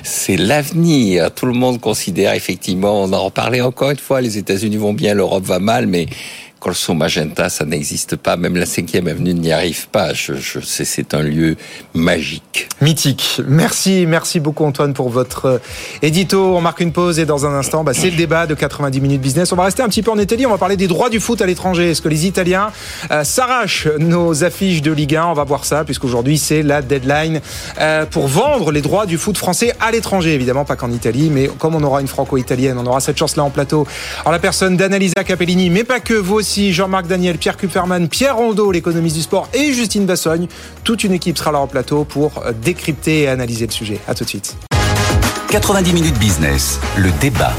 c'est 0.02 0.36
l'avenir. 0.36 1.30
Tout 1.32 1.46
le 1.46 1.52
monde 1.52 1.80
considère 1.80 2.34
effectivement, 2.34 3.04
on 3.04 3.12
en 3.12 3.24
reparlait 3.26 3.60
encore 3.60 3.90
une 3.90 3.98
fois, 3.98 4.20
les 4.20 4.36
États-Unis 4.36 4.78
vont 4.78 4.94
bien, 4.94 5.14
l'Europe 5.14 5.44
va 5.44 5.60
mal, 5.60 5.86
mais 5.86 6.08
Corso 6.66 6.94
Magenta, 6.94 7.48
ça 7.48 7.64
n'existe 7.64 8.16
pas. 8.16 8.36
Même 8.36 8.56
la 8.56 8.64
5e 8.64 9.08
avenue 9.08 9.34
n'y 9.34 9.52
arrive 9.52 9.86
pas. 9.86 10.12
Je, 10.14 10.32
c'est 10.64 11.14
un 11.14 11.22
lieu 11.22 11.54
magique. 11.94 12.68
Mythique. 12.80 13.40
Merci, 13.46 14.04
merci 14.04 14.40
beaucoup 14.40 14.64
Antoine 14.64 14.92
pour 14.92 15.08
votre 15.08 15.46
euh, 15.46 15.58
édito. 16.02 16.56
On 16.56 16.60
marque 16.60 16.80
une 16.80 16.90
pause 16.90 17.20
et 17.20 17.24
dans 17.24 17.46
un 17.46 17.52
instant, 17.52 17.84
bah, 17.84 17.94
c'est 17.94 18.10
le 18.10 18.16
débat 18.16 18.48
de 18.48 18.54
90 18.54 19.00
minutes 19.00 19.20
business. 19.20 19.52
On 19.52 19.56
va 19.56 19.62
rester 19.62 19.84
un 19.84 19.88
petit 19.88 20.02
peu 20.02 20.10
en 20.10 20.18
Italie. 20.18 20.44
On 20.44 20.50
va 20.50 20.58
parler 20.58 20.76
des 20.76 20.88
droits 20.88 21.08
du 21.08 21.20
foot 21.20 21.40
à 21.40 21.46
l'étranger. 21.46 21.92
Est-ce 21.92 22.02
que 22.02 22.08
les 22.08 22.26
Italiens 22.26 22.72
euh, 23.12 23.22
s'arrachent 23.22 23.86
nos 24.00 24.42
affiches 24.42 24.82
de 24.82 24.90
Ligue 24.90 25.14
1 25.14 25.24
On 25.24 25.34
va 25.34 25.44
voir 25.44 25.64
ça 25.64 25.84
puisqu'aujourd'hui 25.84 26.36
c'est 26.36 26.64
la 26.64 26.82
deadline 26.82 27.42
euh, 27.80 28.06
pour 28.06 28.26
vendre 28.26 28.72
les 28.72 28.82
droits 28.82 29.06
du 29.06 29.18
foot 29.18 29.38
français 29.38 29.72
à 29.78 29.92
l'étranger. 29.92 30.34
Évidemment 30.34 30.64
pas 30.64 30.74
qu'en 30.74 30.90
Italie, 30.90 31.30
mais 31.32 31.48
comme 31.60 31.76
on 31.76 31.82
aura 31.84 32.00
une 32.00 32.08
franco-italienne, 32.08 32.76
on 32.76 32.86
aura 32.86 32.98
cette 32.98 33.18
chance-là 33.18 33.44
en 33.44 33.50
plateau. 33.50 33.86
En 34.24 34.32
la 34.32 34.40
personne 34.40 34.76
d'Annalisa 34.76 35.22
Capellini, 35.24 35.70
mais 35.70 35.84
pas 35.84 36.00
que 36.00 36.14
vous 36.14 36.34
Jean-Marc 36.56 37.06
Daniel, 37.06 37.38
Pierre 37.38 37.56
Kupferman, 37.56 38.08
Pierre 38.08 38.36
Rondeau, 38.36 38.72
l'économiste 38.72 39.16
du 39.16 39.22
sport, 39.22 39.48
et 39.54 39.72
Justine 39.72 40.06
Bassogne. 40.06 40.48
Toute 40.84 41.04
une 41.04 41.12
équipe 41.12 41.38
sera 41.38 41.52
là 41.52 41.58
en 41.58 41.66
plateau 41.66 42.04
pour 42.04 42.38
euh, 42.38 42.52
décrypter 42.52 43.22
et 43.22 43.28
analyser 43.28 43.66
le 43.66 43.72
sujet. 43.72 44.00
À 44.08 44.14
tout 44.14 44.24
de 44.24 44.28
suite. 44.28 44.56
90 45.50 45.92
minutes 45.92 46.18
business, 46.18 46.80
le 46.96 47.10
débat. 47.20 47.52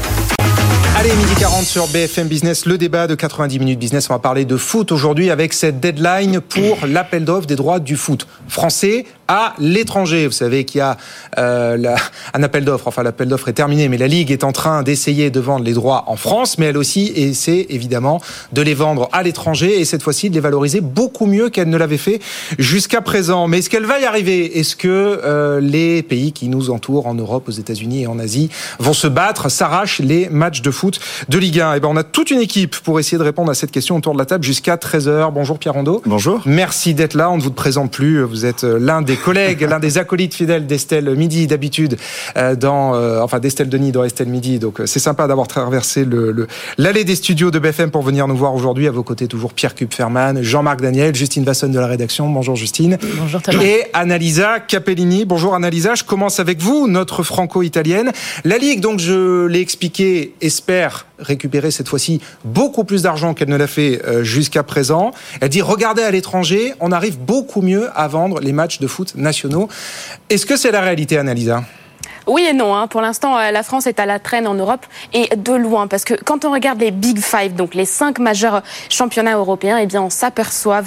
Allez, 0.96 1.14
midi 1.14 1.34
40 1.38 1.64
sur 1.64 1.86
BFM 1.86 2.26
Business, 2.26 2.66
le 2.66 2.76
débat 2.76 3.06
de 3.06 3.14
90 3.14 3.60
minutes 3.60 3.78
business. 3.78 4.10
On 4.10 4.14
va 4.14 4.18
parler 4.18 4.44
de 4.44 4.56
foot 4.56 4.90
aujourd'hui 4.90 5.30
avec 5.30 5.52
cette 5.52 5.78
deadline 5.78 6.40
pour 6.40 6.76
l'appel 6.88 7.24
d'offres 7.24 7.46
des 7.46 7.54
droits 7.54 7.78
du 7.78 7.96
foot 7.96 8.26
français 8.48 9.06
à 9.28 9.54
l'étranger. 9.58 10.26
Vous 10.26 10.32
savez 10.32 10.64
qu'il 10.64 10.78
y 10.78 10.82
a 10.82 10.96
euh, 11.38 11.94
un 12.34 12.42
appel 12.42 12.64
d'offres, 12.64 12.88
enfin 12.88 13.02
l'appel 13.02 13.28
d'offres 13.28 13.48
est 13.48 13.52
terminé, 13.52 13.88
mais 13.88 13.98
la 13.98 14.08
Ligue 14.08 14.32
est 14.32 14.42
en 14.42 14.52
train 14.52 14.82
d'essayer 14.82 15.30
de 15.30 15.38
vendre 15.38 15.64
les 15.64 15.74
droits 15.74 16.04
en 16.06 16.16
France, 16.16 16.58
mais 16.58 16.66
elle 16.66 16.78
aussi 16.78 17.12
essaie 17.14 17.66
évidemment 17.68 18.20
de 18.52 18.62
les 18.62 18.74
vendre 18.74 19.08
à 19.12 19.22
l'étranger 19.22 19.78
et 19.78 19.84
cette 19.84 20.02
fois-ci 20.02 20.30
de 20.30 20.34
les 20.34 20.40
valoriser 20.40 20.80
beaucoup 20.80 21.26
mieux 21.26 21.50
qu'elle 21.50 21.68
ne 21.68 21.76
l'avait 21.76 21.98
fait 21.98 22.20
jusqu'à 22.58 23.02
présent. 23.02 23.46
Mais 23.48 23.58
est-ce 23.58 23.70
qu'elle 23.70 23.84
va 23.84 24.00
y 24.00 24.06
arriver? 24.06 24.58
Est-ce 24.58 24.74
que 24.74 24.88
euh, 24.88 25.60
les 25.60 26.02
pays 26.02 26.32
qui 26.32 26.48
nous 26.48 26.70
entourent 26.70 27.06
en 27.06 27.14
Europe, 27.14 27.48
aux 27.48 27.52
États-Unis 27.52 28.02
et 28.02 28.06
en 28.06 28.18
Asie 28.18 28.48
vont 28.78 28.94
se 28.94 29.06
battre, 29.06 29.50
s'arrachent 29.50 30.00
les 30.00 30.30
matchs 30.30 30.62
de 30.62 30.70
foot 30.70 31.00
de 31.28 31.38
Ligue 31.38 31.60
1 31.60 31.74
Et 31.74 31.76
eh 31.76 31.80
ben 31.80 31.88
on 31.90 31.96
a 31.96 32.04
toute 32.04 32.30
une 32.30 32.40
équipe 32.40 32.76
pour 32.78 32.98
essayer 32.98 33.18
de 33.18 33.22
répondre 33.22 33.50
à 33.50 33.54
cette 33.54 33.70
question 33.70 33.96
autour 33.96 34.14
de 34.14 34.18
la 34.18 34.24
table 34.24 34.44
jusqu'à 34.44 34.76
13h. 34.76 35.32
Bonjour 35.32 35.58
Pierre 35.58 35.74
Rondeau. 35.74 36.02
Bonjour. 36.06 36.40
Merci 36.46 36.94
d'être 36.94 37.14
là, 37.14 37.30
on 37.30 37.36
ne 37.36 37.42
vous 37.42 37.50
présente 37.50 37.90
plus, 37.90 38.22
vous 38.22 38.46
êtes 38.46 38.62
l'un 38.62 39.02
des 39.02 39.17
collègue, 39.18 39.62
l'un 39.62 39.78
des 39.78 39.98
acolytes 39.98 40.34
fidèles 40.34 40.66
d'Estelle 40.66 41.14
Midi 41.14 41.46
d'habitude 41.46 41.96
euh, 42.36 42.54
dans, 42.54 42.94
euh, 42.94 43.20
enfin 43.20 43.38
d'Estelle 43.38 43.68
Denis 43.68 43.92
dans 43.92 44.04
Estelle 44.04 44.28
Midi. 44.28 44.58
Donc 44.58 44.80
euh, 44.80 44.86
c'est 44.86 44.98
sympa 44.98 45.26
d'avoir 45.26 45.48
traversé 45.48 46.04
le 46.04 46.46
l'allée 46.78 47.04
des 47.04 47.16
studios 47.16 47.50
de 47.50 47.58
BFM 47.58 47.90
pour 47.90 48.02
venir 48.02 48.28
nous 48.28 48.36
voir 48.36 48.54
aujourd'hui. 48.54 48.86
À 48.86 48.90
vos 48.90 49.02
côtés 49.02 49.26
toujours 49.26 49.52
Pierre 49.52 49.74
Kupferman, 49.74 50.42
Jean-Marc 50.42 50.80
Daniel, 50.80 51.14
Justine 51.14 51.44
Vasson 51.44 51.68
de 51.68 51.78
la 51.78 51.86
rédaction. 51.86 52.28
Bonjour 52.28 52.56
Justine. 52.56 52.98
Bonjour 53.18 53.42
Thomas. 53.42 53.62
Et 53.62 53.84
Annalisa 53.92 54.60
Capellini. 54.60 55.24
Bonjour 55.24 55.54
Annalisa. 55.54 55.94
Je 55.94 56.04
commence 56.04 56.40
avec 56.40 56.60
vous, 56.60 56.86
notre 56.88 57.22
franco-italienne. 57.22 58.12
La 58.44 58.58
Ligue, 58.58 58.80
donc 58.80 59.00
je 59.00 59.46
l'ai 59.46 59.60
expliqué, 59.60 60.34
espère 60.40 61.07
récupérer 61.18 61.70
cette 61.70 61.88
fois-ci 61.88 62.20
beaucoup 62.44 62.84
plus 62.84 63.02
d'argent 63.02 63.34
qu'elle 63.34 63.48
ne 63.48 63.56
l'a 63.56 63.66
fait 63.66 64.00
jusqu'à 64.22 64.62
présent. 64.62 65.12
Elle 65.40 65.48
dit 65.48 65.62
regardez 65.62 66.02
à 66.02 66.10
l'étranger, 66.10 66.74
on 66.80 66.92
arrive 66.92 67.18
beaucoup 67.18 67.62
mieux 67.62 67.88
à 67.94 68.08
vendre 68.08 68.40
les 68.40 68.52
matchs 68.52 68.78
de 68.78 68.86
foot 68.86 69.14
nationaux. 69.16 69.68
Est-ce 70.30 70.46
que 70.46 70.56
c'est 70.56 70.70
la 70.70 70.80
réalité, 70.80 71.18
Annalisa? 71.18 71.64
Oui 72.28 72.46
et 72.48 72.52
non. 72.52 72.76
Hein. 72.76 72.86
Pour 72.86 73.00
l'instant, 73.00 73.38
euh, 73.38 73.50
la 73.50 73.62
France 73.62 73.86
est 73.86 73.98
à 73.98 74.06
la 74.06 74.18
traîne 74.18 74.46
en 74.46 74.54
Europe 74.54 74.84
et 75.14 75.34
de 75.34 75.54
loin. 75.54 75.86
Parce 75.86 76.04
que 76.04 76.14
quand 76.14 76.44
on 76.44 76.52
regarde 76.52 76.78
les 76.78 76.90
Big 76.90 77.20
Five, 77.20 77.54
donc 77.54 77.74
les 77.74 77.86
cinq 77.86 78.18
majeurs 78.18 78.62
championnats 78.90 79.36
européens, 79.36 79.78
eh 79.78 79.86
bien, 79.86 80.02
on 80.02 80.10
s'aperçoit, 80.10 80.82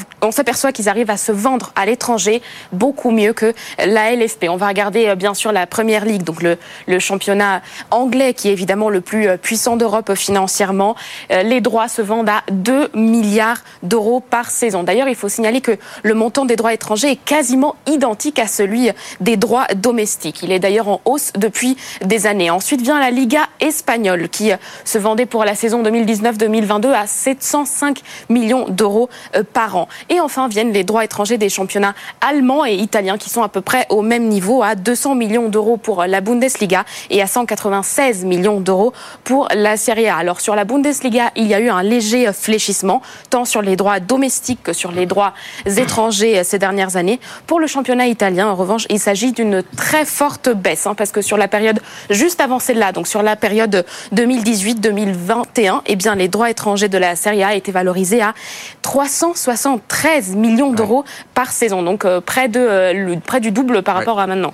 qu'ils 0.74 0.88
arrivent 0.88 1.10
à 1.10 1.18
se 1.18 1.32
vendre 1.32 1.72
à 1.76 1.86
l'étranger 1.86 2.42
beaucoup 2.72 3.12
mieux 3.12 3.34
que 3.34 3.54
la 3.84 4.16
LFP. 4.16 4.46
On 4.50 4.56
va 4.56 4.68
regarder 4.68 5.08
euh, 5.08 5.16
bien 5.16 5.34
sûr 5.34 5.52
la 5.52 5.66
Première 5.66 6.06
Ligue, 6.06 6.24
donc 6.24 6.44
le, 6.44 6.58
le 6.88 7.00
championnat 7.00 7.62
anglais 7.90 8.34
qui 8.34 8.50
est 8.50 8.52
évidemment 8.52 8.90
le 8.90 9.02
plus 9.02 9.28
euh, 9.28 9.38
puissant 9.38 9.78
d'Europe 9.78 10.14
financièrement. 10.14 10.96
Les 11.30 11.62
droits 11.62 11.88
se 11.88 12.02
vendent 12.02 12.30
à 12.30 12.44
2 12.52 12.92
milliards 12.94 13.64
d'euros 13.84 14.20
par 14.20 14.50
saison. 14.50 14.84
D'ailleurs, 14.84 15.08
il 15.08 15.16
faut 15.16 15.30
signaler 15.30 15.62
que 15.62 15.78
le 16.04 16.14
montant 16.14 16.46
des 16.46 16.56
droits 16.56 16.74
étrangers 16.74 17.12
est 17.12 17.16
quasiment 17.16 17.76
identique 17.88 18.38
à 18.38 18.48
celui 18.48 18.90
des 19.20 19.38
droits 19.38 19.68
domestiques. 19.76 20.44
Il 20.44 20.52
est 20.52 20.60
d'ailleurs 20.60 20.88
en 20.88 21.02
hausse 21.06 21.31
depuis 21.36 21.78
des 22.04 22.28
années. 22.28 22.50
Ensuite 22.50 22.82
vient 22.82 23.00
la 23.00 23.12
Liga 23.12 23.42
espagnole 23.60 24.30
qui 24.30 24.52
se 24.86 24.98
vendait 24.98 25.26
pour 25.26 25.46
la 25.46 25.56
saison 25.56 25.84
2019-2022 25.84 26.92
à 26.92 27.08
705 27.08 28.02
millions 28.30 28.68
d'euros 28.70 29.10
euh, 29.36 29.44
par 29.44 29.76
an. 29.76 29.88
Et 30.10 30.20
enfin 30.20 30.48
viennent 30.48 30.72
les 30.72 30.84
droits 30.84 31.04
étrangers 31.04 31.38
des 31.38 31.50
championnats 31.50 31.94
allemands 32.22 32.66
et 32.66 32.76
italiens 32.76 33.18
qui 33.18 33.30
sont 33.30 33.44
à 33.44 33.50
peu 33.50 33.62
près 33.62 33.86
au 33.90 34.02
même 34.02 34.28
niveau 34.28 34.64
à 34.64 34.76
200 34.76 35.16
millions 35.16 35.50
d'euros 35.50 35.78
pour 35.78 36.06
la 36.06 36.22
Bundesliga 36.22 36.86
et 37.10 37.22
à 37.22 37.28
196 37.28 38.26
millions 38.26 38.60
d'euros 38.60 38.94
pour 39.24 39.48
la 39.54 39.78
Serie 39.78 40.08
A. 40.08 40.18
Alors 40.18 40.42
sur 40.42 40.56
la 40.56 40.66
Bundesliga, 40.66 41.32
il 41.36 41.48
y 41.48 41.54
a 41.54 41.60
eu 41.60 41.70
un 41.70 41.84
léger 41.84 42.32
fléchissement 42.34 43.02
tant 43.30 43.46
sur 43.46 43.62
les 43.62 43.76
droits 43.76 44.00
domestiques 44.00 44.64
que 44.64 44.74
sur 44.74 44.92
les 44.92 45.06
droits 45.06 45.34
étrangers 45.66 46.44
ces 46.44 46.60
dernières 46.60 46.96
années. 46.96 47.20
Pour 47.48 47.60
le 47.60 47.68
championnat 47.68 48.08
italien, 48.08 48.48
en 48.48 48.56
revanche, 48.56 48.86
il 48.90 49.00
s'agit 49.00 49.32
d'une 49.32 49.64
très 49.76 50.06
forte 50.06 50.50
baisse 50.50 50.88
hein, 50.88 50.96
parce 50.96 51.12
que 51.12 51.21
que 51.22 51.28
sur 51.28 51.38
la 51.38 51.48
période 51.48 51.80
juste 52.10 52.42
avant 52.42 52.60
celle-là, 52.60 52.92
donc 52.92 53.08
sur 53.08 53.22
la 53.22 53.36
période 53.36 53.86
2018-2021, 54.14 55.82
eh 55.86 55.96
bien, 55.96 56.16
les 56.16 56.28
droits 56.28 56.50
étrangers 56.50 56.90
de 56.90 56.98
la 56.98 57.16
Serie 57.16 57.44
A 57.44 57.56
étaient 57.56 57.72
valorisés 57.72 58.22
à 58.22 58.34
373 58.82 60.36
millions 60.36 60.72
d'euros 60.72 61.06
par 61.34 61.52
saison. 61.52 61.84
Donc, 61.84 62.06
euh, 62.06 62.22
près, 62.22 62.48
de, 62.48 62.60
euh, 62.60 63.16
près 63.26 63.40
du 63.40 63.52
double 63.52 63.84
par 63.84 63.96
rapport 63.96 64.20
à 64.20 64.28
maintenant. 64.28 64.54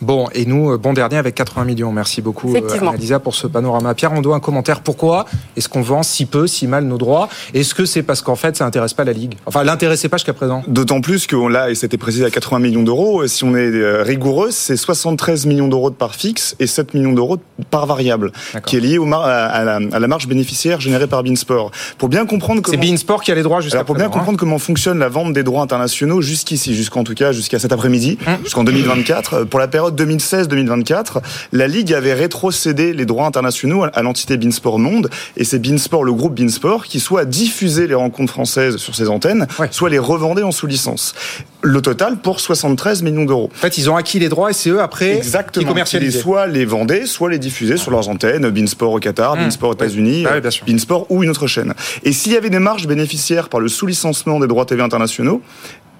Bon, 0.00 0.28
et 0.32 0.46
nous, 0.46 0.72
euh, 0.72 0.78
bon 0.78 0.94
dernier 0.94 1.18
avec 1.18 1.34
80 1.34 1.64
millions. 1.64 1.92
Merci 1.92 2.22
beaucoup, 2.22 2.54
euh, 2.54 2.96
Lisa, 2.96 3.18
pour 3.18 3.34
ce 3.34 3.46
panorama. 3.46 3.94
Pierre, 3.94 4.12
on 4.12 4.22
doit 4.22 4.34
un 4.34 4.40
commentaire. 4.40 4.80
Pourquoi 4.80 5.26
est-ce 5.56 5.68
qu'on 5.68 5.82
vend 5.82 6.02
si 6.02 6.24
peu, 6.24 6.46
si 6.46 6.66
mal 6.66 6.84
nos 6.84 6.96
droits? 6.96 7.28
Est-ce 7.52 7.74
que 7.74 7.84
c'est 7.84 8.02
parce 8.02 8.22
qu'en 8.22 8.34
fait, 8.34 8.56
ça 8.56 8.64
n'intéresse 8.64 8.94
pas 8.94 9.04
la 9.04 9.12
Ligue? 9.12 9.34
Enfin, 9.44 9.62
l'intéressait 9.62 10.08
pas 10.08 10.16
jusqu'à 10.16 10.32
présent. 10.32 10.62
D'autant 10.66 11.02
plus 11.02 11.26
que 11.26 11.36
là, 11.36 11.70
et 11.70 11.74
c'était 11.74 11.98
précisé 11.98 12.24
à 12.24 12.30
80 12.30 12.60
millions 12.60 12.82
d'euros, 12.82 13.26
si 13.26 13.44
on 13.44 13.54
est 13.54 13.70
euh, 13.74 14.02
rigoureux, 14.02 14.50
c'est 14.50 14.76
73 14.76 15.44
millions 15.44 15.68
d'euros 15.68 15.90
de 15.90 15.96
part 15.96 16.14
fixe 16.14 16.56
et 16.60 16.66
7 16.66 16.94
millions 16.94 17.12
d'euros 17.12 17.36
de 17.36 17.42
part 17.70 17.84
variable, 17.86 18.32
qui 18.64 18.76
est 18.76 18.80
lié 18.80 18.96
au 18.96 19.10
à, 19.12 19.64
la, 19.64 20.08
marge 20.08 20.28
bénéficiaire 20.28 20.80
générée 20.80 21.08
par 21.08 21.22
Beansport. 21.22 21.72
Pour 21.98 22.08
bien 22.08 22.24
comprendre 22.24 22.62
comment... 22.62 22.80
C'est 22.82 22.88
Beansport 22.88 23.22
qui 23.22 23.32
a 23.32 23.34
les 23.34 23.42
droits 23.42 23.60
jusqu'à 23.60 23.84
Pour 23.84 23.96
bien 23.96 24.06
hein. 24.06 24.08
comprendre 24.08 24.38
comment 24.38 24.58
fonctionne 24.58 24.98
la 24.98 25.08
vente 25.08 25.32
des 25.32 25.42
droits 25.42 25.62
internationaux 25.62 26.22
jusqu'ici, 26.22 26.74
jusqu'en 26.74 27.04
tout 27.04 27.14
cas, 27.14 27.32
jusqu'à 27.32 27.58
cet 27.58 27.72
après-midi, 27.72 28.18
hum. 28.26 28.38
jusqu'en 28.44 28.64
2024, 28.64 29.44
pour 29.44 29.60
la 29.60 29.68
période 29.68 29.89
2016-2024, 29.90 31.22
la 31.52 31.66
Ligue 31.66 31.92
avait 31.92 32.14
rétrocédé 32.14 32.92
les 32.92 33.06
droits 33.06 33.26
internationaux 33.26 33.84
à 33.92 34.02
l'entité 34.02 34.36
Beansport 34.36 34.78
Monde, 34.78 35.10
et 35.36 35.44
c'est 35.44 35.58
Beansport, 35.58 36.04
le 36.04 36.12
groupe 36.12 36.38
Beansport, 36.38 36.84
qui 36.84 37.00
soit 37.00 37.24
diffusait 37.24 37.86
les 37.86 37.94
rencontres 37.94 38.32
françaises 38.32 38.76
sur 38.76 38.94
ses 38.94 39.08
antennes, 39.08 39.46
soit 39.70 39.90
les 39.90 39.98
revendait 39.98 40.42
en 40.42 40.52
sous-licence. 40.52 41.14
Le 41.62 41.82
total 41.82 42.16
pour 42.16 42.40
73 42.40 43.02
millions 43.02 43.26
d'euros. 43.26 43.50
En 43.54 43.58
fait, 43.58 43.76
ils 43.76 43.90
ont 43.90 43.96
acquis 43.96 44.18
les 44.18 44.30
droits 44.30 44.50
et 44.50 44.54
c'est 44.54 44.70
eux 44.70 44.80
après 44.80 45.16
Exactement. 45.16 45.62
qui 45.62 45.68
commercialisaient. 45.68 46.20
Soit 46.20 46.46
les 46.46 46.64
vendaient, 46.64 47.04
soit 47.04 47.28
les 47.28 47.38
diffusaient 47.38 47.76
sur 47.76 47.90
leurs 47.90 48.08
antennes, 48.08 48.48
Beansport 48.48 48.92
au 48.92 48.98
Qatar, 48.98 49.36
mmh. 49.36 49.40
Beansport 49.40 49.70
aux 49.70 49.74
États-Unis, 49.74 50.24
ah 50.26 50.40
Beansport 50.66 51.06
ou 51.10 51.22
une 51.22 51.28
autre 51.28 51.46
chaîne. 51.46 51.74
Et 52.02 52.12
s'il 52.12 52.32
y 52.32 52.36
avait 52.36 52.50
des 52.50 52.58
marges 52.58 52.86
bénéficiaires 52.86 53.50
par 53.50 53.60
le 53.60 53.68
sous-licencement 53.68 54.40
des 54.40 54.46
droits 54.46 54.64
TV 54.64 54.82
internationaux, 54.82 55.42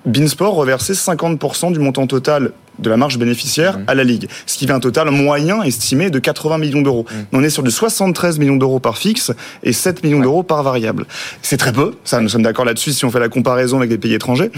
Beansport 0.06 0.54
reversait 0.54 0.94
50% 0.94 1.72
du 1.72 1.78
montant 1.78 2.06
total 2.06 2.52
de 2.80 2.90
la 2.90 2.96
marge 2.96 3.18
bénéficiaire 3.18 3.78
mmh. 3.78 3.84
à 3.86 3.94
la 3.94 4.04
Ligue. 4.04 4.28
Ce 4.46 4.58
qui 4.58 4.66
fait 4.66 4.72
un 4.72 4.80
total 4.80 5.10
moyen 5.10 5.62
estimé 5.62 6.10
de 6.10 6.18
80 6.18 6.58
millions 6.58 6.82
d'euros. 6.82 7.04
Mmh. 7.10 7.14
On 7.32 7.42
est 7.42 7.50
sur 7.50 7.62
du 7.62 7.70
73 7.70 8.38
millions 8.38 8.56
d'euros 8.56 8.80
par 8.80 8.98
fixe 8.98 9.32
et 9.62 9.72
7 9.72 10.02
millions 10.02 10.20
d'euros 10.20 10.42
par 10.42 10.62
variable. 10.62 11.06
C'est 11.42 11.56
très 11.56 11.72
peu, 11.72 11.94
ça 12.04 12.20
nous 12.20 12.28
sommes 12.28 12.42
d'accord 12.42 12.64
là-dessus 12.64 12.92
si 12.92 13.04
on 13.04 13.10
fait 13.10 13.20
la 13.20 13.28
comparaison 13.28 13.78
avec 13.78 13.90
les 13.90 13.98
pays 13.98 14.14
étrangers. 14.14 14.50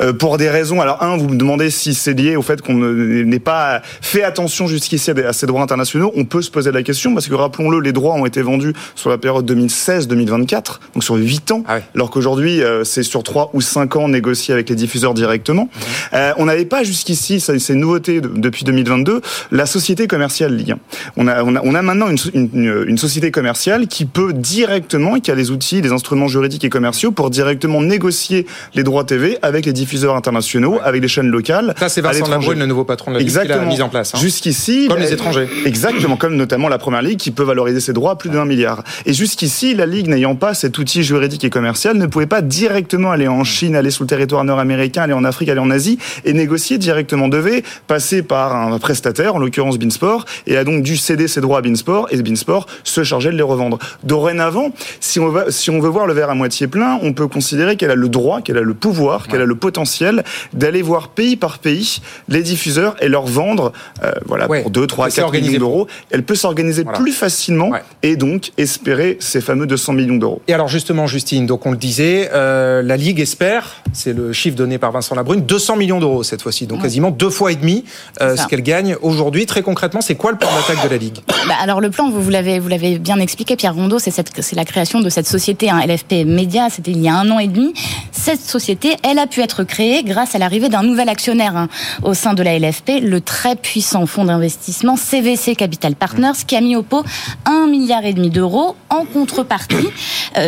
Euh, 0.00 0.12
pour 0.12 0.36
des 0.38 0.50
raisons, 0.50 0.80
alors 0.80 1.02
un, 1.02 1.16
vous 1.16 1.28
me 1.28 1.36
demandez 1.36 1.70
si 1.70 1.94
c'est 1.94 2.14
lié 2.14 2.36
au 2.36 2.42
fait 2.42 2.60
qu'on 2.60 2.74
n'ait 2.74 3.38
pas 3.38 3.82
fait 4.00 4.22
attention 4.22 4.66
jusqu'ici 4.66 5.10
à 5.10 5.32
ces 5.32 5.46
droits 5.46 5.62
internationaux. 5.62 6.12
On 6.16 6.24
peut 6.24 6.42
se 6.42 6.50
poser 6.50 6.72
la 6.72 6.82
question 6.82 7.14
parce 7.14 7.28
que 7.28 7.34
rappelons-le, 7.34 7.80
les 7.80 7.92
droits 7.92 8.14
ont 8.14 8.26
été 8.26 8.42
vendus 8.42 8.74
sur 8.94 9.10
la 9.10 9.18
période 9.18 9.50
2016-2024, 9.50 10.80
donc 10.94 11.04
sur 11.04 11.14
8 11.14 11.52
ans, 11.52 11.64
ah 11.66 11.78
alors 11.94 12.10
qu'aujourd'hui 12.10 12.62
euh, 12.62 12.84
c'est 12.84 13.02
sur 13.02 13.22
3 13.22 13.50
ou 13.54 13.60
5 13.60 13.96
ans 13.96 14.08
négociés 14.08 14.52
avec 14.52 14.68
les 14.68 14.76
diffuseurs 14.90 15.14
directement. 15.14 15.64
Mmh. 15.64 16.14
Euh, 16.14 16.32
on 16.36 16.46
n'avait 16.46 16.64
pas 16.64 16.82
jusqu'ici, 16.82 17.38
c'est 17.38 17.56
une 17.68 17.80
nouveauté 17.80 18.20
depuis 18.20 18.64
2022, 18.64 19.20
la 19.52 19.66
société 19.66 20.08
commerciale 20.08 20.56
Ligue 20.56 20.72
1. 20.72 20.78
On 21.16 21.28
a, 21.28 21.44
on 21.44 21.54
a, 21.54 21.60
on 21.62 21.74
a 21.74 21.82
maintenant 21.82 22.08
une, 22.34 22.84
une, 22.88 22.98
société 22.98 23.30
commerciale 23.30 23.86
qui 23.86 24.04
peut 24.04 24.32
directement, 24.32 25.20
qui 25.20 25.30
a 25.30 25.34
les 25.34 25.50
outils, 25.52 25.80
les 25.80 25.92
instruments 25.92 26.26
juridiques 26.26 26.64
et 26.64 26.68
commerciaux 26.68 27.12
pour 27.12 27.30
directement 27.30 27.80
négocier 27.80 28.46
les 28.74 28.82
droits 28.82 29.04
TV 29.04 29.38
avec 29.42 29.64
les 29.64 29.72
diffuseurs 29.72 30.16
internationaux, 30.16 30.80
avec 30.82 31.00
les 31.02 31.08
chaînes 31.08 31.28
locales. 31.28 31.74
Ça, 31.78 31.88
c'est 31.88 32.00
Vincent 32.00 32.28
Labrune, 32.28 32.58
le 32.58 32.66
nouveau 32.66 32.84
patron 32.84 33.12
de 33.12 33.16
la 33.16 33.22
Ligue, 33.22 33.40
qui 33.40 33.48
l'a 33.48 33.64
mis 33.64 33.80
en 33.80 33.88
place. 33.88 34.14
Hein. 34.14 34.18
Jusqu'ici. 34.18 34.88
Comme 34.88 34.98
les 34.98 35.12
étrangers. 35.12 35.48
Exactement, 35.64 36.16
comme 36.16 36.36
notamment 36.36 36.68
la 36.68 36.78
Première 36.78 37.02
Ligue 37.02 37.18
qui 37.18 37.30
peut 37.30 37.44
valoriser 37.44 37.80
ses 37.80 37.92
droits 37.92 38.12
à 38.12 38.16
plus 38.16 38.30
d'un 38.30 38.44
milliard. 38.44 38.82
Et 39.06 39.12
jusqu'ici, 39.12 39.74
la 39.74 39.86
Ligue 39.86 40.08
n'ayant 40.08 40.34
pas 40.34 40.54
cet 40.54 40.78
outil 40.78 41.02
juridique 41.02 41.44
et 41.44 41.50
commercial 41.50 41.96
ne 41.96 42.06
pouvait 42.06 42.26
pas 42.26 42.42
directement 42.42 43.12
aller 43.12 43.28
en 43.28 43.44
Chine, 43.44 43.76
aller 43.76 43.90
sur 43.90 44.04
le 44.04 44.08
territoire 44.08 44.44
nord-américain, 44.44 44.79
aller 45.02 45.12
en 45.12 45.24
Afrique, 45.24 45.48
aller 45.48 45.60
en 45.60 45.70
Asie 45.70 45.98
et 46.24 46.32
négocier 46.32 46.78
directement. 46.78 47.28
Devait 47.28 47.62
passer 47.86 48.22
par 48.22 48.56
un 48.56 48.78
prestataire, 48.78 49.34
en 49.34 49.38
l'occurrence 49.38 49.78
Beansport, 49.78 50.24
et 50.46 50.56
a 50.56 50.64
donc 50.64 50.82
dû 50.82 50.96
céder 50.96 51.28
ses 51.28 51.40
droits 51.40 51.58
à 51.58 51.62
Beansport, 51.62 52.08
et 52.10 52.20
Beansport 52.22 52.66
se 52.84 53.04
chargeait 53.04 53.30
de 53.30 53.36
les 53.36 53.42
revendre. 53.42 53.78
Dorénavant, 54.04 54.72
si 55.00 55.20
on, 55.20 55.28
va, 55.28 55.50
si 55.50 55.70
on 55.70 55.80
veut 55.80 55.88
voir 55.88 56.06
le 56.06 56.14
verre 56.14 56.30
à 56.30 56.34
moitié 56.34 56.66
plein, 56.66 56.98
on 57.02 57.12
peut 57.12 57.28
considérer 57.28 57.76
qu'elle 57.76 57.90
a 57.90 57.94
le 57.94 58.08
droit, 58.08 58.40
qu'elle 58.40 58.58
a 58.58 58.62
le 58.62 58.74
pouvoir, 58.74 59.28
qu'elle 59.28 59.42
a 59.42 59.46
le 59.46 59.54
potentiel 59.54 60.24
d'aller 60.52 60.82
voir 60.82 61.08
pays 61.08 61.36
par 61.36 61.58
pays 61.58 62.00
les 62.28 62.42
diffuseurs 62.42 62.96
et 63.00 63.08
leur 63.08 63.26
vendre 63.26 63.72
euh, 64.02 64.12
voilà, 64.26 64.46
pour 64.46 64.70
2, 64.70 64.86
3, 64.86 65.10
4 65.10 65.32
millions 65.32 65.58
d'euros. 65.58 65.86
Elle 66.10 66.22
peut 66.22 66.34
s'organiser 66.34 66.84
plus 66.84 67.12
facilement 67.12 67.72
et 68.02 68.16
donc 68.16 68.52
espérer 68.56 69.16
ces 69.20 69.40
fameux 69.40 69.66
200 69.66 69.92
millions 69.92 70.16
d'euros. 70.16 70.42
Et 70.48 70.54
alors 70.54 70.68
justement, 70.68 71.06
Justine, 71.06 71.46
donc 71.46 71.66
on 71.66 71.72
le 71.72 71.76
disait, 71.76 72.30
euh, 72.32 72.82
la 72.82 72.96
Ligue 72.96 73.20
espère, 73.20 73.82
c'est 73.92 74.12
le 74.12 74.32
chiffre 74.32 74.56
donné 74.56 74.69
par 74.78 74.92
Vincent 74.92 75.14
Labrune, 75.14 75.42
200 75.42 75.76
millions 75.76 76.00
d'euros 76.00 76.22
cette 76.22 76.42
fois-ci, 76.42 76.66
donc 76.66 76.82
quasiment 76.82 77.10
deux 77.10 77.30
fois 77.30 77.52
et 77.52 77.56
demi 77.56 77.84
euh, 78.20 78.36
ce 78.36 78.46
qu'elle 78.46 78.62
gagne 78.62 78.96
aujourd'hui. 79.02 79.46
Très 79.46 79.62
concrètement, 79.62 80.00
c'est 80.00 80.14
quoi 80.14 80.32
le 80.32 80.38
plan 80.38 80.48
d'attaque 80.54 80.84
de 80.84 80.88
la 80.88 80.96
Ligue? 80.96 81.18
Bah, 81.48 81.54
Alors 81.60 81.80
le 81.80 81.90
plan, 81.90 82.10
vous, 82.10 82.22
vous 82.22 82.30
l'avez 82.30 82.98
bien 82.98 83.18
expliqué, 83.18 83.56
Pierre 83.56 83.74
Rondeau, 83.74 83.98
c'est 83.98 84.54
la 84.54 84.64
création 84.64 85.00
de 85.00 85.08
cette 85.08 85.26
société, 85.26 85.70
hein, 85.70 85.80
LFP 85.86 86.24
Média, 86.26 86.68
c'était 86.70 86.90
il 86.90 87.00
y 87.00 87.08
a 87.08 87.14
un 87.14 87.30
an 87.30 87.38
et 87.38 87.48
demi. 87.48 87.72
Cette 88.12 88.40
société, 88.40 88.96
elle 89.02 89.18
a 89.18 89.26
pu 89.26 89.40
être 89.40 89.64
créée 89.64 90.02
grâce 90.02 90.34
à 90.34 90.38
l'arrivée 90.38 90.68
d'un 90.68 90.82
nouvel 90.82 91.08
actionnaire 91.08 91.56
hein, 91.56 91.68
au 92.02 92.14
sein 92.14 92.34
de 92.34 92.42
la 92.42 92.58
LFP, 92.58 93.00
le 93.02 93.20
très 93.20 93.56
puissant 93.56 94.06
fonds 94.06 94.24
d'investissement 94.24 94.96
CVC 94.96 95.56
Capital 95.56 95.94
Partners, 95.94 96.32
qui 96.46 96.56
a 96.56 96.60
mis 96.60 96.76
au 96.76 96.82
pot 96.82 97.04
un 97.46 97.66
milliard 97.66 98.04
et 98.04 98.12
demi 98.12 98.30
d'euros 98.30 98.76
en 98.88 99.04
contrepartie. 99.04 99.88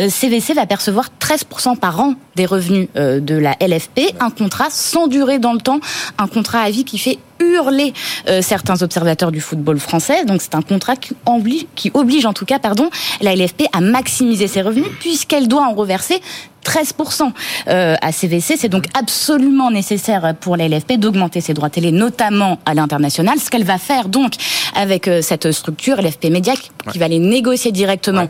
CVC 0.09 0.51
euh, 0.51 0.55
va 0.55 0.65
percevoir 0.65 1.09
13% 1.19 1.77
par 1.77 1.99
an 1.99 2.13
des 2.35 2.45
revenus 2.45 2.87
euh, 2.95 3.19
de 3.19 3.35
la 3.35 3.55
LFP, 3.59 4.12
un 4.19 4.29
contrat 4.29 4.69
sans 4.69 5.07
durée 5.07 5.39
dans 5.39 5.53
le 5.53 5.59
temps, 5.59 5.79
un 6.17 6.27
contrat 6.27 6.59
à 6.59 6.69
vie 6.69 6.85
qui 6.85 6.97
fait 6.97 7.19
hurler 7.39 7.93
euh, 8.27 8.41
certains 8.41 8.81
observateurs 8.81 9.31
du 9.31 9.41
football 9.41 9.79
français. 9.79 10.25
Donc 10.25 10.41
c'est 10.41 10.55
un 10.55 10.61
contrat 10.61 10.95
qui 10.95 11.13
oblige, 11.25 11.65
qui 11.75 11.91
oblige 11.93 12.25
en 12.25 12.33
tout 12.33 12.45
cas 12.45 12.59
pardon, 12.59 12.89
la 13.21 13.35
LFP 13.35 13.63
à 13.73 13.81
maximiser 13.81 14.47
ses 14.47 14.61
revenus 14.61 14.87
puisqu'elle 14.99 15.47
doit 15.47 15.63
en 15.63 15.73
reverser 15.73 16.21
13% 16.63 17.31
euh, 17.67 17.95
à 18.01 18.11
CVC. 18.11 18.55
C'est 18.57 18.69
donc 18.69 18.85
absolument 18.97 19.71
nécessaire 19.71 20.33
pour 20.39 20.57
la 20.57 20.67
LFP 20.67 20.93
d'augmenter 20.93 21.41
ses 21.41 21.53
droits 21.53 21.69
télé, 21.69 21.91
notamment 21.91 22.59
à 22.65 22.73
l'international. 22.73 23.37
Ce 23.39 23.49
qu'elle 23.49 23.63
va 23.63 23.77
faire 23.77 24.07
donc 24.07 24.33
avec 24.75 25.07
euh, 25.07 25.21
cette 25.21 25.51
structure, 25.51 26.01
LFP 26.01 26.25
Média, 26.25 26.53
qui 26.91 26.99
va 26.99 27.07
les 27.07 27.19
négocier 27.19 27.71
directement 27.71 28.27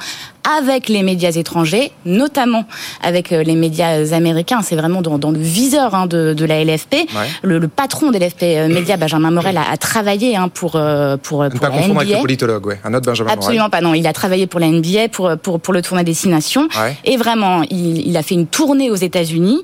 avec 0.59 0.89
les 0.89 1.03
médias 1.03 1.31
étrangers, 1.31 1.93
notamment 2.05 2.65
avec 3.01 3.31
euh, 3.31 3.43
les 3.43 3.55
médias 3.55 4.13
américains. 4.13 4.61
C'est 4.61 4.75
vraiment 4.75 5.01
dans, 5.01 5.17
dans, 5.17 5.31
le 5.31 5.39
viseur 5.39 5.95
hein, 5.95 6.05
de, 6.05 6.33
de, 6.33 6.45
la 6.45 6.63
LFP. 6.63 6.95
Le, 7.43 7.59
le, 7.59 7.67
patron 7.69 8.11
de 8.11 8.17
LFP 8.17 8.41
Média, 8.69 8.97
Benjamin 8.97 9.31
Morel, 9.31 9.57
a, 9.57 9.71
a 9.71 9.77
travaillé 9.77 10.35
hein, 10.35 10.49
pour, 10.49 10.71
pour, 10.71 11.19
pour 11.21 11.59
pas 11.59 11.69
la 11.69 11.87
NBA. 11.87 11.99
Avec 12.01 12.15
le 12.15 12.21
politologue, 12.21 12.65
ouais. 12.65 12.79
un 12.83 12.93
autre 12.93 13.05
Benjamin 13.05 13.31
Absolument 13.31 13.69
pas, 13.69 13.81
non. 13.81 13.93
Il 13.93 14.05
a 14.05 14.13
travaillé 14.13 14.47
pour 14.47 14.59
la 14.59 14.67
NBA, 14.67 15.09
pour, 15.11 15.31
pour, 15.37 15.59
pour 15.61 15.73
le 15.73 15.81
tournoi 15.81 16.03
Destination. 16.03 16.67
Et 17.05 17.15
vraiment, 17.15 17.63
il, 17.69 18.05
il 18.05 18.17
a 18.17 18.22
fait 18.23 18.35
une 18.35 18.47
tournée 18.47 18.89
aux 18.89 18.95
États-Unis. 18.95 19.63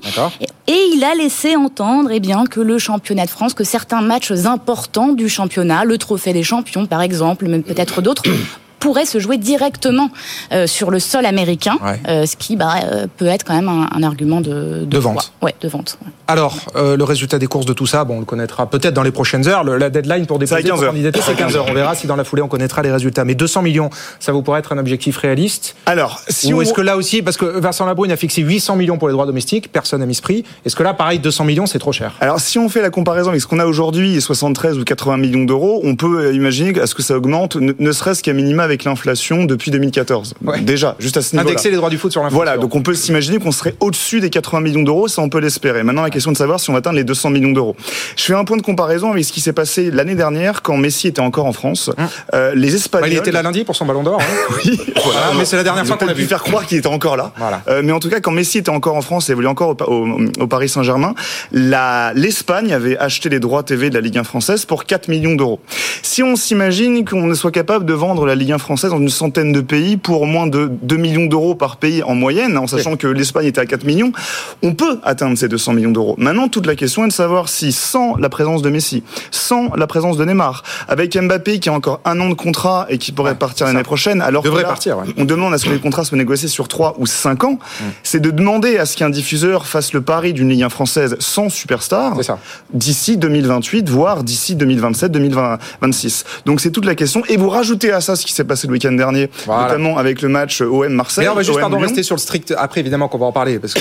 Et, 0.66 0.90
il 0.94 1.04
a 1.04 1.14
laissé 1.14 1.56
entendre 1.56 2.10
eh 2.12 2.20
bien, 2.20 2.44
que 2.44 2.60
le 2.60 2.78
championnat 2.78 3.24
de 3.24 3.30
France, 3.30 3.54
que 3.54 3.64
certains 3.64 4.02
matchs 4.02 4.32
importants 4.44 5.12
du 5.12 5.28
championnat, 5.28 5.84
le 5.84 5.98
trophée 5.98 6.32
des 6.32 6.42
champions 6.42 6.86
par 6.86 7.02
exemple, 7.02 7.46
même 7.46 7.62
peut-être 7.62 8.02
d'autres, 8.02 8.22
pourrait 8.80 9.04
se 9.04 9.20
jouer 9.20 9.36
directement 9.36 10.10
euh, 10.52 10.66
sur 10.66 10.90
le 10.90 10.98
sol 10.98 11.26
américain, 11.26 11.78
euh, 12.08 12.26
ce 12.26 12.34
qui 12.34 12.56
bah, 12.56 12.76
euh, 12.82 13.06
peut 13.16 13.26
être 13.26 13.44
quand 13.44 13.54
même 13.54 13.68
un, 13.68 14.02
argument 14.02 14.40
de, 14.40 14.84
de, 14.84 14.98
vente. 14.98 15.32
Ouais, 15.42 15.54
de 15.60 15.68
vente. 15.68 15.98
Alors, 16.26 16.56
le 16.74 17.02
résultat 17.04 17.38
des 17.38 17.46
courses 17.46 17.66
de 17.66 17.74
tout 17.74 17.86
ça, 17.86 18.04
bon, 18.04 18.16
on 18.16 18.20
le 18.20 18.24
connaîtra 18.24 18.66
peut-être 18.66 18.94
dans 18.94 19.02
les 19.02 19.10
prochaines 19.10 19.46
heures. 19.46 19.62
la 19.62 19.90
deadline 19.90 20.26
pour 20.26 20.38
déposer 20.38 20.62
la 20.62 20.76
candidature, 20.76 21.22
c'est 21.24 21.34
15 21.34 21.56
heures. 21.56 21.66
On 21.68 21.74
verra 21.74 21.94
si 21.94 22.06
dans 22.06 22.16
la 22.16 22.24
foulée 22.24 22.42
on 22.42 22.48
connaîtra 22.48 22.82
les 22.82 22.90
résultats. 22.90 23.24
Mais 23.24 23.34
200 23.34 23.62
millions, 23.62 23.90
ça 24.18 24.32
vous 24.32 24.42
pourrait 24.42 24.60
être 24.60 24.72
un 24.72 24.78
objectif 24.78 25.18
réaliste 25.18 25.76
Alors, 25.84 26.20
si 26.28 26.54
Ou 26.54 26.62
est-ce 26.62 26.72
que 26.72 26.80
là 26.80 26.96
aussi, 26.96 27.20
parce 27.22 27.36
que 27.36 27.44
Vincent 27.44 27.84
Labrune 27.84 28.10
a 28.10 28.16
fixé 28.16 28.40
800 28.40 28.76
millions 28.76 28.96
pour 28.96 29.08
les 29.08 29.12
droits 29.12 29.26
domestiques, 29.26 29.70
personne 29.70 30.00
n'a 30.00 30.06
mis 30.06 30.14
ce 30.14 30.22
prix. 30.22 30.44
Est-ce 30.64 30.76
que 30.76 30.82
là, 30.82 30.94
pareil, 30.94 31.18
200 31.18 31.44
millions, 31.44 31.66
c'est 31.66 31.78
trop 31.78 31.92
cher? 31.92 32.14
Alors, 32.20 32.40
si 32.40 32.58
on 32.58 32.68
fait 32.68 32.82
la 32.82 32.90
comparaison 32.90 33.28
avec 33.28 33.42
ce 33.42 33.46
qu'on 33.46 33.58
a 33.58 33.66
aujourd'hui, 33.66 34.20
73 34.20 34.78
ou 34.78 34.84
80 34.84 35.18
millions 35.18 35.44
d'euros, 35.44 35.80
on 35.84 35.96
peut 35.96 36.34
imaginer 36.34 36.80
à 36.80 36.86
ce 36.86 36.94
que 36.94 37.02
ça 37.02 37.16
augmente, 37.16 37.56
ne, 37.56 37.92
serait-ce 37.92 38.22
qu'à 38.22 38.32
minima 38.32 38.69
avec 38.70 38.84
l'inflation 38.84 39.44
depuis 39.44 39.70
2014. 39.70 40.34
Déjà, 40.62 40.96
juste 40.98 41.16
à 41.16 41.22
ce 41.22 41.34
niveau-là. 41.34 41.50
Indexer 41.50 41.70
les 41.70 41.76
droits 41.76 41.90
du 41.90 41.98
foot 41.98 42.10
sur 42.10 42.22
l'inflation. 42.22 42.36
Voilà, 42.36 42.58
donc 42.58 42.74
on 42.74 42.82
peut 42.82 42.94
s'imaginer 42.94 43.38
qu'on 43.38 43.52
serait 43.52 43.74
au-dessus 43.80 44.20
des 44.20 44.30
80 44.30 44.60
millions 44.60 44.82
d'euros, 44.82 45.08
ça 45.08 45.22
on 45.22 45.28
peut 45.28 45.40
l'espérer. 45.40 45.82
Maintenant, 45.82 46.02
la 46.02 46.10
question 46.10 46.32
de 46.32 46.36
savoir 46.36 46.60
si 46.60 46.70
on 46.70 46.72
va 46.72 46.78
atteindre 46.78 46.96
les 46.96 47.04
200 47.04 47.30
millions 47.30 47.52
d'euros. 47.52 47.76
Je 48.16 48.24
fais 48.24 48.34
un 48.34 48.44
point 48.44 48.56
de 48.56 48.62
comparaison 48.62 49.12
avec 49.12 49.24
ce 49.24 49.32
qui 49.32 49.40
s'est 49.40 49.52
passé 49.52 49.90
l'année 49.90 50.14
dernière 50.14 50.62
quand 50.62 50.76
Messi 50.76 51.08
était 51.08 51.20
encore 51.20 51.46
en 51.46 51.52
France. 51.52 51.90
Hum. 51.98 52.08
Euh, 52.34 52.54
les 52.54 52.74
Espagnols. 52.74 53.12
il 53.12 53.18
était 53.18 53.32
là 53.32 53.42
lundi 53.42 53.64
pour 53.64 53.76
son 53.76 53.86
ballon 53.86 54.02
d'or. 54.02 54.20
Hein. 54.20 54.54
oui, 54.64 54.80
voilà, 55.04 55.32
mais 55.36 55.44
c'est 55.44 55.56
la 55.56 55.64
dernière 55.64 55.86
fois 55.86 55.96
qu'on 55.96 56.08
a 56.08 56.14
pu 56.14 56.24
faire 56.24 56.42
croire 56.42 56.66
qu'il 56.66 56.78
était 56.78 56.86
encore 56.86 57.16
là. 57.16 57.32
Voilà. 57.36 57.62
Euh, 57.68 57.82
mais 57.84 57.92
en 57.92 58.00
tout 58.00 58.08
cas, 58.08 58.20
quand 58.20 58.32
Messi 58.32 58.58
était 58.58 58.70
encore 58.70 58.96
en 58.96 59.02
France 59.02 59.28
et 59.28 59.32
évoluait 59.32 59.48
encore 59.48 59.76
au, 59.80 59.92
au, 59.92 60.18
au 60.40 60.46
Paris 60.46 60.68
Saint-Germain, 60.68 61.14
l'Espagne 61.52 62.72
avait 62.72 62.96
acheté 62.98 63.28
les 63.28 63.40
droits 63.40 63.62
TV 63.62 63.90
de 63.90 63.94
la 63.94 64.00
Ligue 64.00 64.18
1 64.18 64.24
française 64.24 64.64
pour 64.64 64.84
4 64.84 65.08
millions 65.08 65.34
d'euros. 65.34 65.60
Si 66.02 66.22
on 66.22 66.36
s'imagine 66.36 67.04
qu'on 67.04 67.34
soit 67.34 67.50
capable 67.50 67.84
de 67.84 67.94
vendre 67.94 68.26
la 68.26 68.34
Ligue 68.34 68.52
1 68.52 68.58
française 68.60 68.90
dans 68.90 68.98
une 68.98 69.08
centaine 69.08 69.52
de 69.52 69.60
pays 69.60 69.96
pour 69.96 70.26
moins 70.26 70.46
de 70.46 70.70
2 70.82 70.96
millions 70.96 71.26
d'euros 71.26 71.54
par 71.54 71.76
pays 71.76 72.02
en 72.02 72.14
moyenne, 72.14 72.56
en 72.56 72.66
sachant 72.66 72.92
oui. 72.92 72.98
que 72.98 73.06
l'Espagne 73.06 73.46
était 73.46 73.60
à 73.60 73.66
4 73.66 73.84
millions, 73.84 74.12
on 74.62 74.74
peut 74.74 74.98
atteindre 75.02 75.36
ces 75.36 75.48
200 75.48 75.72
millions 75.74 75.90
d'euros. 75.90 76.14
Maintenant, 76.18 76.48
toute 76.48 76.66
la 76.66 76.76
question 76.76 77.04
est 77.04 77.08
de 77.08 77.12
savoir 77.12 77.48
si 77.48 77.72
sans 77.72 78.16
la 78.16 78.28
présence 78.28 78.62
de 78.62 78.70
Messi, 78.70 79.02
sans 79.30 79.74
la 79.74 79.86
présence 79.86 80.16
de 80.16 80.24
Neymar, 80.24 80.62
avec 80.88 81.16
Mbappé 81.16 81.58
qui 81.58 81.68
a 81.68 81.72
encore 81.72 82.00
un 82.04 82.20
an 82.20 82.28
de 82.28 82.34
contrat 82.34 82.86
et 82.88 82.98
qui 82.98 83.12
pourrait 83.12 83.32
ouais, 83.32 83.36
partir 83.36 83.66
l'année 83.66 83.82
prochaine, 83.82 84.22
alors 84.22 84.42
devrait 84.42 84.62
là, 84.62 84.68
partir. 84.68 84.98
Ouais. 84.98 85.04
On 85.16 85.24
demande 85.24 85.54
à 85.54 85.58
ce 85.58 85.64
que 85.64 85.70
les 85.70 85.80
contrats 85.80 86.04
soient 86.04 86.18
négociés 86.18 86.48
sur 86.48 86.68
3 86.68 86.96
ou 86.98 87.06
5 87.06 87.44
ans, 87.44 87.52
mmh. 87.52 87.84
c'est 88.02 88.20
de 88.20 88.30
demander 88.30 88.78
à 88.78 88.86
ce 88.86 88.96
qu'un 88.96 89.10
diffuseur 89.10 89.66
fasse 89.66 89.92
le 89.92 90.00
pari 90.00 90.32
d'une 90.32 90.48
Ligue 90.48 90.62
1 90.62 90.68
française 90.68 91.16
sans 91.18 91.48
superstar 91.48 92.16
d'ici 92.72 93.16
2028, 93.16 93.88
voire 93.88 94.24
d'ici 94.24 94.56
2027, 94.56 95.12
2026. 95.12 96.24
Donc 96.46 96.60
c'est 96.60 96.70
toute 96.70 96.84
la 96.84 96.94
question. 96.94 97.22
Et 97.28 97.36
vous 97.36 97.48
rajoutez 97.48 97.92
à 97.92 98.00
ça 98.00 98.16
ce 98.16 98.26
qui 98.26 98.32
s'est 98.32 98.44
passé 98.50 98.66
le 98.66 98.72
week-end 98.72 98.92
dernier, 98.92 99.30
voilà. 99.46 99.62
notamment 99.62 99.96
avec 99.96 100.22
le 100.22 100.28
match 100.28 100.60
OM 100.60 100.92
Marseille. 100.92 101.24
Mais 101.24 101.30
on 101.30 101.36
va 101.36 101.42
juste 101.42 101.60
pardon, 101.60 101.78
rester 101.78 102.02
sur 102.02 102.16
le 102.16 102.20
strict. 102.20 102.52
Après, 102.58 102.80
évidemment, 102.80 103.08
qu'on 103.08 103.18
va 103.18 103.26
en 103.26 103.32
parler 103.32 103.58
parce 103.60 103.74
que 103.74 103.80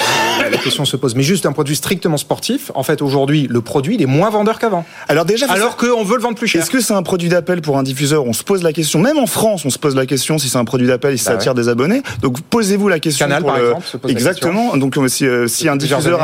la 0.51 0.57
question 0.57 0.85
se 0.85 0.95
pose. 0.95 1.15
Mais 1.15 1.23
juste 1.23 1.43
d'un 1.43 1.53
point 1.53 1.63
de 1.63 1.69
vue 1.69 1.75
strictement 1.75 2.17
sportif, 2.17 2.71
en 2.75 2.83
fait, 2.83 3.01
aujourd'hui, 3.01 3.47
le 3.49 3.61
produit 3.61 3.95
il 3.95 4.01
est 4.01 4.05
moins 4.05 4.29
vendeur 4.29 4.59
qu'avant. 4.59 4.85
Alors 5.07 5.25
déjà, 5.25 5.47
alors 5.47 5.75
qu'on 5.75 6.03
veut 6.03 6.17
le 6.17 6.21
vendre 6.21 6.37
plus 6.37 6.47
cher. 6.47 6.61
Est-ce 6.61 6.69
que 6.69 6.81
c'est 6.81 6.93
un 6.93 7.03
produit 7.03 7.29
d'appel 7.29 7.61
pour 7.61 7.77
un 7.77 7.83
diffuseur? 7.83 8.25
On 8.25 8.33
se 8.33 8.43
pose 8.43 8.63
la 8.63 8.73
question. 8.73 8.99
Même 8.99 9.17
en 9.17 9.25
France, 9.25 9.65
on 9.65 9.69
se 9.69 9.79
pose 9.79 9.95
la 9.95 10.05
question 10.05 10.37
si 10.37 10.49
c'est 10.49 10.57
un 10.57 10.65
produit 10.65 10.87
d'appel 10.87 11.13
et 11.13 11.17
si 11.17 11.25
bah 11.25 11.31
ça 11.31 11.37
attire 11.37 11.53
ouais. 11.53 11.61
des 11.61 11.69
abonnés. 11.69 12.01
Donc 12.21 12.41
posez-vous 12.41 12.87
la 12.87 12.99
question. 12.99 13.25
Canal, 13.25 13.41
pour 13.41 13.51
par 13.51 13.59
le... 13.59 13.67
exemple. 13.69 13.87
Se 13.87 13.97
pose 13.97 14.11
Exactement. 14.11 14.77
Donc 14.77 14.95
si, 15.07 15.25
euh, 15.25 15.47
si 15.47 15.67
un 15.67 15.75
diffuseur 15.75 16.19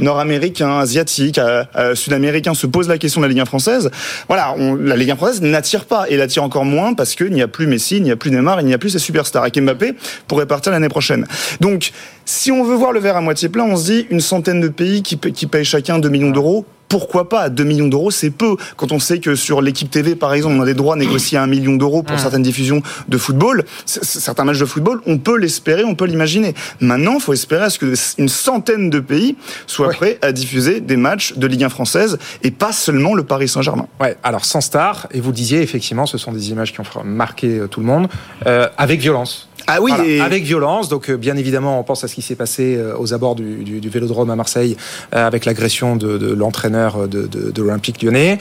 nord-américain, 0.00 0.78
asiatique, 0.78 1.38
euh, 1.38 1.94
sud-américain 1.94 2.54
se 2.54 2.66
pose 2.66 2.88
la 2.88 2.98
question 2.98 3.20
de 3.20 3.26
la 3.26 3.30
Ligue 3.30 3.40
1 3.40 3.44
française, 3.44 3.90
voilà, 4.28 4.54
on, 4.58 4.74
la 4.74 4.96
Ligue 4.96 5.10
1 5.10 5.16
française 5.16 5.42
n'attire 5.42 5.84
pas 5.84 6.08
et 6.08 6.16
l'attire 6.16 6.42
encore 6.42 6.64
moins 6.64 6.94
parce 6.94 7.14
qu'il 7.14 7.30
n'y 7.30 7.42
a 7.42 7.48
plus 7.48 7.66
Il 7.78 8.02
n'y 8.02 8.10
a 8.10 8.16
plus 8.16 8.30
Neymar, 8.30 8.60
il 8.60 8.66
n'y 8.66 8.74
a 8.74 8.78
plus 8.78 8.90
ces 8.90 8.98
superstars. 8.98 9.46
Et 9.46 9.60
Mbappé 9.60 9.94
pourrait 10.28 10.46
partir 10.46 10.72
l'année 10.72 10.88
prochaine. 10.88 11.26
Donc, 11.60 11.92
si 12.26 12.52
on 12.52 12.64
veut 12.64 12.74
voir 12.74 12.92
le 12.92 13.00
verre 13.00 13.16
à 13.16 13.20
moitié 13.20 13.48
plein, 13.48 13.64
on 13.64 13.76
se 13.76 13.86
dit 13.86 14.06
une 14.10 14.20
centaine 14.20 14.60
de 14.60 14.68
pays 14.68 15.02
qui, 15.02 15.16
qui 15.16 15.46
payent 15.46 15.64
chacun 15.64 15.98
2 15.98 16.08
millions 16.08 16.30
d'euros 16.30 16.66
pourquoi 16.88 17.28
pas? 17.28 17.48
2 17.48 17.64
millions 17.64 17.88
d'euros, 17.88 18.10
c'est 18.10 18.30
peu. 18.30 18.56
Quand 18.76 18.92
on 18.92 18.98
sait 18.98 19.18
que 19.18 19.34
sur 19.34 19.60
l'équipe 19.60 19.90
TV, 19.90 20.14
par 20.14 20.32
exemple, 20.34 20.54
on 20.56 20.62
a 20.62 20.66
des 20.66 20.74
droits 20.74 20.96
négociés 20.96 21.38
à 21.38 21.42
1 21.42 21.46
million 21.46 21.76
d'euros 21.76 22.02
pour 22.02 22.18
certaines 22.18 22.42
diffusions 22.42 22.82
de 23.08 23.18
football, 23.18 23.64
certains 23.84 24.44
matchs 24.44 24.58
de 24.58 24.64
football, 24.64 25.00
on 25.06 25.18
peut 25.18 25.36
l'espérer, 25.36 25.84
on 25.84 25.94
peut 25.94 26.06
l'imaginer. 26.06 26.54
Maintenant, 26.80 27.14
il 27.14 27.20
faut 27.20 27.32
espérer 27.32 27.64
à 27.64 27.70
ce 27.70 27.78
qu'une 27.78 28.28
centaine 28.28 28.90
de 28.90 29.00
pays 29.00 29.36
soient 29.66 29.88
ouais. 29.88 29.94
prêts 29.94 30.18
à 30.22 30.32
diffuser 30.32 30.80
des 30.80 30.96
matchs 30.96 31.34
de 31.36 31.46
Ligue 31.46 31.64
1 31.64 31.68
française 31.70 32.18
et 32.42 32.50
pas 32.50 32.72
seulement 32.72 33.14
le 33.14 33.24
Paris 33.24 33.48
Saint-Germain. 33.48 33.88
Ouais, 34.00 34.16
alors 34.22 34.44
sans 34.44 34.60
star, 34.60 35.08
et 35.10 35.20
vous 35.20 35.32
disiez 35.32 35.62
effectivement, 35.62 36.06
ce 36.06 36.18
sont 36.18 36.32
des 36.32 36.50
images 36.50 36.72
qui 36.72 36.80
ont 36.80 37.04
marqué 37.04 37.62
tout 37.70 37.80
le 37.80 37.86
monde, 37.86 38.08
euh, 38.46 38.68
avec 38.78 39.00
violence. 39.00 39.48
Ah 39.66 39.80
oui, 39.80 39.90
voilà, 39.94 40.08
et... 40.08 40.20
avec 40.20 40.44
violence. 40.44 40.88
Donc, 40.88 41.10
euh, 41.10 41.16
bien 41.16 41.36
évidemment, 41.36 41.80
on 41.80 41.82
pense 41.82 42.04
à 42.04 42.08
ce 42.08 42.14
qui 42.14 42.22
s'est 42.22 42.36
passé 42.36 42.76
euh, 42.76 42.94
aux 42.98 43.14
abords 43.14 43.34
du, 43.34 43.64
du, 43.64 43.80
du 43.80 43.88
Vélodrome 43.88 44.30
à 44.30 44.36
Marseille 44.36 44.76
euh, 45.14 45.26
avec 45.26 45.44
l'agression 45.44 45.96
de, 45.96 46.18
de 46.18 46.32
l'entraîneur 46.32 47.08
de, 47.08 47.26
de, 47.26 47.50
de 47.50 47.62
l'Olympique 47.62 48.02
Lyonnais. 48.02 48.38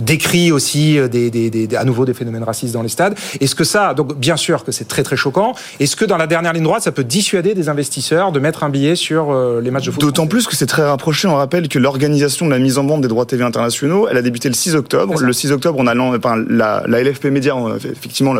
Décrit 0.00 0.50
aussi 0.50 0.98
des, 1.10 1.30
des, 1.30 1.50
des, 1.50 1.76
à 1.76 1.84
nouveau 1.84 2.06
des 2.06 2.14
phénomènes 2.14 2.42
racistes 2.42 2.72
dans 2.72 2.80
les 2.80 2.88
stades. 2.88 3.14
Est-ce 3.38 3.54
que 3.54 3.64
ça, 3.64 3.92
donc 3.92 4.16
bien 4.16 4.38
sûr 4.38 4.64
que 4.64 4.72
c'est 4.72 4.86
très 4.86 5.02
très 5.02 5.16
choquant. 5.16 5.54
Est-ce 5.78 5.94
que 5.94 6.06
dans 6.06 6.16
la 6.16 6.26
dernière 6.26 6.54
ligne 6.54 6.62
droite, 6.62 6.82
ça 6.82 6.90
peut 6.90 7.04
dissuader 7.04 7.52
des 7.52 7.68
investisseurs 7.68 8.32
de 8.32 8.40
mettre 8.40 8.64
un 8.64 8.70
billet 8.70 8.96
sur 8.96 9.34
les 9.60 9.70
matchs 9.70 9.84
de 9.84 9.90
foot 9.90 10.00
D'autant 10.00 10.26
plus 10.26 10.46
que 10.46 10.56
c'est 10.56 10.64
très 10.64 10.82
rapproché. 10.82 11.28
On 11.28 11.34
rappelle 11.34 11.68
que 11.68 11.78
l'organisation 11.78 12.46
de 12.46 12.50
la 12.50 12.58
mise 12.58 12.78
en 12.78 12.86
vente 12.86 13.02
des 13.02 13.08
droits 13.08 13.26
TV 13.26 13.44
internationaux, 13.44 14.08
elle 14.10 14.16
a 14.16 14.22
débuté 14.22 14.48
le 14.48 14.54
6 14.54 14.74
octobre. 14.74 15.20
Le 15.20 15.32
6 15.34 15.52
octobre, 15.52 15.78
on 15.78 15.86
a 15.86 15.94
enfin, 15.94 16.42
la, 16.48 16.82
la 16.86 17.02
LFP 17.02 17.26
Média, 17.26 17.54
effectivement, 17.76 18.32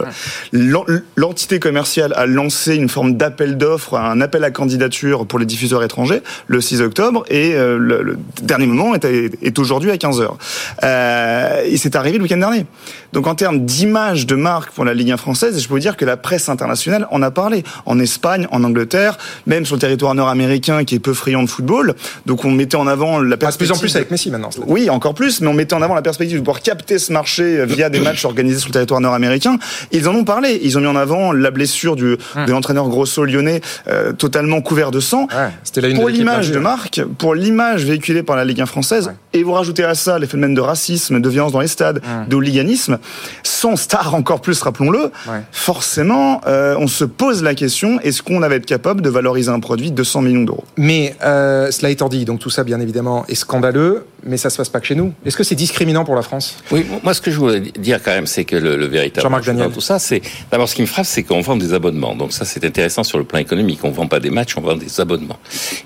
l'entité 1.16 1.58
commerciale 1.60 2.14
a 2.16 2.23
lancé 2.26 2.76
une 2.76 2.88
forme 2.88 3.14
d'appel 3.14 3.56
d'offres, 3.56 3.96
un 3.96 4.20
appel 4.20 4.44
à 4.44 4.50
candidature 4.50 5.26
pour 5.26 5.38
les 5.38 5.46
diffuseurs 5.46 5.82
étrangers 5.82 6.22
le 6.46 6.60
6 6.60 6.80
octobre 6.80 7.24
et 7.28 7.54
euh, 7.54 7.78
le, 7.78 8.18
dernier 8.42 8.66
moment 8.66 8.94
est, 8.94 9.58
aujourd'hui 9.58 9.90
à 9.90 9.98
15 9.98 10.20
heures. 10.20 10.38
Euh, 10.82 11.62
et 11.64 11.76
c'est 11.76 11.96
arrivé 11.96 12.18
le 12.18 12.22
week-end 12.22 12.38
dernier. 12.38 12.66
Donc 13.14 13.28
en 13.28 13.36
termes 13.36 13.64
d'image 13.64 14.26
de 14.26 14.34
marque 14.34 14.72
pour 14.72 14.84
la 14.84 14.92
Ligue 14.92 15.12
1 15.12 15.16
française, 15.16 15.60
je 15.60 15.68
peux 15.68 15.74
vous 15.74 15.80
dire 15.80 15.96
que 15.96 16.04
la 16.04 16.16
presse 16.16 16.48
internationale 16.48 17.06
en 17.12 17.22
a 17.22 17.30
parlé. 17.30 17.62
En 17.86 18.00
Espagne, 18.00 18.48
en 18.50 18.64
Angleterre, 18.64 19.16
même 19.46 19.64
sur 19.64 19.76
le 19.76 19.80
territoire 19.80 20.16
nord-américain 20.16 20.82
qui 20.82 20.96
est 20.96 20.98
peu 20.98 21.14
friand 21.14 21.44
de 21.44 21.48
football. 21.48 21.94
Donc 22.26 22.44
on 22.44 22.50
mettait 22.50 22.76
en 22.76 22.88
avant 22.88 23.20
la 23.20 23.36
perspective. 23.36 23.70
Ah, 23.70 23.74
de 23.74 23.78
plus 23.78 23.86
en 23.86 23.88
plus 23.88 23.96
avec 23.96 24.10
Messi 24.10 24.32
maintenant. 24.32 24.50
Oui, 24.66 24.90
encore 24.90 25.14
plus, 25.14 25.40
mais 25.40 25.46
on 25.46 25.54
mettait 25.54 25.74
en 25.74 25.82
avant 25.82 25.94
la 25.94 26.02
perspective 26.02 26.38
de 26.38 26.42
pouvoir 26.42 26.60
capter 26.60 26.98
ce 26.98 27.12
marché 27.12 27.64
via 27.66 27.88
des 27.88 28.00
matchs 28.00 28.24
organisés 28.24 28.58
sur 28.58 28.68
le 28.68 28.72
territoire 28.72 29.00
nord-américain. 29.00 29.58
Ils 29.92 30.08
en 30.08 30.14
ont 30.16 30.24
parlé. 30.24 30.58
Ils 30.64 30.76
ont 30.76 30.80
mis 30.80 30.88
en 30.88 30.96
avant 30.96 31.32
la 31.32 31.52
blessure 31.52 31.94
du, 31.94 32.16
hum. 32.34 32.46
de 32.46 32.50
l'entraîneur 32.50 32.88
Grosso 32.88 33.24
lyonnais, 33.24 33.60
euh, 33.88 34.12
totalement 34.12 34.60
couvert 34.60 34.90
de 34.90 34.98
sang. 34.98 35.28
Ouais, 35.30 35.50
la 35.80 35.88
une 35.88 35.96
pour 35.96 36.06
de 36.06 36.10
l'image 36.10 36.50
de 36.50 36.58
marque, 36.58 37.00
pour 37.18 37.36
l'image 37.36 37.84
véhiculée 37.84 38.24
par 38.24 38.34
la 38.34 38.44
Ligue 38.44 38.60
1 38.60 38.66
française, 38.66 39.06
ouais. 39.06 39.14
et 39.32 39.42
vous 39.44 39.52
rajoutez 39.52 39.84
à 39.84 39.94
ça 39.94 40.18
les 40.18 40.26
phénomènes 40.26 40.54
de 40.54 40.60
racisme, 40.60 41.20
de 41.20 41.28
violence 41.28 41.52
dans 41.52 41.60
les 41.60 41.68
stades, 41.68 42.00
hum. 42.04 42.28
de 42.28 42.34
hooliganisme, 42.34 42.98
sans 43.42 43.76
star 43.76 44.14
encore 44.14 44.40
plus, 44.40 44.60
rappelons-le, 44.60 45.04
ouais. 45.04 45.42
forcément, 45.52 46.40
euh, 46.46 46.76
on 46.78 46.86
se 46.86 47.04
pose 47.04 47.42
la 47.42 47.54
question 47.54 48.00
est-ce 48.00 48.22
qu'on 48.22 48.40
va 48.40 48.54
être 48.54 48.66
capable 48.66 49.00
de 49.00 49.08
valoriser 49.08 49.50
un 49.50 49.60
produit 49.60 49.90
de 49.90 49.96
200 49.96 50.22
millions 50.22 50.42
d'euros? 50.44 50.64
Mais 50.76 51.16
euh, 51.24 51.70
cela 51.70 51.90
étant 51.90 52.08
dit, 52.08 52.24
donc 52.24 52.40
tout 52.40 52.50
ça, 52.50 52.64
bien 52.64 52.80
évidemment, 52.80 53.24
est 53.28 53.34
scandaleux, 53.34 54.06
mais 54.24 54.36
ça 54.36 54.50
se 54.50 54.56
passe 54.56 54.68
pas 54.68 54.80
que 54.80 54.86
chez 54.86 54.94
nous. 54.94 55.12
Est-ce 55.24 55.36
que 55.36 55.44
c'est 55.44 55.54
discriminant 55.54 56.04
pour 56.04 56.14
la 56.14 56.22
France? 56.22 56.56
Oui, 56.70 56.86
moi, 57.02 57.14
ce 57.14 57.20
que 57.20 57.30
je 57.30 57.38
voulais 57.38 57.60
dire 57.60 58.02
quand 58.02 58.12
même, 58.12 58.26
c'est 58.26 58.44
que 58.44 58.56
le, 58.56 58.76
le 58.76 58.86
véritable 58.86 59.28
dans 59.56 59.70
tout 59.70 59.80
ça, 59.80 59.98
c'est 59.98 60.22
d'abord 60.50 60.68
ce 60.68 60.74
qui 60.74 60.82
me 60.82 60.86
frappe, 60.86 61.06
c'est 61.06 61.22
qu'on 61.22 61.40
vend 61.40 61.56
des 61.56 61.74
abonnements. 61.74 62.14
Donc 62.14 62.32
ça, 62.32 62.44
c'est 62.44 62.64
intéressant 62.64 63.04
sur 63.04 63.18
le 63.18 63.24
plan 63.24 63.38
économique. 63.38 63.80
On 63.82 63.90
vend 63.90 64.06
pas 64.06 64.20
des 64.20 64.30
matchs, 64.30 64.56
on 64.56 64.60
vend 64.60 64.76
des 64.76 65.00
abonnements. 65.00 65.38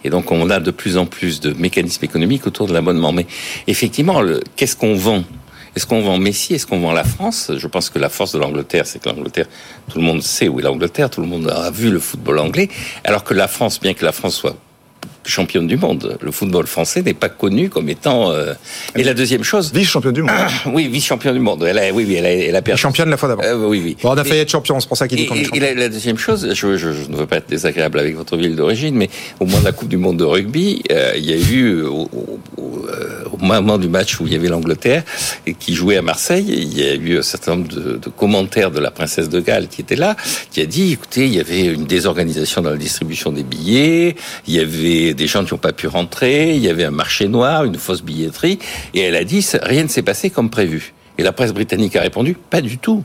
Et 0.05 0.11
donc 0.11 0.31
on 0.31 0.51
a 0.51 0.61
de 0.61 0.71
plus 0.71 0.97
en 0.97 1.07
plus 1.07 1.41
de 1.41 1.53
mécanismes 1.53 2.05
économiques 2.05 2.47
autour 2.47 2.67
de 2.67 2.73
l'abonnement. 2.73 3.13
Mais 3.13 3.27
effectivement, 3.67 4.23
qu'est-ce 4.57 4.77
qu'on 4.77 4.95
vend? 4.95 5.25
Est-ce 5.79 5.87
qu'on 5.87 6.01
vend 6.01 6.19
Messi 6.19 6.55
Est-ce 6.55 6.67
qu'on 6.67 6.81
vend 6.81 6.91
la 6.91 7.05
France? 7.05 7.53
Je 7.57 7.67
pense 7.69 7.89
que 7.89 8.01
la 8.01 8.09
force 8.09 8.33
de 8.33 8.39
l'Angleterre, 8.41 8.85
c'est 8.85 8.99
que 8.99 9.09
l'Angleterre, 9.09 9.47
tout 9.89 9.99
le 9.99 10.05
monde 10.05 10.25
sait 10.25 10.49
où 10.49 10.59
est 10.59 10.65
l'Angleterre, 10.65 11.09
tout 11.09 11.21
le 11.21 11.29
monde 11.29 11.49
a 11.49 11.71
vu 11.71 11.89
le 11.89 12.01
football 12.01 12.41
anglais, 12.41 12.69
alors 13.05 13.23
que 13.23 13.33
la 13.33 13.47
France, 13.47 13.79
bien 13.79 13.95
que 13.95 14.05
la 14.05 14.11
France 14.11 14.35
soit 14.35 14.57
championne 15.29 15.67
du 15.67 15.77
monde. 15.77 16.19
Le 16.21 16.31
football 16.31 16.67
français 16.67 17.03
n'est 17.03 17.15
pas 17.15 17.29
connu 17.29 17.69
comme 17.69 17.89
étant. 17.89 18.33
Euh... 18.33 18.55
Et 18.97 19.05
la 19.05 19.15
deuxième 19.15 19.45
chose, 19.45 19.73
vice-championne 19.73 20.15
du 20.15 20.23
monde. 20.23 20.33
oui, 20.67 20.89
vice-championne 20.89 21.35
du 21.35 21.41
monde. 21.41 21.65
Elle 21.65 21.79
a, 21.79 21.93
oui, 21.93 22.05
oui, 22.07 22.15
elle 22.15 22.27
a, 22.27 22.33
elle 22.33 22.57
a 22.57 22.63
perdu. 22.63 22.81
Championne 22.81 23.11
la 23.11 23.17
fois 23.17 23.29
d'avant. 23.29 23.43
Euh, 23.43 23.67
oui, 23.67 23.81
oui. 23.85 23.97
Bon, 24.03 24.11
on 24.11 24.17
a 24.17 24.25
failli 24.25 24.41
être 24.41 24.51
champion, 24.51 24.81
c'est 24.81 24.89
pour 24.89 24.97
ça 24.97 25.09
qu'il 25.09 25.19
dit 25.19 25.27
qu'on 25.27 25.35
est 25.35 25.45
champion. 25.45 25.63
Et 25.63 25.75
la, 25.75 25.75
la, 25.75 25.89
deuxième 25.89 26.19
chose, 26.19 26.49
je, 26.49 26.77
je, 26.77 26.93
je, 26.93 27.09
ne 27.11 27.17
veux 27.17 27.27
pas 27.27 27.37
être 27.37 27.49
désagréable 27.49 27.99
avec 27.99 28.17
votre 28.17 28.37
ville 28.37 28.57
d'origine, 28.57 28.95
mais 28.95 29.11
au 29.41 29.47
moment 29.47 29.61
de 29.61 29.65
la 29.65 29.73
Coupe 29.73 29.89
du 29.89 29.97
Monde 29.97 30.19
de 30.19 30.25
rugby, 30.25 30.83
euh, 30.91 31.13
il 31.17 31.25
y 31.25 31.33
a 31.33 31.37
eu 31.37 31.83
au, 31.83 32.09
au, 32.13 32.41
au, 32.57 32.87
au, 33.33 33.37
moment 33.39 33.79
du 33.79 33.89
match 33.89 34.21
où 34.21 34.27
il 34.27 34.33
y 34.33 34.37
avait 34.37 34.49
l'Angleterre 34.49 35.03
et 35.47 35.55
qui 35.55 35.75
jouait 35.75 35.97
à 35.97 36.03
Marseille, 36.03 36.47
il 36.49 36.79
y 36.79 36.83
a 36.83 36.95
eu 36.95 37.19
un 37.19 37.23
certain 37.23 37.57
nombre 37.57 37.69
de, 37.69 37.97
de, 37.97 38.09
commentaires 38.09 38.71
de 38.71 38.81
la 38.81 38.91
princesse 38.91 39.29
de 39.29 39.41
Galles 39.41 39.69
qui 39.69 39.81
était 39.81 39.97
là, 39.97 40.17
qui 40.51 40.61
a 40.61 40.67
dit, 40.67 40.93
écoutez, 40.93 41.27
il 41.27 41.35
y 41.35 41.41
avait 41.41 41.67
une 41.67 41.85
désorganisation 41.85 42.63
dans 42.63 42.71
la 42.71 42.77
distribution 42.77 43.33
des 43.33 43.43
billets, 43.43 44.17
il 44.47 44.55
y 44.55 44.61
avait 44.61 45.15
des 45.19 45.27
gens 45.27 45.45
qui 45.45 45.53
n'ont 45.53 45.59
pas 45.59 45.73
pu 45.73 45.87
rentrer, 45.87 46.55
il 46.55 46.63
y 46.63 46.71
avait 46.71 46.85
un 46.85 46.91
marché 46.91 47.29
noir, 47.29 47.65
une 47.65 47.75
fausse 47.75 48.03
billetterie, 48.03 48.59
et 48.95 49.01
elle 49.01 49.17
a 49.17 49.25
dit 49.25 49.47
rien 49.63 49.83
ne 49.83 49.89
s'est 49.89 50.03
passé 50.03 50.31
comme 50.31 50.49
prévu. 50.49 50.95
Et 51.19 51.23
la 51.23 51.33
presse 51.33 51.53
britannique 51.53 51.97
a 51.97 52.01
répondu 52.01 52.35
pas 52.35 52.63
du 52.63 52.79
tout 52.79 53.05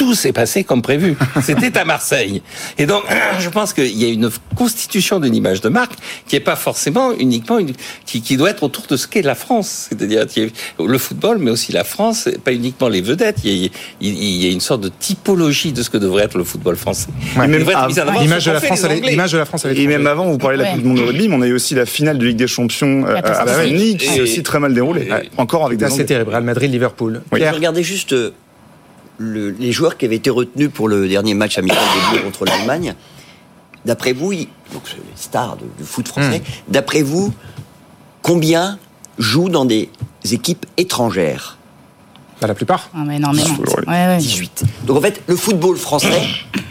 tout 0.00 0.14
s'est 0.14 0.32
passé 0.32 0.64
comme 0.64 0.80
prévu. 0.80 1.14
C'était 1.42 1.76
à 1.76 1.84
Marseille. 1.84 2.40
Et 2.78 2.86
donc, 2.86 3.02
je 3.38 3.48
pense 3.50 3.74
qu'il 3.74 3.98
y 3.98 4.06
a 4.06 4.08
une 4.08 4.30
constitution 4.56 5.20
d'une 5.20 5.34
image 5.34 5.60
de 5.60 5.68
marque 5.68 5.92
qui 6.26 6.36
n'est 6.36 6.40
pas 6.40 6.56
forcément 6.56 7.12
uniquement 7.12 7.58
une, 7.58 7.72
qui, 8.06 8.22
qui, 8.22 8.38
doit 8.38 8.48
être 8.48 8.62
autour 8.62 8.86
de 8.86 8.96
ce 8.96 9.06
qu'est 9.06 9.20
la 9.20 9.34
France. 9.34 9.88
C'est-à-dire 9.90 10.24
le 10.78 10.96
football, 10.96 11.36
mais 11.38 11.50
aussi 11.50 11.72
la 11.72 11.84
France, 11.84 12.30
pas 12.42 12.54
uniquement 12.54 12.88
les 12.88 13.02
vedettes. 13.02 13.40
Il 13.44 13.50
y, 13.50 13.66
a, 13.66 13.68
il 14.00 14.42
y 14.42 14.46
a 14.46 14.50
une 14.50 14.60
sorte 14.60 14.80
de 14.80 14.88
typologie 14.88 15.72
de 15.72 15.82
ce 15.82 15.90
que 15.90 15.98
devrait 15.98 16.24
être 16.24 16.38
le 16.38 16.44
football 16.44 16.76
français. 16.76 17.08
Ouais, 17.36 17.46
même 17.46 17.60
l'image 17.60 18.46
de 18.46 18.52
la 18.52 18.60
France, 18.60 18.86
l'image 19.02 19.32
de 19.32 19.38
la 19.38 19.44
France. 19.44 19.66
Et 19.66 19.86
même 19.86 20.06
avant, 20.06 20.30
vous 20.30 20.38
parlez 20.38 20.56
de 20.56 20.62
la 20.62 20.70
Coupe 20.70 20.80
du 20.80 20.88
Monde 20.88 20.96
de 20.96 21.02
rugby, 21.02 21.28
mais 21.28 21.36
on 21.36 21.42
a 21.42 21.46
eu 21.46 21.52
aussi 21.52 21.74
la 21.74 21.84
finale 21.84 22.16
de 22.16 22.24
Ligue 22.24 22.38
des 22.38 22.46
Champions 22.46 23.04
euh, 23.06 23.16
à 23.22 23.64
Sydney, 23.64 23.96
qui 23.98 24.06
s'est 24.06 24.22
aussi 24.22 24.42
très 24.42 24.60
mal 24.60 24.72
déroulée. 24.72 25.10
Encore 25.36 25.66
avec 25.66 25.78
des. 25.78 25.90
C'est 25.90 26.06
terrible. 26.06 26.30
Real 26.30 26.44
Madrid, 26.44 26.72
Liverpool. 26.72 27.20
Oui. 27.32 27.46
Regardez 27.46 27.82
juste 27.82 28.14
les 29.20 29.72
joueurs 29.72 29.96
qui 29.98 30.06
avaient 30.06 30.16
été 30.16 30.30
retenus 30.30 30.70
pour 30.72 30.88
le 30.88 31.08
dernier 31.08 31.34
match 31.34 31.58
amical 31.58 31.78
des 31.78 32.18
Bleus 32.18 32.24
contre 32.24 32.46
l'Allemagne, 32.46 32.94
d'après 33.84 34.12
vous, 34.12 34.32
donc 34.32 34.82
les 34.94 35.16
stars 35.16 35.56
du 35.56 35.84
foot 35.84 36.08
français, 36.08 36.38
hmm. 36.38 36.72
d'après 36.72 37.02
vous, 37.02 37.32
combien 38.22 38.78
jouent 39.18 39.50
dans 39.50 39.64
des 39.64 39.90
équipes 40.30 40.66
étrangères? 40.76 41.58
Bah, 42.40 42.46
La 42.46 42.54
plupart. 42.54 42.88
Ah, 42.94 43.04
énormément. 43.12 43.58
18. 44.18 44.64
Donc 44.86 44.96
en 44.96 45.00
fait, 45.00 45.22
le 45.26 45.36
football 45.36 45.76
français, 45.76 46.22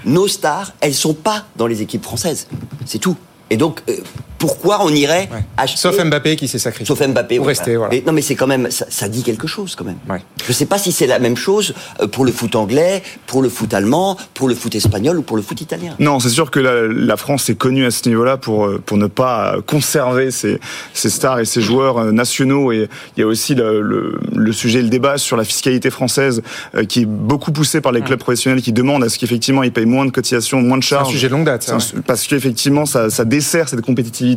nos 0.06 0.28
stars, 0.28 0.74
elles 0.82 0.96
sont 0.96 1.14
pas 1.14 1.46
dans 1.56 1.68
les 1.68 1.82
équipes 1.82 2.04
françaises. 2.04 2.48
C'est 2.86 3.00
tout. 3.00 3.16
Et 3.52 3.58
donc, 3.58 3.82
euh, 3.90 3.98
pourquoi 4.40 4.80
on 4.84 4.90
irait 4.90 5.30
acheter... 5.58 5.78
Sauf 5.78 6.04
Mbappé 6.04 6.36
qui 6.38 6.48
s'est 6.48 6.58
sacrifié. 6.58 6.86
Sauf 6.86 7.06
Mbappé. 7.06 7.38
Pour 7.38 7.48
rester, 7.48 7.76
voilà. 7.76 7.94
non, 8.06 8.14
mais 8.14 8.22
c'est 8.22 8.36
quand 8.36 8.48
même, 8.48 8.70
ça, 8.72 9.10
dit 9.10 9.22
quelque 9.22 9.48
chose 9.48 9.76
quand 9.76 9.84
même. 9.84 9.98
Je 10.08 10.48
ne 10.48 10.54
sais 10.54 10.66
pas 10.66 10.78
si 10.78 10.92
c'est 10.92 11.08
la 11.08 11.20
même 11.20 11.38
chose 11.38 11.74
euh, 12.02 12.08
pour 12.08 12.26
le 12.26 12.32
foot 12.32 12.56
anglais, 12.56 13.04
pour 13.28 13.42
le 13.42 13.50
foot 13.50 13.74
allemand, 13.74 14.18
pour 14.34 14.48
le 14.48 14.56
foot 14.56 14.74
espagnol 14.74 15.20
ou 15.20 15.22
pour 15.22 15.36
le 15.36 15.44
foot 15.44 15.60
italien. 15.60 15.94
Non, 16.00 16.20
c'est 16.20 16.30
sûr 16.30 16.50
que 16.50 16.60
la, 16.60 17.18
France 17.18 17.50
est 17.50 17.56
connue 17.56 17.86
à 17.86 17.92
ce 17.92 18.08
niveau-là 18.08 18.38
pour 18.38 18.66
euh, 18.66 18.82
pour 18.86 18.96
ne 18.96 19.08
pas 19.08 19.58
conserver 19.68 20.32
ses, 20.32 20.60
ses 20.94 21.10
stars 21.10 21.40
et 21.40 21.46
ses 21.46 21.60
joueurs 21.60 22.14
nationaux. 22.14 22.72
Et 22.72 22.88
il 23.18 23.20
y 23.20 23.24
a 23.24 23.28
aussi 23.28 23.56
le, 23.56 24.18
le, 24.34 24.54
sujet, 24.54 24.82
le 24.82 24.88
débat 24.88 25.18
sur 25.18 25.36
la 25.36 25.44
fiscalité 25.44 25.90
française 25.90 26.42
qui 26.88 27.02
est 27.02 27.06
beaucoup 27.06 27.52
poussé 27.52 27.82
par 27.82 27.92
les 27.92 28.02
clubs 28.02 28.20
professionnels 28.20 28.62
qui 28.62 28.72
demandent 28.72 29.04
à 29.04 29.10
ce 29.10 29.20
qu'effectivement 29.20 29.64
ils 29.64 29.74
payent 29.74 29.86
moins 29.86 30.06
de 30.06 30.12
cotisations, 30.12 30.62
moins 30.62 30.78
de 30.78 30.84
charges. 30.84 31.08
C'est 31.08 31.10
un 31.10 31.14
sujet 31.14 31.28
de 31.28 31.34
longue 31.34 31.46
date. 31.46 31.74
parce 32.08 32.26
qu'effectivement 32.26 32.86
ça, 32.86 33.10
ça 33.10 33.26
dessert 33.26 33.68
cette 33.68 33.82
compétitivité 33.82 34.29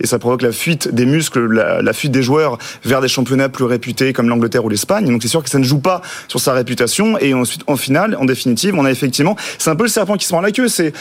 et 0.00 0.06
ça 0.06 0.18
provoque 0.18 0.42
la 0.42 0.52
fuite 0.52 0.92
des 0.94 1.06
muscles, 1.06 1.46
la, 1.52 1.92
fuite 1.92 2.12
des 2.12 2.22
joueurs 2.22 2.58
vers 2.84 3.00
des 3.00 3.08
championnats 3.08 3.48
plus 3.48 3.64
réputés 3.64 4.12
comme 4.12 4.28
l'Angleterre 4.28 4.64
ou 4.64 4.68
l'Espagne. 4.68 5.06
Donc 5.06 5.22
c'est 5.22 5.28
sûr 5.28 5.42
que 5.42 5.50
ça 5.50 5.58
ne 5.58 5.64
joue 5.64 5.78
pas 5.78 6.02
sur 6.28 6.40
sa 6.40 6.52
réputation 6.52 7.18
et 7.18 7.34
ensuite 7.34 7.62
en 7.66 7.76
finale, 7.76 8.16
en 8.18 8.24
définitive, 8.24 8.74
on 8.76 8.84
a 8.84 8.90
effectivement, 8.90 9.36
c'est 9.58 9.70
un 9.70 9.76
peu 9.76 9.84
le 9.84 9.90
serpent 9.90 10.16
qui 10.16 10.26
se 10.26 10.32
mord 10.32 10.42
la 10.42 10.50
queue. 10.50 10.68
C'est 10.68 10.92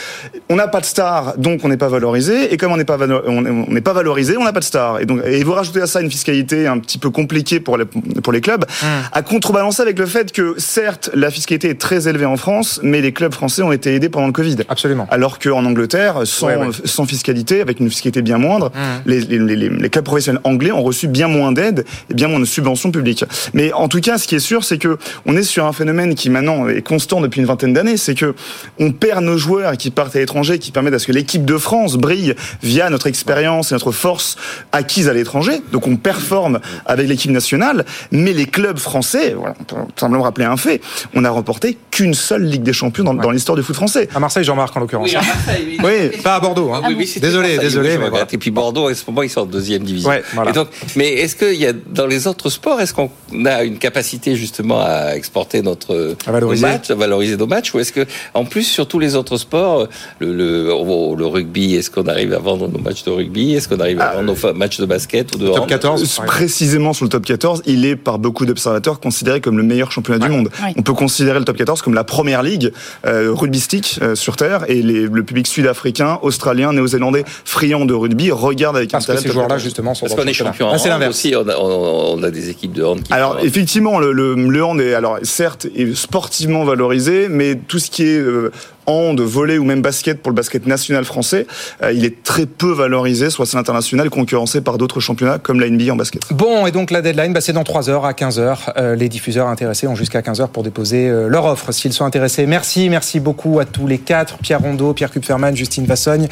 on 0.49 0.55
n'a 0.55 0.67
pas 0.67 0.81
de 0.81 0.85
star, 0.85 1.37
donc 1.37 1.61
on 1.63 1.69
n'est 1.69 1.77
pas 1.77 1.89
valorisé 1.89 2.53
et 2.53 2.57
comme 2.57 2.71
on 2.71 2.77
n'est 2.77 2.85
pas 2.85 2.97
on 3.27 3.41
n'est 3.41 3.81
pas 3.81 3.93
valorisé, 3.93 4.37
on 4.37 4.43
n'a 4.43 4.53
pas 4.53 4.59
de 4.59 4.65
star. 4.65 4.99
Et 4.99 5.05
donc 5.05 5.21
et 5.25 5.43
vous 5.43 5.53
rajoutez 5.53 5.81
à 5.81 5.87
ça 5.87 6.01
une 6.01 6.11
fiscalité 6.11 6.67
un 6.67 6.79
petit 6.79 6.97
peu 6.97 7.09
compliquée 7.09 7.59
pour 7.59 7.77
les 7.77 7.85
pour 7.85 8.33
les 8.33 8.41
clubs, 8.41 8.65
mmh. 8.65 8.85
à 9.11 9.21
contrebalancer 9.21 9.81
avec 9.81 9.99
le 9.99 10.05
fait 10.05 10.31
que 10.31 10.55
certes 10.57 11.09
la 11.13 11.29
fiscalité 11.29 11.69
est 11.69 11.79
très 11.79 12.07
élevée 12.07 12.25
en 12.25 12.37
France, 12.37 12.79
mais 12.83 13.01
les 13.01 13.13
clubs 13.13 13.33
français 13.33 13.61
ont 13.61 13.71
été 13.71 13.95
aidés 13.95 14.09
pendant 14.09 14.27
le 14.27 14.33
Covid. 14.33 14.57
Absolument. 14.69 15.07
Alors 15.09 15.39
qu'en 15.39 15.65
Angleterre, 15.65 16.21
sans, 16.25 16.71
sans 16.85 17.05
fiscalité, 17.05 17.61
avec 17.61 17.79
une 17.79 17.89
fiscalité 17.89 18.21
bien 18.21 18.32
moindre, 18.37 18.69
mmh. 18.69 18.79
les, 19.05 19.19
les, 19.21 19.55
les, 19.69 19.89
clubs 19.89 20.03
professionnels 20.05 20.41
anglais 20.43 20.71
ont 20.71 20.83
reçu 20.83 21.07
bien 21.07 21.27
moins 21.27 21.51
d'aide 21.51 21.85
et 22.09 22.13
bien 22.13 22.27
moins 22.27 22.39
de 22.39 22.45
subventions 22.45 22.91
publiques. 22.91 23.25
Mais 23.53 23.73
en 23.73 23.87
tout 23.87 23.99
cas, 23.99 24.17
ce 24.17 24.27
qui 24.27 24.35
est 24.35 24.39
sûr, 24.39 24.63
c'est 24.63 24.77
que 24.77 24.97
on 25.25 25.35
est 25.35 25.43
sur 25.43 25.65
un 25.65 25.73
phénomène 25.73 26.15
qui 26.15 26.29
maintenant 26.29 26.67
est 26.67 26.81
constant 26.81 27.21
depuis 27.21 27.41
une 27.41 27.47
vingtaine 27.47 27.73
d'années, 27.73 27.97
c'est 27.97 28.15
que 28.15 28.35
on 28.79 28.91
perd 28.91 29.23
nos 29.23 29.37
joueurs 29.37 29.77
qui 29.77 29.91
partent 29.91 30.15
à 30.15 30.19
l'étranger, 30.19 30.59
qui 30.59 30.71
permettent 30.71 30.93
à 30.93 30.99
ce 30.99 31.07
que 31.07 31.11
l'équipe 31.11 31.45
de 31.45 31.57
France 31.57 31.95
brille 31.95 32.35
via 32.61 32.89
notre 32.89 33.07
expérience 33.07 33.71
et 33.71 33.75
notre 33.75 33.91
force 33.91 34.35
acquise 34.71 35.09
à 35.09 35.13
l'étranger. 35.13 35.61
Donc 35.71 35.87
on 35.87 35.95
performe 35.95 36.59
avec 36.85 37.07
l'équipe 37.07 37.31
nationale, 37.31 37.85
mais 38.11 38.33
les 38.33 38.45
clubs 38.45 38.77
français, 38.77 39.35
voilà, 39.37 39.55
on 39.59 39.63
peut 39.63 39.75
simplement 39.95 40.23
rappeler 40.23 40.45
un 40.45 40.57
fait, 40.57 40.81
on 41.13 41.21
n'a 41.21 41.29
remporté 41.29 41.77
qu'une 41.91 42.13
seule 42.13 42.43
Ligue 42.43 42.63
des 42.63 42.73
Champions 42.73 43.03
dans, 43.03 43.13
dans 43.13 43.31
l'histoire 43.31 43.55
du 43.55 43.63
foot 43.63 43.75
français. 43.75 44.09
À 44.13 44.19
Marseille, 44.19 44.43
Jean-Marc 44.43 44.75
en 44.75 44.81
l'occurrence. 44.81 45.09
Oui, 45.09 45.15
à 45.15 45.21
Marseille, 45.21 45.77
oui. 45.83 46.21
pas 46.21 46.35
à 46.35 46.39
Bordeaux. 46.39 46.73
Hein. 46.73 46.81
désolé, 47.21 47.57
désolé. 47.57 47.97
Mais 47.97 48.09
Et 48.31 48.37
puis 48.37 48.51
Bordeaux, 48.51 48.87
à 48.87 48.95
ce 48.95 49.03
moment, 49.07 49.23
ils 49.23 49.29
sont 49.29 49.41
en 49.41 49.45
deuxième 49.45 49.83
division. 49.83 50.11
donc, 50.53 50.67
mais 50.95 51.13
est-ce 51.13 51.35
qu'il 51.35 51.59
y 51.59 51.65
a 51.65 51.73
dans 51.73 52.07
les 52.07 52.27
autres 52.27 52.49
sports, 52.49 52.79
est-ce 52.79 52.93
qu'on 52.93 53.09
a 53.45 53.63
une 53.63 53.77
capacité 53.77 54.35
justement 54.35 54.79
à 54.81 55.15
exporter 55.15 55.61
notre 55.61 56.15
à 56.25 56.31
valoriser. 56.31 56.65
Nos 56.65 56.71
matchs, 56.71 56.91
à 56.91 56.95
valoriser 56.95 57.37
nos 57.37 57.47
matchs, 57.47 57.73
ou 57.73 57.79
est-ce 57.79 57.91
que 57.91 58.05
en 58.33 58.45
plus 58.45 58.63
sur 58.63 58.87
tous 58.87 58.99
les 58.99 59.15
autres 59.15 59.37
sports, 59.37 59.87
le, 60.19 60.33
le, 60.33 61.25
rugby, 61.25 61.75
est-ce 61.75 61.89
qu'on 61.89 62.07
arrive 62.07 62.33
à 62.33 62.39
vendre 62.39 62.67
nos 62.67 62.79
matchs 62.79 63.03
de 63.03 63.11
rugby, 63.11 63.55
est-ce 63.55 63.67
qu'on 63.67 63.79
arrive 63.79 63.99
à 63.99 64.15
vendre 64.15 64.35
nos 64.43 64.53
matchs 64.53 64.79
de 64.79 64.85
basket 64.85 65.35
ou 65.35 65.37
de 65.37 65.47
top 65.47 65.67
14 65.67 66.21
Précisément 66.25 66.93
sur 66.93 67.05
le 67.05 67.09
top 67.09 67.25
14, 67.25 67.63
il 67.65 67.85
est 67.85 67.95
par 67.95 68.19
beaucoup 68.19 68.45
d'observateurs 68.45 68.99
considéré 68.99 69.41
comme 69.41 69.57
le 69.57 69.63
meilleur 69.63 69.91
championnat 69.91 70.25
du 70.25 70.31
monde. 70.31 70.49
On 70.77 70.81
peut 70.81 70.93
considérer 70.93 71.39
le 71.39 71.45
top 71.45 71.57
14 71.57 71.81
comme 71.81 71.93
la 71.93 72.03
première 72.03 72.43
ligue 72.43 72.71
euh, 73.05 73.31
rugbystique 73.33 73.99
euh, 74.01 74.15
sur 74.15 74.35
terre, 74.35 74.69
et 74.69 74.81
les, 74.81 75.07
le 75.07 75.23
public 75.23 75.47
sud-africain, 75.47 76.19
australien, 76.21 76.73
néo-zélandais, 76.73 77.23
friand 77.45 77.85
de 77.85 77.93
rugby 77.93 78.12
regarde 78.31 78.77
avec 78.77 78.91
Parce 78.91 79.05
que 79.05 79.17
ces 79.17 79.29
joueurs-là, 79.29 79.57
justement, 79.57 79.93
sont 79.93 80.05
Parce 80.05 80.19
qu'on 80.19 80.27
est 80.27 80.33
champion 80.33 80.67
en 80.67 80.73
ah, 80.73 80.95
hand 80.95 81.03
aussi, 81.03 81.33
on 81.35 81.47
a, 81.47 81.55
on 81.57 82.23
a, 82.23 82.31
des 82.31 82.49
équipes 82.49 82.73
de 82.73 82.83
hand 82.83 83.03
qui 83.03 83.13
Alors, 83.13 83.39
effectivement, 83.41 83.99
le, 83.99 84.11
le, 84.11 84.35
le, 84.35 84.63
hand 84.63 84.79
est, 84.79 84.93
alors, 84.93 85.19
certes, 85.23 85.67
est 85.75 85.95
sportivement 85.95 86.63
valorisé, 86.63 87.27
mais 87.29 87.55
tout 87.55 87.79
ce 87.79 87.89
qui 87.89 88.03
est 88.03 88.19
euh, 88.19 88.51
hand, 88.85 89.19
volley 89.19 89.57
ou 89.57 89.63
même 89.63 89.81
basket 89.81 90.21
pour 90.21 90.31
le 90.31 90.35
basket 90.35 90.67
national 90.67 91.05
français, 91.05 91.47
euh, 91.81 91.91
il 91.91 92.05
est 92.05 92.23
très 92.23 92.45
peu 92.45 92.71
valorisé 92.71 93.29
soit 93.29 93.45
c'est 93.45 93.57
l'international, 93.57 94.09
concurrencé 94.09 94.61
par 94.61 94.77
d'autres 94.77 94.99
championnats 94.99 95.39
comme 95.39 95.59
la 95.59 95.69
NBA 95.69 95.93
en 95.93 95.95
basket. 95.95 96.21
Bon, 96.31 96.65
et 96.65 96.71
donc 96.71 96.91
la 96.91 97.01
deadline, 97.01 97.33
bah, 97.33 97.41
c'est 97.41 97.53
dans 97.53 97.63
3 97.63 97.89
heures 97.89 98.05
à 98.05 98.13
15 98.13 98.39
heures. 98.39 98.73
Euh, 98.77 98.95
les 98.95 99.09
diffuseurs 99.09 99.47
intéressés 99.47 99.87
ont 99.87 99.95
jusqu'à 99.95 100.21
15 100.21 100.41
heures 100.41 100.49
pour 100.49 100.63
déposer 100.63 101.07
euh, 101.07 101.27
leur 101.27 101.45
offre 101.45 101.71
s'ils 101.71 101.93
sont 101.93 102.05
intéressés. 102.05 102.45
Merci, 102.45 102.89
merci 102.89 103.19
beaucoup 103.19 103.59
à 103.59 103.65
tous 103.65 103.87
les 103.87 103.97
quatre 103.97 104.37
Pierre 104.37 104.61
Rondeau, 104.61 104.93
Pierre 104.93 105.11
Kupferman, 105.11 105.55
Justine 105.55 105.85
Vassogne, 105.85 106.27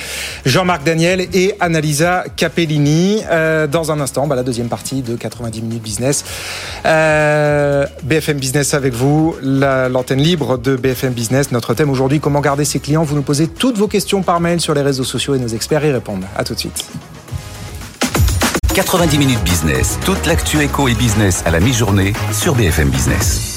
Jean-Marc 0.45 0.83
Daniel 0.83 1.21
et 1.33 1.55
Annalisa 1.59 2.25
Capellini. 2.35 3.21
dans 3.71 3.91
un 3.91 3.99
instant, 3.99 4.27
bah, 4.27 4.35
la 4.35 4.43
deuxième 4.43 4.67
partie 4.67 5.01
de 5.01 5.15
90 5.15 5.61
minutes 5.61 5.83
business. 5.83 6.23
BFM 6.83 8.37
Business 8.37 8.73
avec 8.73 8.93
vous, 8.93 9.35
l'antenne 9.41 10.21
libre 10.21 10.57
de 10.57 10.75
BFM 10.75 11.13
Business. 11.13 11.51
Notre 11.51 11.73
thème 11.73 11.89
aujourd'hui, 11.89 12.19
comment 12.19 12.40
garder 12.41 12.65
ses 12.65 12.79
clients. 12.79 13.03
Vous 13.03 13.15
nous 13.15 13.21
posez 13.21 13.47
toutes 13.47 13.77
vos 13.77 13.87
questions 13.87 14.21
par 14.21 14.39
mail 14.39 14.59
sur 14.59 14.73
les 14.73 14.81
réseaux 14.81 15.03
sociaux 15.03 15.35
et 15.35 15.39
nos 15.39 15.47
experts 15.47 15.85
y 15.85 15.91
répondent. 15.91 16.25
À 16.35 16.43
tout 16.43 16.53
de 16.53 16.59
suite. 16.59 16.85
90 18.73 19.17
minutes 19.17 19.43
business, 19.43 19.99
toute 20.05 20.25
l'actu 20.25 20.61
éco 20.61 20.87
et 20.87 20.95
business 20.95 21.43
à 21.45 21.51
la 21.51 21.59
mi-journée 21.59 22.13
sur 22.31 22.55
BFM 22.55 22.89
Business. 22.89 23.51